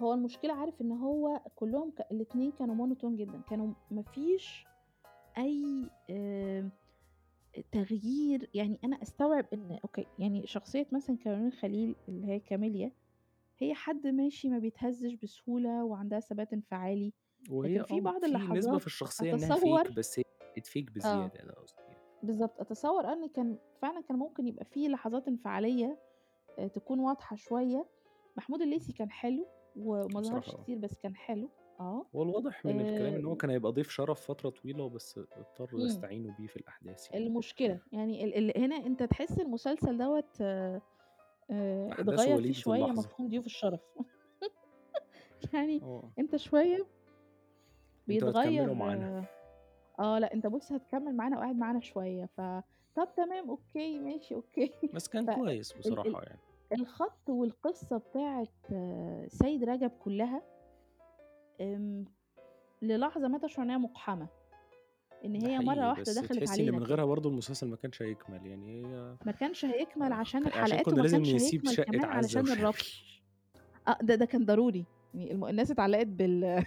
هو 0.00 0.14
المشكلة 0.14 0.54
عارف 0.54 0.80
إن 0.80 0.92
هو 0.92 1.40
كلّهم 1.56 1.90
ك 1.90 2.00
الاتنين 2.12 2.52
كانوا 2.58 2.86
monotone 2.86 3.16
جدًا، 3.18 3.40
كانوا 3.50 3.72
ما 3.90 4.02
فيش 4.02 4.64
أي 5.38 5.90
آمم، 6.10 6.70
تغيير. 7.72 8.50
يعني 8.54 8.78
أنا 8.84 9.02
أستوعب 9.02 9.46
إن 9.52 9.78
okay، 9.84 10.06
يعني 10.18 10.46
شخصية 10.46 10.86
مثلًا 10.92 11.16
كارولين 11.16 11.52
خليل 11.52 11.94
اللي 12.08 12.26
هي 12.26 12.40
كاميليا، 12.40 12.92
هي 13.58 13.74
حد 13.74 14.06
ماشي 14.06 14.48
ما 14.48 14.58
بيتهزّش 14.58 15.14
بسهولة 15.14 15.84
وعندها 15.84 16.20
ثبات 16.20 16.52
انفعالي، 16.52 17.12
وهي 17.50 17.74
لكن 17.74 17.82
في 17.82 17.94
آه، 17.94 18.00
بعض 18.00 18.24
في 18.24 18.52
نسبة 18.52 18.78
اللحظات 18.78 18.80
في 18.80 18.86
الشخصية 18.86 19.34
إنها 19.34 19.52
أتصوّر 19.52 19.88
fake 19.88 19.92
بس 19.92 20.18
هي 20.18 20.24
fake 20.62 20.92
آه. 21.04 21.30
بزيادة 21.30 21.44
ده 21.44 21.52
قصدي 21.52 21.82
يعني. 21.88 22.04
بالضبط، 22.22 22.60
أتصوّر 22.60 23.12
إن 23.12 23.28
كان 23.28 23.58
فعلًا 23.82 24.00
كان 24.00 24.18
ممكن 24.18 24.46
يبقى 24.48 24.64
في 24.64 24.88
لحظات 24.88 25.28
انفعالية 25.28 25.98
آآ 26.58 26.68
تكون 26.68 27.00
واضحة 27.00 27.36
شوية، 27.36 27.86
محمود 28.36 28.62
الليثي 28.62 28.92
كان 28.92 29.10
حلو 29.10 29.48
وما 29.76 30.20
بصراحة 30.20 30.22
ظهرش 30.22 30.54
آه. 30.54 30.64
كتير 30.64 30.78
بس 30.78 30.98
كان 30.98 31.16
حلو، 31.16 31.50
آه، 31.80 32.06
هو 32.14 32.22
الواضح 32.22 32.64
من 32.64 32.80
الكلام 32.80 33.14
آآ 33.14 33.16
إن 33.16 33.24
هو 33.24 33.36
كان 33.36 33.50
هيبقى 33.50 33.72
ضيف 33.72 33.90
شرف 33.90 34.20
فترة 34.20 34.50
طويلة 34.50 34.88
بس 34.90 35.18
اضطروا 35.36 35.80
إمم. 35.80 35.84
يستعينوا 35.84 36.32
بيه 36.32 36.46
في 36.46 36.56
الأحداث 36.56 37.10
يعني. 37.10 37.24
المشكلة، 37.26 37.80
يعني 37.92 38.24
ال 38.24 38.34
ال 38.56 38.58
هنا 38.62 38.76
أنت 38.76 39.02
تحس 39.02 39.38
المسلسل 39.40 39.98
دوّة 39.98 40.24
آآ 41.50 41.88
أحداثه 41.92 42.12
اتغيّر 42.12 42.26
فيه 42.26 42.34
وليدة 42.36 42.52
شوية 42.52 42.76
اللحظة. 42.84 43.08
مفهوم 43.08 43.28
ضيوف 43.28 43.46
الشرف، 43.46 43.80
يعني 45.54 45.82
آه. 45.82 46.10
أنت 46.18 46.36
شوية 46.36 46.74
أنتم 46.76 46.86
بيتغيّر 48.06 48.62
هتكمّلوا 48.62 48.74
معانا. 48.74 49.24
آه، 49.98 50.18
لأ 50.18 50.34
أنت 50.34 50.46
بُص 50.46 50.72
هتكمّل 50.72 51.16
معانا 51.16 51.36
وقاعد 51.38 51.56
معانا 51.56 51.80
شوية، 51.80 52.24
ف 52.36 52.40
طَب 52.94 53.08
تمام 53.16 53.50
أوكي، 53.50 53.98
ماشي 53.98 54.34
أوكي، 54.34 54.72
بس 54.94 55.08
كان 55.08 55.26
ف 55.26 55.30
كويس 55.30 55.72
ال 55.72 55.76
ال 55.76 55.80
بصراحة 55.80 56.22
يعني. 56.22 56.38
الخَط 56.72 57.30
والقصة 57.30 57.96
بتاعة 57.98 58.48
سيد 59.28 59.64
رجب 59.64 59.90
كلّها 59.90 60.42
آمم، 61.60 62.04
للحظة 62.82 63.28
ما 63.28 63.38
تشعر 63.38 63.64
إن 63.64 63.70
هي 63.70 63.78
مُقحمة، 63.78 64.28
ده 65.24 65.48
هي 65.48 65.58
واحدة 65.88 66.02
بس 66.02 66.18
دخلت 66.18 66.38
تحسّي 66.38 66.52
علينا 66.52 66.70
من 66.70 66.78
كده. 66.78 66.86
غيرها 66.86 67.04
برضه 67.04 67.30
المسلسل 67.30 67.68
ما 67.68 67.76
كانش 67.76 68.02
هيكمل، 68.02 68.46
يعني 68.46 68.66
هي 68.86 69.16
ما 69.26 69.32
كانش 69.32 69.64
هيكمل 69.64 70.12
آآ 70.12 70.16
عشان 70.16 70.46
الحلقات 70.46 70.88
وما 70.88 71.02
لازم 71.02 71.16
كانش 71.16 71.34
نسيب 71.34 71.60
هيكمل 71.60 71.74
شقة 71.74 71.84
كمان 71.84 72.04
عزة 72.04 72.40
علشان. 72.40 72.58
الربط. 72.58 72.76
آه، 73.88 73.98
ده 74.02 74.14
ده 74.14 74.24
كان 74.24 74.44
ضروري، 74.44 74.84
يعني 75.14 75.32
الم 75.32 75.44
الناس 75.44 75.70
اتعلّقت 75.70 76.06
بال 76.06 76.44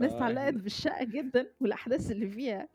الناس 0.00 0.12
اتعلّقت 0.12 0.44
فإحنا 0.46 0.62
بالشقة 0.62 1.04
جدًا 1.04 1.46
والأحداث 1.60 2.10
اللي 2.10 2.30
فيها، 2.30 2.68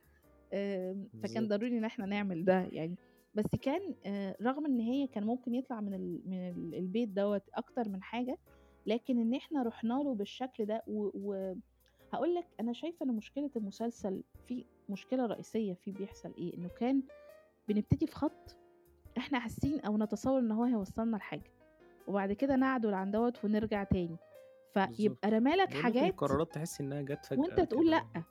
فكان. 1.24 1.48
ضروري 1.48 1.78
إن 1.78 1.86
إحنا 1.86 2.06
نعمل 2.06 2.46
ده 2.46 2.67
يعني، 2.72 2.96
بس 3.36 3.46
كان 3.62 3.96
آآ 4.06 4.36
رغم 4.41 4.65
إن 4.65 4.80
هي 4.80 5.08
كان 5.08 5.24
ممكن 5.24 5.56
يطلع 5.56 5.82
من 5.82 5.94
ال 5.94 6.22
من 6.26 6.50
ال 6.50 6.76
البيت 6.76 7.10
دوّة 7.10 7.41
أكتر 7.56 7.89
من 7.89 8.04
حاجة، 8.04 8.38
لكن 8.86 9.20
إن 9.20 9.34
إحنا 9.34 9.63
رُحنا 9.63 9.94
له 9.94 10.15
بالشكل 10.15 10.65
ده 10.65 10.84
و 10.88 11.10
و 11.13 11.56
هاقول 12.13 12.36
لك 12.36 12.47
أنا 12.60 12.74
شايفة 12.74 13.06
إن 13.06 13.15
مشكلة 13.15 13.50
المسلسل 13.56 14.24
في 14.47 14.65
مشكلة 14.89 15.26
رئيسية 15.26 15.74
فيه 15.74 15.93
بيحصل 15.93 16.34
إيه، 16.38 16.58
إنه 16.58 16.69
كان 16.69 17.04
بنبتدي 17.67 18.08
في 18.08 18.15
خَط 18.15 18.58
إحنا 19.17 19.39
حاسين 19.39 19.80
أو 19.80 19.97
نتصوّر 19.97 20.39
إن 20.39 20.52
هو 20.52 20.63
هيوصّلنا 20.63 21.17
لحاجة، 21.17 21.52
وبعد 22.08 22.34
كده 22.34 22.56
نعدُل 22.56 22.93
عن 22.93 23.12
دوّة 23.12 23.34
ونرجع 23.43 23.84
تاني، 23.84 24.17
فيبقى 24.74 24.88
بالضبط. 24.97 25.26
رمى 25.26 25.52
لك 25.52 25.67
باقول 25.69 25.80
لكم 25.80 25.84
حاجات 25.84 26.10
القرارات 26.13 26.54
تحسّي 26.54 26.84
إنها 26.84 27.02
جات 27.02 27.32
وأنت 27.32 27.54
فجأة 27.54 27.63
تقول 27.65 27.86
كده 27.86 27.91
لأ. 28.15 28.24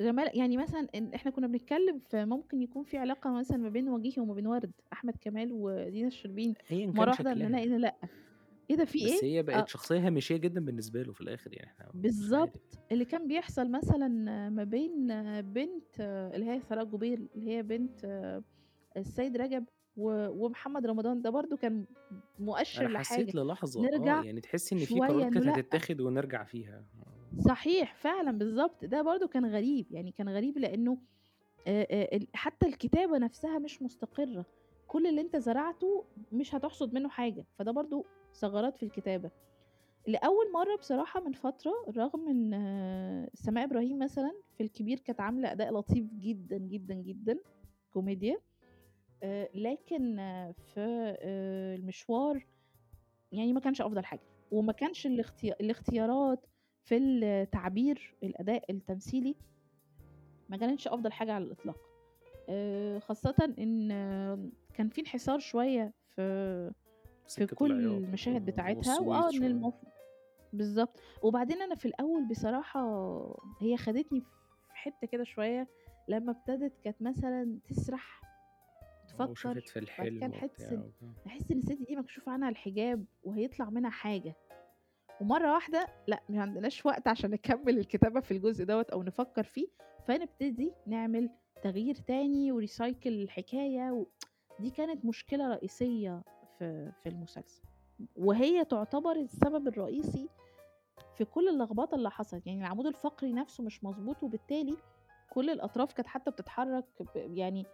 و 0.00 0.02
رمى 0.02 0.24
ل 0.24 0.30
يعني 0.34 0.56
مثلًا 0.56 0.88
إن 0.94 1.14
إحنا 1.14 1.30
كنا 1.30 1.46
بنتكلّم 1.46 1.98
في 1.98 2.24
ممكن 2.24 2.62
يكون 2.62 2.84
في 2.84 2.98
علاقة 2.98 3.30
مثلًا 3.30 3.56
ما 3.56 3.68
بين 3.68 3.88
وجيهي 3.88 4.22
وما 4.22 4.34
بين 4.34 4.46
وردة، 4.46 4.72
أحمد 4.92 5.16
كمال 5.20 5.52
ودينا 5.52 6.08
الشربيني، 6.08 6.54
أيًا 6.70 6.86
كان 6.86 6.94
مرّة 6.96 7.10
واحدة 7.10 7.30
شكلها. 7.34 8.00
إيه 8.70 8.76
ده 8.76 8.84
في 8.84 8.98
بس 8.98 9.24
إيه؟ 9.24 9.24
هي 9.24 9.42
بقت 9.42 9.56
آه. 9.62 9.68
شخصية 9.68 10.06
هامشية 10.06 10.36
جدًا 10.36 10.60
بالنسبة 10.64 11.02
له 11.02 11.12
في 11.12 11.20
الآخر 11.20 11.52
يعني 11.54 11.76
عارف. 11.80 11.94
بالضبط، 11.94 12.78
اللي 12.92 13.04
كان 13.04 13.26
بيحصل 13.28 13.70
مثلًا 13.70 14.08
ما 14.48 14.64
بين 14.64 15.06
بنت 15.40 16.00
اللي 16.34 16.46
هي 16.46 16.60
ثراء 16.60 16.84
جوبير، 16.84 17.28
اللي 17.34 17.50
هي 17.50 17.62
بنت 17.62 18.04
السيد 18.96 19.36
رجب 19.36 19.66
ومحمد 19.96 20.86
رمضان، 20.86 21.22
ده 21.22 21.30
برضه 21.30 21.56
كان 21.56 21.86
مؤشِّر 22.38 22.86
أنا 22.86 22.88
حسيت 22.88 23.34
لحاجة، 23.34 23.34
للحظة 23.34 23.90
آه، 23.98 24.16
نرجع 24.16 24.22
يعني 24.22 24.40
تحسّي 24.40 24.74
إن 24.74 24.84
في 24.84 25.00
قرارات 25.00 25.28
كانت. 25.28 25.58
هتتاخد 25.58 26.00
ونرجع 26.00 26.44
فيها. 26.44 26.86
آه. 27.06 27.36
صحيح 27.48 27.94
فعلًا 27.94 28.30
بالضبط، 28.38 28.84
ده 28.84 29.02
برضه 29.02 29.26
كان 29.28 29.46
غريب، 29.46 29.92
يعني 29.92 30.12
كان 30.12 30.28
غريب 30.28 30.58
ال 32.16 32.28
حتى 32.34 32.66
الكتابة 32.66 33.18
نفسها 33.18 33.58
مش 33.58 33.82
مستقرة، 33.82 34.46
كل 34.86 35.06
اللي 35.06 35.20
أنت 35.20 35.36
زرعته 35.36 36.08
مش 36.32 36.54
هتحصد 36.54 36.94
منه 36.94 37.08
حاجة، 37.08 37.46
فده 37.58 37.72
برضه 37.72 38.10
ثغرات 38.36 38.76
في 38.76 38.82
الكتابة. 38.82 39.30
لأول 40.06 40.52
مرّة 40.54 40.76
بصراحة 40.76 41.20
من 41.20 41.32
فترة، 41.32 41.72
رغم 41.96 42.28
إن 42.28 43.28
سماء 43.34 43.64
إبراهيم 43.64 43.98
مثلًا 43.98 44.32
في 44.56 44.62
الكبير 44.62 44.98
كانت 44.98 45.20
عاملة 45.20 45.52
أداء 45.52 45.74
لطيف 45.74 46.06
جدًا، 46.14 46.58
جدًا، 46.58 46.94
جدًا 46.94 47.38
كوميديا، 47.92 48.38
آآ 49.22 49.48
لكن 49.54 50.16
في 50.74 50.80
آآ 51.20 51.74
المشوار 51.74 52.46
يعني 53.32 53.52
ما 53.52 53.60
كانش 53.60 53.80
أفضل 53.80 54.04
حاجة، 54.04 54.20
وما 54.50 54.72
كانش 54.72 55.06
الاختي 55.06 55.52
الاختيارات 55.52 56.46
في 56.84 56.96
التعبير، 56.96 58.16
الأداء 58.22 58.70
التمثيلي 58.70 59.34
ما 60.48 60.56
كانتش 60.56 60.88
أفضل 60.88 61.12
حاجة 61.12 61.32
على 61.32 61.44
الإطلاق، 61.44 61.78
آآ 62.48 62.98
خاصةً 62.98 63.54
إن 63.58 63.88
كان 64.74 64.88
في 64.88 65.00
انحسار 65.00 65.38
شوية 65.38 65.92
في 66.16 66.72
في 67.28 67.46
كل 67.46 67.72
المشاهد 67.86 68.44
بتاعتها، 68.44 68.98
إن 68.98 69.30
شوية. 69.30 69.46
المف 69.46 69.74
بالضبط، 70.52 71.00
وبعدين 71.22 71.62
أنا 71.62 71.74
في 71.74 71.86
الأول 71.88 72.24
بصراحة 72.24 72.80
هي 73.60 73.76
خدتني 73.76 74.20
في 74.20 74.76
حتّة 74.76 75.06
كده 75.06 75.24
شوية، 75.24 75.68
لمّا 76.08 76.32
ابتدت 76.32 76.72
كانت 76.84 77.02
مثلًا 77.02 77.58
تسرح، 77.68 78.20
آه، 78.22 79.06
تفكّر، 79.08 79.60
في 79.60 79.78
الحلم. 79.78 80.24
نحس 81.26 81.50
إن 81.50 81.58
الست 81.58 81.78
دي 81.88 81.96
مكشوف 81.96 82.28
عنها 82.28 82.48
الحجاب 82.48 83.04
وهيطلع 83.24 83.70
منها 83.70 83.90
حاجة، 83.90 84.34
ومرّة 85.20 85.52
واحدة 85.52 85.86
لأ، 86.06 86.22
ما 86.28 86.42
عندناش 86.42 86.86
وقت 86.86 87.08
عشان 87.08 87.30
نكمّل 87.30 87.78
الكتابة 87.78 88.20
في 88.20 88.30
الجزء 88.30 88.64
دوّة 88.64 88.86
أو 88.92 89.02
نفكّر 89.02 89.42
فيه، 89.42 89.66
فنبتدي 90.06 90.72
نعمل 90.86 91.30
تغيير 91.62 91.94
تاني 91.94 92.52
وrecycle 92.52 93.06
الحكاية 93.06 93.90
و 93.90 94.06
دي 94.60 94.70
كانت 94.70 95.04
مشكلة 95.04 95.48
رئيسية 95.48 96.22
في 96.58 96.92
في 97.02 97.08
المسلسل، 97.08 97.62
وهي 98.16 98.64
تعتبر 98.64 99.16
السبب 99.16 99.68
الرئيسي 99.68 100.28
في 101.14 101.24
كل 101.24 101.48
اللخبطة 101.48 101.94
اللي 101.94 102.10
حصلت، 102.10 102.46
يعني 102.46 102.60
العمود 102.60 102.86
الفقري 102.86 103.32
نفسه 103.32 103.64
مش 103.64 103.84
مضبوط، 103.84 104.22
وبالتالي 104.22 104.76
كل 105.30 105.50
الأطراف 105.50 105.92
كانت 105.92 106.08
حتى 106.08 106.30
بتتحرك 106.30 106.84
يعني 107.14 107.66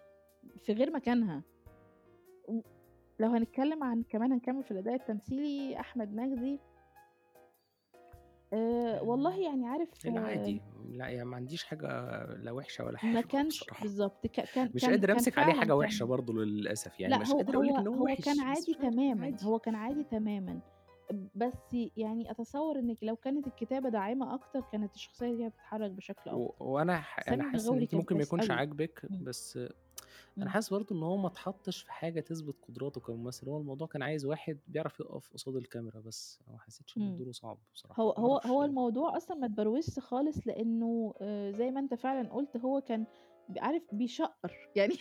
في 0.63 0.73
غير 0.73 0.91
مكانها. 0.91 1.43
لو 3.21 3.31
هنتكلم 3.31 3.85
عن 3.85 4.03
كمان 4.03 4.33
هنكمّل 4.33 4.63
في 4.63 4.71
الأداء 4.71 4.95
التمثيلي، 4.95 5.81
أحمد 5.81 6.15
مجدي 6.15 6.61
آآ 8.53 9.01
والله 9.01 9.45
يعني 9.45 9.67
عارف 9.67 9.89
العادي، 10.07 10.63
لأ 10.85 11.09
يعني 11.09 11.25
ما 11.29 11.37
عنديش 11.37 11.65
حاجة 11.65 11.87
لا 12.35 12.51
وحشة 12.53 12.85
ولا 12.85 12.99
ما 13.03 13.21
حلوة 13.23 13.23
كانش 13.23 13.71
بصراحة. 13.71 13.81
بالضبط، 13.81 14.27
ك 14.27 14.41
كان 14.51 14.73
مش 14.75 14.91
كان 14.91 14.91
قادر 14.91 15.13
كان 15.13 15.25
أمسك 15.25 15.39
عليه 15.39 15.53
فعلًا 15.53 15.55
حاجة 15.55 15.77
وحشة 15.77 16.05
كان 16.05 16.07
برضه 16.07 16.35
للأسف، 16.35 17.01
يعني 17.01 17.15
لأ 17.15 17.23
مش 17.23 17.35
هو 17.35 17.37
قادر 17.37 17.55
أقول 17.55 17.69
لِك 17.69 17.75
هو 17.75 17.81
إن 17.81 17.87
هو 17.89 18.03
هو 18.03 18.17
كان 18.17 18.41
وِحِش، 18.41 18.47
بس 18.51 18.69
عادي 18.69 18.75
مش 18.75 18.81
عارف 18.81 18.97
تمامًا، 18.97 19.37
عادي. 19.37 19.45
هو 19.45 19.59
كان 19.59 19.75
عادي 19.75 20.05
تمامًا، 20.05 20.63
بس 21.35 21.75
يعني 21.97 22.31
أتصوّر 22.31 22.79
إنِّك 22.79 22.99
لو 23.05 23.17
كانت 23.17 23.47
الكتابة 23.47 23.89
داعمة 23.89 24.35
أكتر، 24.35 24.61
كانت 24.61 24.95
الشخصية 24.95 25.37
دي 25.37 25.47
هتتحرك 25.47 25.91
بشكل 25.91 26.31
و 26.31 26.31
أفضل. 26.31 26.57
وأنا 26.61 27.01
ح 27.01 27.19
أنا 27.29 27.43
حاسس 27.45 27.73
إن 27.73 27.79
أنتِ 27.79 27.95
كان 27.95 27.95
ممكن 27.95 28.17
ما 28.17 28.23
كويس 28.23 28.23
يكونش 28.23 28.51
أوي. 28.51 28.51
عاجبِك، 28.51 29.07
إمم. 29.11 29.21
بس 29.21 29.59
أنا 30.43 30.51
إمم. 30.51 30.51
حاسس 30.51 30.71
برضه 30.71 30.97
إن 30.97 31.03
هو 31.03 31.17
ما 31.17 31.29
اتحطّش 31.29 31.83
في 31.83 31.93
حاجة 31.93 32.21
تثبت 32.21 32.57
قدراته 32.69 33.01
كممثل، 33.01 33.49
هو 33.49 33.59
الموضوع 33.59 33.87
كان 33.87 34.03
عايز 34.03 34.25
واحد 34.27 34.61
بيعرف 34.67 35.01
يقف 35.01 35.31
قصاد 35.33 35.57
الكاميرا 35.57 36.01
بس، 36.01 36.39
أنا 36.47 36.53
ما 36.57 36.61
حسيتش 36.63 36.99
إن 36.99 37.03
إمم. 37.03 37.15
دوره 37.15 37.33
صعب 37.33 37.59
بصراحة، 37.75 38.01
هو 38.01 38.11
هو 38.13 38.39
هو. 38.47 38.65
الموضوع 38.65 39.17
أصلًا 39.17 39.39
ما 39.39 39.47
اتبروزش 39.47 39.99
خالص، 39.99 40.47
لإنه 40.47 41.15
آآ 41.23 41.53
زي 41.53 41.71
ما 41.71 41.81
أنت 41.81 41.95
فعلًا 41.95 42.35
قُلت، 42.35 42.57
هو 42.57 42.81
كان 42.81 43.07
عارف 43.59 43.85
بيشقّر، 43.93 44.53
يعني 44.77 44.97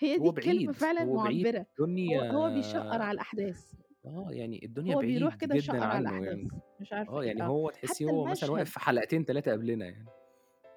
هي 0.00 0.18
دي 0.18 0.32
بعيد، 0.32 0.80
فعلًا 0.80 1.04
هو 1.04 1.18
بعيد 1.18 1.48
مُعبّرة، 1.48 1.66
هو 2.10 2.20
الدنيا 2.20 2.32
هو 2.32 2.50
بيشقّر 2.50 3.02
على 3.02 3.14
الأحداث. 3.16 3.74
آه، 4.06 4.28
يعني 4.32 4.64
الدنيا 4.64 4.94
هو 4.94 5.02
بيروح 5.02 5.34
بعيد 5.34 5.36
كده 5.36 5.54
جدًا 5.54 5.56
يشقّر 5.56 5.90
على 5.90 6.08
عنّه 6.08 6.24
يعني، 6.24 6.52
مش 6.80 6.92
عارفة 6.92 7.10
آه، 7.10 7.24
إيه، 7.24 7.24
يعني 7.24 7.44
آه. 7.44 7.48
هو 7.48 7.70
تحسّيه 7.70 8.06
هو 8.08 8.26
مثلًا 8.26 8.50
واقف 8.52 8.70
المشهد 8.70 8.72
في 8.72 8.80
حلقتين 8.80 9.24
3 9.26 9.52
قبلنا 9.52 9.86
يعني. 9.86 10.10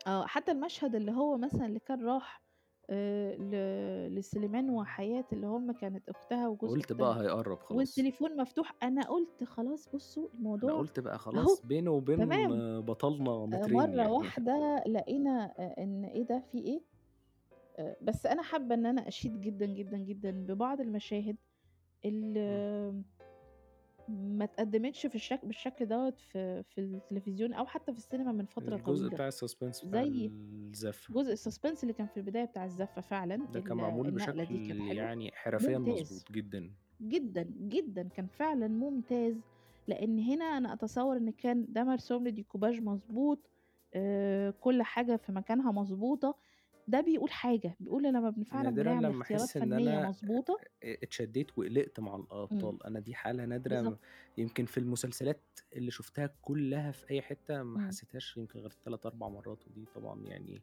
آه، 0.07 0.25
حتى 0.27 0.51
المشهد 0.51 0.95
اللي 0.95 1.11
هو 1.11 1.37
مثلًا 1.37 1.65
اللي 1.65 1.79
كان 1.79 2.05
راح 2.05 2.44
آآ 2.89 3.35
ل 3.37 3.51
لسليمان 4.15 4.69
وحياة 4.69 5.25
اللي 5.33 5.47
هم 5.47 5.71
كانت 5.71 6.09
أختها 6.09 6.47
وجوز 6.47 6.73
قُلت 6.73 6.91
أختها، 6.91 6.93
بقى 6.93 7.21
هيقرّب 7.21 7.63
خلاص. 7.63 8.01
والتليفون 8.01 8.37
مفتوح، 8.37 8.77
أنا 8.83 9.03
قُلت 9.09 9.43
خلاص 9.43 9.89
بُصّوا 9.93 10.29
أنا 10.63 10.73
الموضوع 10.73 10.73
قُلت 10.73 10.99
بقى 10.99 11.19
أهو 11.35 11.55
خلاص 11.55 11.65
بينه 11.65 11.91
وبين 11.91 12.19
تمام، 12.19 12.63
بطلنا 12.85 13.45
آآ 13.53 13.67
مترين 13.67 13.93
مرّة 13.97 14.07
يعني. 14.13 14.13
واحدة 14.13 14.83
لقينا 14.87 15.31
أ 15.59 15.83
إن 15.83 16.05
إيه 16.05 16.23
ده 16.27 16.39
في 16.39 16.57
إيه؟ 16.59 16.85
آآ 17.79 17.97
بس 18.01 18.25
أنا 18.25 18.43
حابة 18.43 18.75
إن 18.75 18.85
أنا 18.85 19.07
أشيد 19.07 19.41
جدًا، 19.41 19.65
جدًا، 19.67 19.97
جدًا 19.97 20.31
ببعض 20.31 20.81
المشاهد 20.81 21.37
إمم. 22.47 22.65
اللي 22.65 23.03
ما 24.07 24.43
اتقدّمتش 24.45 25.05
في 25.05 25.15
الشك 25.15 25.45
بالشكل 25.45 25.85
دوّة 25.85 26.11
في 26.17 26.63
في 26.63 26.81
التلفزيون 26.81 27.53
أو 27.53 27.65
حتى 27.65 27.91
في 27.93 27.97
السينما 27.97 28.31
من 28.31 28.45
فترة 28.45 28.77
الجزء 28.77 29.07
طويلة، 29.07 29.09
بتاع 29.09 29.29
الsuspense 29.31 29.85
بتاع 29.87 30.01
زي 30.03 30.31
الزفة. 30.73 31.15
جزء 31.15 31.35
الsuspense 31.35 31.79
اللي 31.83 31.93
كان 31.93 32.07
في 32.07 32.17
البداية 32.17 32.45
بتاع 32.45 32.65
الزفة 32.65 33.01
فعلًا، 33.01 33.47
ده 33.47 33.59
كان 33.59 33.77
معمول 33.77 34.11
بشكل 34.11 34.59
يعني 34.93 35.31
حرفيًا 35.33 35.77
مضبوط 35.77 36.27
جدًا. 36.31 36.75
جدًا، 37.01 37.43
جدًا، 37.57 38.09
كان 38.09 38.27
فعلًا 38.27 38.67
ممتاز، 38.67 39.43
لإن 39.87 40.19
هنا 40.19 40.45
أنا 40.45 40.73
أتصوّر 40.73 41.17
إن 41.17 41.29
كان 41.31 41.65
ده 41.69 41.83
مرسوم 41.83 42.23
له 42.23 42.29
ديكوباج 42.31 42.81
مضبوط، 42.81 43.51
آآ 43.93 44.51
كل 44.51 44.83
حاجة 44.83 45.15
في 45.17 45.31
مكانها 45.31 45.71
مضبوطة، 45.71 46.39
ده 46.87 47.01
بيقول 47.01 47.29
حاجة، 47.31 47.75
بيقول 47.79 48.03
لمّا 48.03 48.29
بن 48.29 48.43
فعلًا 48.43 48.69
نادرًا 48.69 48.83
بنعمل 48.83 49.05
لمّا 49.05 49.21
اختيارات 49.21 49.49
أحس 49.49 49.57
إن 49.57 49.63
فنية 49.73 49.97
أنا 49.99 50.09
مضبوطة 50.09 50.57
اتشدّيت 50.83 51.57
وقلقت 51.57 51.99
مع 51.99 52.15
إمم. 52.15 52.21
الأبطال، 52.21 52.83
أنا 52.83 52.99
دي 52.99 53.15
حالة 53.15 53.45
بالضبط. 53.45 53.49
نادرة 53.49 53.99
يمكن 54.37 54.65
في 54.65 54.77
المسلسلات 54.77 55.41
اللي 55.75 55.91
شُفتها 55.91 56.27
كلّها 56.41 56.91
في 56.91 57.09
أي 57.11 57.21
حتّة 57.21 57.63
ما 57.63 57.79
إمم. 57.79 57.87
حسيتهاش 57.87 58.37
يمكن 58.37 58.59
غير 58.59 58.69
3، 58.69 59.07
4 59.07 59.29
مرّات، 59.29 59.67
ودي 59.67 59.85
طبعًا 59.95 60.21
يعني 60.21 60.61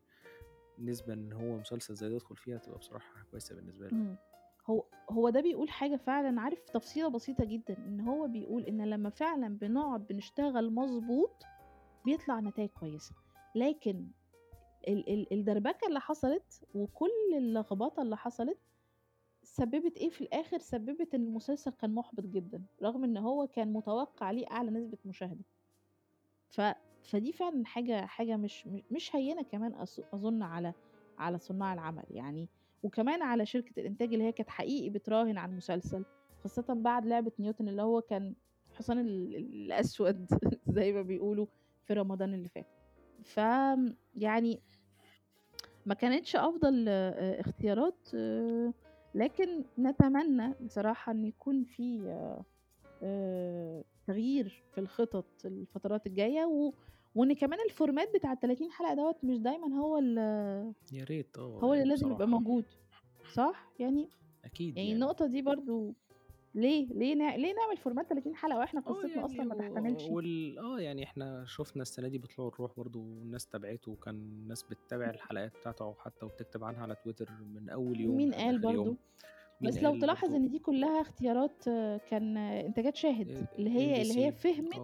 نسبة 0.79 1.13
إن 1.15 1.33
هو 1.33 1.59
مسلسل 1.59 1.95
زي 1.95 2.09
ده 2.09 2.15
يدخل 2.15 2.37
فيها 2.37 2.59
تبقى 2.59 2.79
بصراحة 2.79 3.25
كويسة 3.31 3.55
بالنسبة 3.55 3.89
له 3.89 3.93
يعني. 3.93 4.03
إمم. 4.03 4.17
هو 4.67 4.85
هو 5.11 5.31
ده 5.31 5.41
بيقول 5.41 5.71
حاجة 5.71 5.97
فعلًا 5.97 6.41
عارف 6.41 6.59
تفصيلة 6.69 7.09
بسيطة 7.09 7.45
جدًا، 7.45 7.77
إن 7.79 8.01
هو 8.01 8.29
بيقول 8.29 8.63
إن 8.65 8.85
لمّا 8.91 9.11
فعلًا 9.11 9.49
بنقعد 9.59 10.07
بنشتغل 10.07 10.75
مضبوط، 10.75 11.47
بيطلع 12.05 12.41
نتايج 12.41 12.71
كويسة، 12.71 13.15
لكن 13.55 14.07
ال 14.89 15.09
ال 15.11 15.33
الدربكة 15.33 15.87
اللي 15.89 16.01
حصلت 16.01 16.65
وكل 16.75 17.11
اللخبطة 17.37 18.03
اللي 18.03 18.17
حصلت، 18.17 18.59
سبّبت 19.45 19.99
إيه 19.99 20.11
في 20.11 20.21
الآخر، 20.21 20.59
سبّبت 20.59 21.15
إن 21.15 21.23
المسلسل 21.25 21.71
كان 21.73 21.95
مُحبط 21.95 22.25
جدًا، 22.25 22.65
رغم 22.83 23.05
إن 23.05 23.17
هو 23.17 23.47
كان 23.47 23.73
متوقع 23.73 24.31
ليه 24.31 24.47
أعلى 24.51 24.71
نسبة 24.71 24.99
مشاهدة. 25.05 25.45
ف 26.51 26.61
فدي 27.03 27.33
فعلًا 27.33 27.65
حاجة 27.67 28.07
حاجة 28.07 28.37
مش 28.37 28.69
مش 28.91 29.17
هينة 29.17 29.43
كمان 29.43 29.75
أظن 30.15 30.43
على 30.43 30.75
على 31.19 31.39
صُناع 31.39 31.73
العمل 31.75 32.05
يعني، 32.11 32.49
وكمان 32.83 33.23
على 33.23 33.47
شركة 33.47 33.81
الإنتاج 33.81 34.13
اللي 34.13 34.25
هي 34.25 34.33
كانت 34.33 34.51
حقيقي 34.51 34.91
بتراهن 34.91 35.39
على 35.39 35.51
المسلسل، 35.51 36.05
خاصةً 36.39 36.65
بعد 36.75 37.07
لعبة 37.07 37.33
نيوتن 37.39 37.69
اللي 37.69 37.83
هو 37.83 38.01
كان 38.03 38.35
الحصان 38.71 38.99
ال 38.99 39.37
الأسود 39.37 40.27
زي 40.79 40.93
ما 40.93 41.03
بيقولوا 41.03 41.47
في 41.85 41.95
رمضان 41.95 42.35
اللي 42.35 42.49
فات. 42.49 42.69
فآمم 43.25 43.97
يعني 44.15 44.63
ما 45.87 45.95
كانتش 45.95 46.37
أفضل 46.37 46.85
آآ 46.89 47.41
اختيارات، 47.41 48.09
لكن 49.15 49.65
نتمنى 49.79 50.55
بصراحة 50.61 51.13
إن 51.13 51.25
يكون 51.25 51.65
في 51.65 52.05
آآ 53.03 53.85
تغيير 54.07 54.63
في 54.75 54.79
الخطط 54.81 55.27
الفترات 55.45 56.07
الجاية، 56.07 56.45
و 56.45 56.73
وإن 57.15 57.33
كمان 57.33 57.59
ال 57.69 57.75
format 57.75 58.15
بتاع 58.15 58.35
ال30 58.35 58.71
حلقة 58.71 58.95
دوّة 58.95 59.17
مش 59.23 59.39
دايمًا 59.39 59.75
هو 59.77 59.99
ال 59.99 60.19
يا 60.93 61.05
ريت 61.05 61.39
آه، 61.39 61.43
هو 61.43 61.65
اللي 61.73 61.77
يعني 61.79 61.89
لازم 61.91 62.07
يبقى 62.07 62.17
بصراحة. 62.27 62.39
موجود، 62.43 62.65
صح؟ 63.35 63.73
يعني 63.79 64.09
أكيد 64.45 64.77
يعني 64.77 64.89
يعني. 64.89 65.03
النقطة 65.03 65.27
دي 65.27 65.43
برضه 65.43 65.95
ليه، 66.55 66.89
ليه 66.89 67.15
ليه 67.15 67.55
نعمل 67.55 67.77
format 67.77 68.09
30 68.09 68.37
حلقة 68.37 68.59
وإحنا 68.59 68.81
آه 68.81 68.85
قصتنا 68.93 69.09
يعني 69.11 69.25
أصلًا 69.25 69.45
ما 69.45 69.55
تحتملش 69.55 70.11
وال 70.11 70.59
آه، 70.59 70.81
يعني 70.81 71.05
إحنا 71.05 71.45
شُفنا 71.47 71.83
السنة 71.83 72.09
دي 72.09 72.19
بطلوع 72.19 72.49
الروح 72.49 72.73
برضه 72.77 73.01
والناس 73.01 73.47
تابعته، 73.47 73.93
وكان 73.93 74.15
الناس 74.15 74.63
بتتابع. 74.63 75.11
الحلقات 75.11 75.53
بتاعته 75.61 75.95
حتى 75.99 76.25
وبتكتب 76.25 76.65
عنها 76.65 76.83
على 76.83 76.97
تويتر 77.05 77.31
من 77.55 77.71
أول 77.71 78.01
يوم 78.01 78.17
مين 78.17 78.35
قال؟ 78.35 78.67
مين 78.67 78.97
بس 79.63 79.83
لو 79.83 80.01
تلاحظ 80.01 80.35
إن 80.35 80.49
دي 80.49 80.59
كلّها 80.59 81.01
اختيارات 81.01 81.65
كان 82.11 82.37
إنتاجات 82.37 82.97
شاهد، 82.97 83.47
اللي 83.59 83.71
هي 83.71 84.03
اللي 84.03 84.15
هي 84.27 84.33
فهمِت 84.33 84.77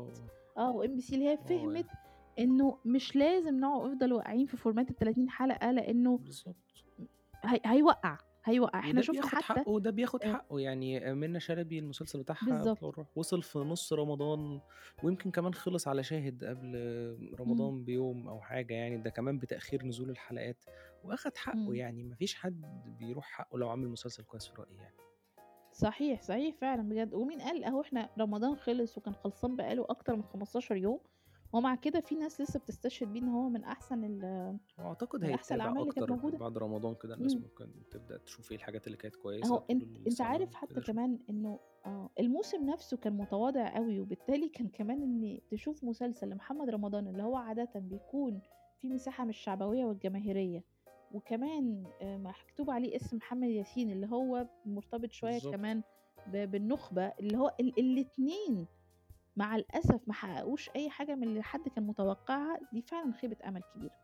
آه، 0.56 0.60
آه، 0.60 0.72
وMBC 0.82 1.12
اللي 1.12 1.24
هي 1.24 1.32
آه 1.32 1.36
فهمِت 1.36 1.86
يعني 1.86 1.98
إنه 2.38 2.78
مش 2.84 3.16
لازم 3.16 3.60
نقعد 3.60 3.90
نفضل 3.90 4.12
واقعين 4.12 4.46
في 4.46 4.56
فورمات 4.56 4.90
ال30 4.90 5.28
حلقة، 5.28 5.70
لإنه 5.70 6.16
بالضبط. 6.16 6.56
هي 7.44 7.60
هيوقّع، 7.64 8.18
هيوقّع. 8.48 8.80
إحنا 8.80 9.00
وده 9.00 9.02
شُفنا 9.02 9.12
بياخد 9.12 9.28
حتى 9.28 9.42
حقه 9.42 9.70
وده 9.70 9.90
بياخد 9.90 10.22
آآ 10.22 10.32
حقه، 10.32 10.60
يعني 10.60 11.14
منة 11.14 11.38
شلبي 11.38 11.78
المسلسل 11.78 12.22
بتاعها 12.22 12.38
بالضبط. 12.46 12.84
الروح 12.84 13.06
وصل 13.16 13.42
في 13.42 13.58
نُص 13.58 13.92
رمضان 13.92 14.60
ويمكن 15.02 15.30
كمان 15.30 15.54
خلص 15.54 15.88
على 15.88 16.02
شاهد 16.02 16.44
قبل 16.44 16.76
إمم، 17.16 17.34
رمضان 17.40 17.84
بيوم 17.84 18.28
أو 18.28 18.40
حاجة 18.40 18.74
يعني، 18.74 18.98
ده 18.98 19.10
كمان 19.10 19.38
بتأخير 19.38 19.84
نزول 19.86 20.10
الحلقات 20.10 20.64
وأخد 21.04 21.36
حقه 21.36 21.54
إمم. 21.54 21.74
يعني، 21.74 22.04
ما 22.04 22.14
فيش 22.16 22.34
حد 22.34 22.82
بيروح 22.98 23.26
حقه 23.26 23.58
لو 23.58 23.68
عمل 23.70 23.88
مسلسل 23.88 24.24
كويس 24.24 24.46
في 24.48 24.54
رأيي 24.62 24.76
يعني. 24.78 24.96
صحيح، 25.72 26.22
صحيح 26.22 26.54
فعلًا 26.56 26.82
بجد. 26.88 27.14
ومين 27.14 27.40
قال 27.40 27.64
أهو 27.64 27.80
إحنا 27.80 28.10
رمضان 28.18 28.56
خلص 28.56 28.98
وكان 28.98 29.14
خلصان 29.14 29.56
بقى 29.56 29.74
له 29.74 29.86
أكتر 29.90 30.16
من 30.16 30.22
15 30.22 30.76
يوم، 30.76 31.00
ومع 31.52 31.74
كده 31.74 32.00
في 32.00 32.14
ناس 32.14 32.40
لسه 32.40 32.60
بتستشهد 32.60 33.12
بيه 33.12 33.20
إن 33.20 33.28
هو 33.28 33.48
من 33.48 33.64
أحسن 33.64 34.04
ال 34.04 34.22
وأعتقد 34.78 35.24
من 35.24 35.30
أحسن 35.30 35.54
هيتابع 35.54 35.64
الأعمال 35.70 35.82
اللي 35.82 35.92
كانت 35.94 36.02
أكتر 36.10 36.14
موجودة. 36.16 36.38
بعد 36.38 36.58
رمضان 36.58 36.94
كده 36.94 37.14
الناس 37.14 37.32
إمم. 37.34 37.42
ممكن 37.42 37.68
تبدأ 37.90 38.16
تشوف 38.16 38.50
إيه 38.50 38.56
الحاجات 38.56 38.86
اللي 38.86 38.98
كانت 38.98 39.14
أنت 39.26 39.70
أنت 39.70 40.06
السنة 40.06 40.26
عارف 40.26 40.54
حتى. 40.54 40.80
كمان 40.80 41.18
إنه 41.30 41.58
آه، 41.86 42.10
الموسم 42.20 42.64
نفسه 42.70 42.96
كان 42.96 43.12
متواضع 43.16 43.76
أوي، 43.78 44.00
وبالتالي 44.00 44.48
كان 44.48 44.68
كمان 44.68 45.02
إن 45.02 45.38
تشوف 45.50 45.84
مسلسل 45.84 46.28
لمحمد 46.30 46.70
رمضان 46.70 47.08
اللي 47.08 47.22
هو 47.22 47.36
عادةً 47.36 47.70
بيكون 47.76 48.40
فيه 48.80 48.88
مساحة 48.88 49.24
من 49.24 49.30
الشعبوية 49.30 49.84
والجماهيرية، 49.84 50.64
وكمان 51.12 51.84
آآ 52.02 52.18
مكتوب 52.18 52.70
عليه 52.70 52.96
اسم 52.96 53.16
محمد 53.16 53.48
ياسين 53.48 53.90
اللي 53.90 54.06
هو 54.06 54.46
مرتبط 54.66 55.12
شوية 55.12 55.32
بالضبط. 55.32 55.54
كمان 55.54 55.82
ب 56.26 56.50
بالنخبة، 56.50 57.06
اللي 57.20 57.38
هو 57.38 57.54
ال 57.60 57.78
الاتنين 57.78 58.66
مع 59.38 59.56
الأسف 59.56 60.00
ما 60.08 60.14
حققوش 60.14 60.70
أي 60.76 60.90
حاجة 60.90 61.14
من 61.14 61.22
اللي 61.22 61.42
حد 61.42 61.68
كان 61.68 61.86
متوقعها، 61.86 62.58
دي 62.72 62.82
فعلًا 62.82 63.12
خيبة 63.12 63.36
أمل 63.48 63.62
كبيرة. 63.74 63.94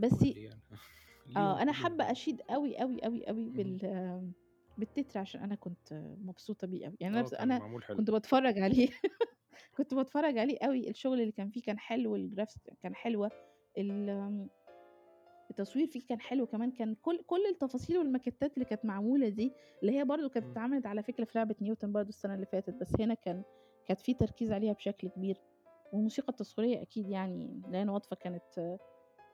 بس 0.00 0.22
يعني 0.22 0.60
آه، 1.36 1.62
أنا 1.62 1.72
حابة. 1.72 2.10
أشيد 2.10 2.40
أوي، 2.50 2.74
أوي، 2.74 2.98
أوي 3.06 3.26
اهم. 3.28 3.52
بال 3.52 4.32
بالتتر 4.78 5.20
عشان 5.20 5.40
أنا 5.40 5.54
كنت 5.54 5.92
مبسوطة 6.24 6.66
بيه 6.66 6.86
أوي، 6.86 6.96
يعني 7.00 7.20
أنا 7.20 7.26
آه، 7.40 7.42
أنا. 7.42 7.78
كنت 7.96 8.10
باتفرّج 8.10 8.58
عليه 8.58 8.88
كنت 9.76 9.94
باتفرّج 9.94 10.38
عليه 10.38 10.58
أوي، 10.62 10.90
الشغل 10.90 11.20
اللي 11.20 11.32
كان 11.32 11.50
فيه 11.50 11.62
كان 11.62 11.78
حلو، 11.78 12.28
الgraphics 12.28 12.74
كان 12.82 12.94
حلوة، 12.94 13.30
التصوير 15.50 15.86
فيه 15.86 16.00
كان 16.08 16.20
حلو 16.20 16.46
كمان، 16.46 16.70
كان 16.70 16.94
كل 16.94 17.22
كل 17.26 17.46
التفاصيل 17.50 17.98
والماكيتات 17.98 18.54
اللي 18.54 18.64
كانت 18.64 18.84
معمولة 18.84 19.28
دي، 19.28 19.52
اللي 19.82 19.98
هي 19.98 20.04
برضه 20.04 20.28
كانت. 20.28 20.46
اتعملت 20.50 20.86
على 20.86 21.02
فكرة 21.02 21.24
في 21.24 21.38
لعبة 21.38 21.54
نيوتن 21.60 21.92
برضه 21.92 22.08
السنة 22.08 22.34
اللي 22.34 22.46
فاتت، 22.46 22.74
بس 22.80 23.00
هنا 23.00 23.14
كان 23.14 23.42
كانت 23.90 24.00
في 24.00 24.14
تركيز 24.14 24.52
عليها 24.52 24.72
بشكل 24.72 25.08
كبير، 25.08 25.36
والموسيقى 25.92 26.28
التصويرية 26.28 26.82
أكيد 26.82 27.08
يعني 27.08 27.62
ليان 27.68 27.88
وطفة 27.90 28.16
كانت 28.16 28.78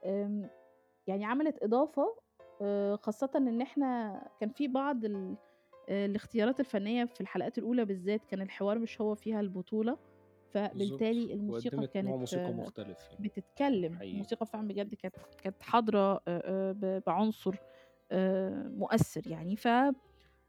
آمم، 0.06 0.48
يعني 1.06 1.24
عملت 1.24 1.62
إضافة 1.62 2.16
آآ، 2.62 2.96
خاصةً 2.96 3.30
إن 3.36 3.60
إحنا 3.60 4.20
كان 4.40 4.48
في 4.50 4.68
بعض 4.68 5.04
آآ، 5.04 5.36
الاختيارات 5.88 6.60
الفنية 6.60 7.04
في 7.04 7.20
الحلقات 7.20 7.58
الأولى 7.58 7.84
بالذات 7.84 8.24
كان 8.24 8.42
الحوار 8.42 8.78
مش 8.78 9.00
هو 9.00 9.14
فيها 9.14 9.40
البطولة، 9.40 9.98
فبالتالي 10.54 11.34
الموسيقى 11.34 11.86
كانت 11.86 12.06
موسيقى 12.20 12.52
مختلف 12.52 12.98
يعني. 13.12 13.16
بتتكلم، 13.28 13.96
حقيقي. 13.96 14.12
الموسيقى 14.12 14.46
فعلًا 14.46 14.68
بجد 14.68 14.94
كانت 14.94 15.14
كانت 15.42 15.62
حاضرة 15.62 16.20
بعنصر 17.06 17.56
مؤثر 18.78 19.26
يعني، 19.26 19.56
ف 19.56 19.68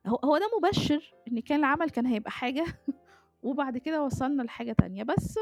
هو 0.08 0.16
هو 0.24 0.38
ده 0.38 0.46
مبشر 0.58 1.14
إن 1.28 1.40
كان 1.40 1.60
العمل 1.60 1.90
كان 1.90 2.06
هيبقى 2.06 2.32
حاجة 2.32 2.66
وبعد 3.44 3.78
كده 3.78 4.04
وصلنا 4.04 4.44
لحاجة 4.44 4.74
تانية، 4.74 5.04
بس 5.04 5.40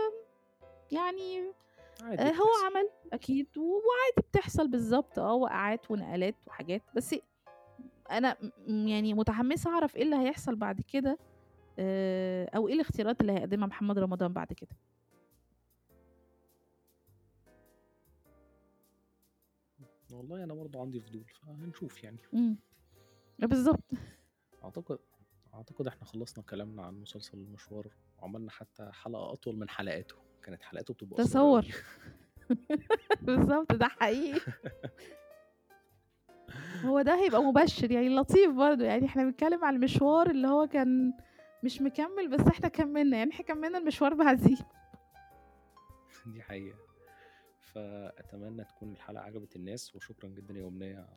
يعني 0.91 1.53
عادي 2.01 2.23
هو 2.23 2.27
بتحصل. 2.29 2.65
عمل 2.65 2.89
أكيد 3.13 3.47
وعادي 3.57 4.27
بتحصل 4.29 4.67
بالضبط 4.67 5.19
آه، 5.19 5.33
وقعات 5.33 5.91
ونقلات 5.91 6.35
وحاجات، 6.47 6.81
بس 6.95 7.15
أنا 8.11 8.37
م 8.67 8.87
يعني 8.87 9.13
متحمسة 9.13 9.69
أعرف 9.71 9.95
إيه 9.95 10.03
اللي 10.03 10.15
هيحصل 10.15 10.55
بعد 10.55 10.81
كده 10.81 11.17
آآ، 11.79 12.49
أو 12.55 12.67
إيه 12.67 12.73
الاختيارات 12.73 13.21
اللي 13.21 13.31
هيقدمها 13.31 13.67
محمد 13.67 13.99
رمضان 13.99 14.33
بعد 14.33 14.53
كده. 14.53 14.69
والله 20.11 20.43
أنا 20.43 20.53
برضه 20.53 20.81
عندي 20.81 20.99
فضول، 20.99 21.25
فهنشوف 21.41 22.03
يعني. 22.03 22.17
إمم، 22.33 22.57
بالضبط. 23.39 23.83
أعتقد 24.63 24.99
أعتقد 25.55 25.87
إحنا 25.87 26.05
خلّصنا 26.05 26.43
كلامنا 26.43 26.83
عن 26.83 27.01
مسلسل 27.01 27.37
المشوار، 27.37 27.87
وعملنا 28.19 28.51
حتى 28.51 28.89
حلقة 28.93 29.33
أطول 29.33 29.57
من 29.57 29.69
حلقاته، 29.69 30.15
كانت 30.43 30.63
حلقاته 30.63 30.93
بتبقى 30.93 31.23
تصوّر. 31.23 31.63
أوي. 31.63 31.71
بالضبط، 33.21 33.71
ده 33.73 33.87
حقيقي. 33.87 34.41
هو 36.85 37.01
ده 37.01 37.23
هيبقى 37.23 37.43
مبشر 37.43 37.91
يعني 37.91 38.09
لطيف 38.09 38.51
برضه، 38.51 38.85
يعني 38.85 39.05
إحنا 39.05 39.23
بنتكلم 39.23 39.65
على 39.65 39.75
المشوار 39.75 40.29
اللي 40.29 40.47
هو 40.47 40.67
كان 40.67 41.13
مش 41.63 41.81
مكمّل، 41.81 42.27
بس 42.27 42.47
إحنا 42.47 42.67
كمّلنا، 42.67 43.17
يعني 43.17 43.31
إحنا 43.31 43.45
كمّلنا 43.45 43.77
المشوار 43.77 44.13
بعديه. 44.13 44.57
دي 46.33 46.41
حقيقة. 46.41 46.77
فأتمنى 47.59 48.63
تكون 48.63 48.91
الحلقة 48.91 49.23
عجبت 49.23 49.55
الناس، 49.55 49.95
وشكرًا 49.95 50.29
جدًا 50.29 50.53
يا 50.59 50.67
أمنية، 50.67 51.07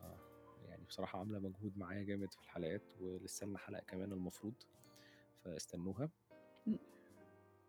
بصراحة 0.89 1.19
عاملة 1.19 1.39
مجهود 1.39 1.77
معايا 1.77 2.03
جامد 2.03 2.33
في 2.33 2.41
الحلقات، 2.41 2.81
ولسه 3.01 3.47
لنا 3.47 3.57
حلقة 3.57 3.81
كمان 3.87 4.11
المفروض، 4.11 4.53
فاستنوها. 5.43 6.09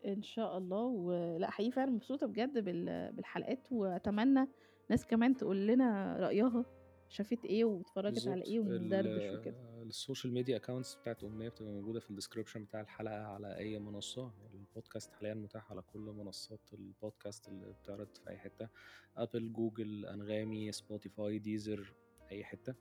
إن 0.05 0.23
شاء 0.23 0.57
الله، 0.57 0.83
ولأ 0.83 1.49
حقيقي 1.49 1.71
فعلًا 1.71 1.91
مبسوطة 1.91 2.27
بجد 2.27 2.57
بال 2.57 3.11
بالحلقات، 3.11 3.67
وأتمنى 3.71 4.47
ناس 4.89 5.05
كمان 5.05 5.37
تقول 5.37 5.67
لنا 5.67 6.17
رأيها، 6.19 6.65
شافت 7.09 7.45
إيه 7.45 7.65
واتفرّجت 7.65 8.27
على 8.27 8.43
ال 8.43 8.59
وندردش 8.59 9.33
وكده. 9.33 9.55
ال 9.83 9.90
social 9.90 10.33
media 10.33 10.59
accounts 10.59 11.01
بتاعة 11.01 11.17
أمنية 11.23 11.49
بتبقى 11.49 11.71
موجودة 11.71 11.99
في 11.99 12.15
ال 12.15 12.18
description 12.18 12.57
بتاع 12.57 12.81
الحلقة 12.81 13.23
على 13.23 13.57
أي 13.57 13.79
منصة، 13.79 14.31
البودكاست 14.53 15.11
حاليًا 15.11 15.33
متاح 15.33 15.71
على 15.71 15.81
كل 15.81 15.99
منصات 15.99 16.59
البودكاست 16.73 17.47
اللي 17.47 17.73
بتعرض 17.83 18.07
في 18.23 18.29
أي 18.29 18.37
حتة، 18.37 18.69
أبل، 19.17 19.53
جوجل، 19.53 20.05
أنغامي، 20.05 20.71
سبوتيفاي، 20.71 21.39
ديزر، 21.39 21.93
أي 22.31 22.43
حتة، 22.43 22.75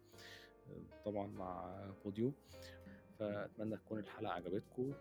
طبعًا 1.05 1.27
مع 1.27 1.81
بوديو، 2.05 2.33
فأتمنى 3.19 3.77
تكون 3.77 3.99
الحلقة 3.99 4.33
عجبتكم. 4.33 4.95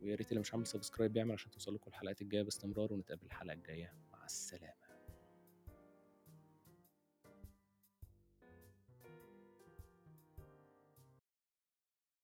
ويا 0.00 0.14
ريت 0.14 0.28
اللي 0.28 0.40
مش 0.40 0.54
عامل 0.54 0.66
subscribe 0.66 1.16
يعمل 1.16 1.32
عشان 1.32 1.50
توصل 1.50 1.74
لكم 1.74 1.90
الحلقات 1.90 2.22
الجاية 2.22 2.42
باستمرار، 2.42 2.92
ونتقابل 2.92 3.26
الحلقة 3.26 3.54
الجاية، 3.54 3.94
مع 4.12 4.24
السلامة. 4.24 4.87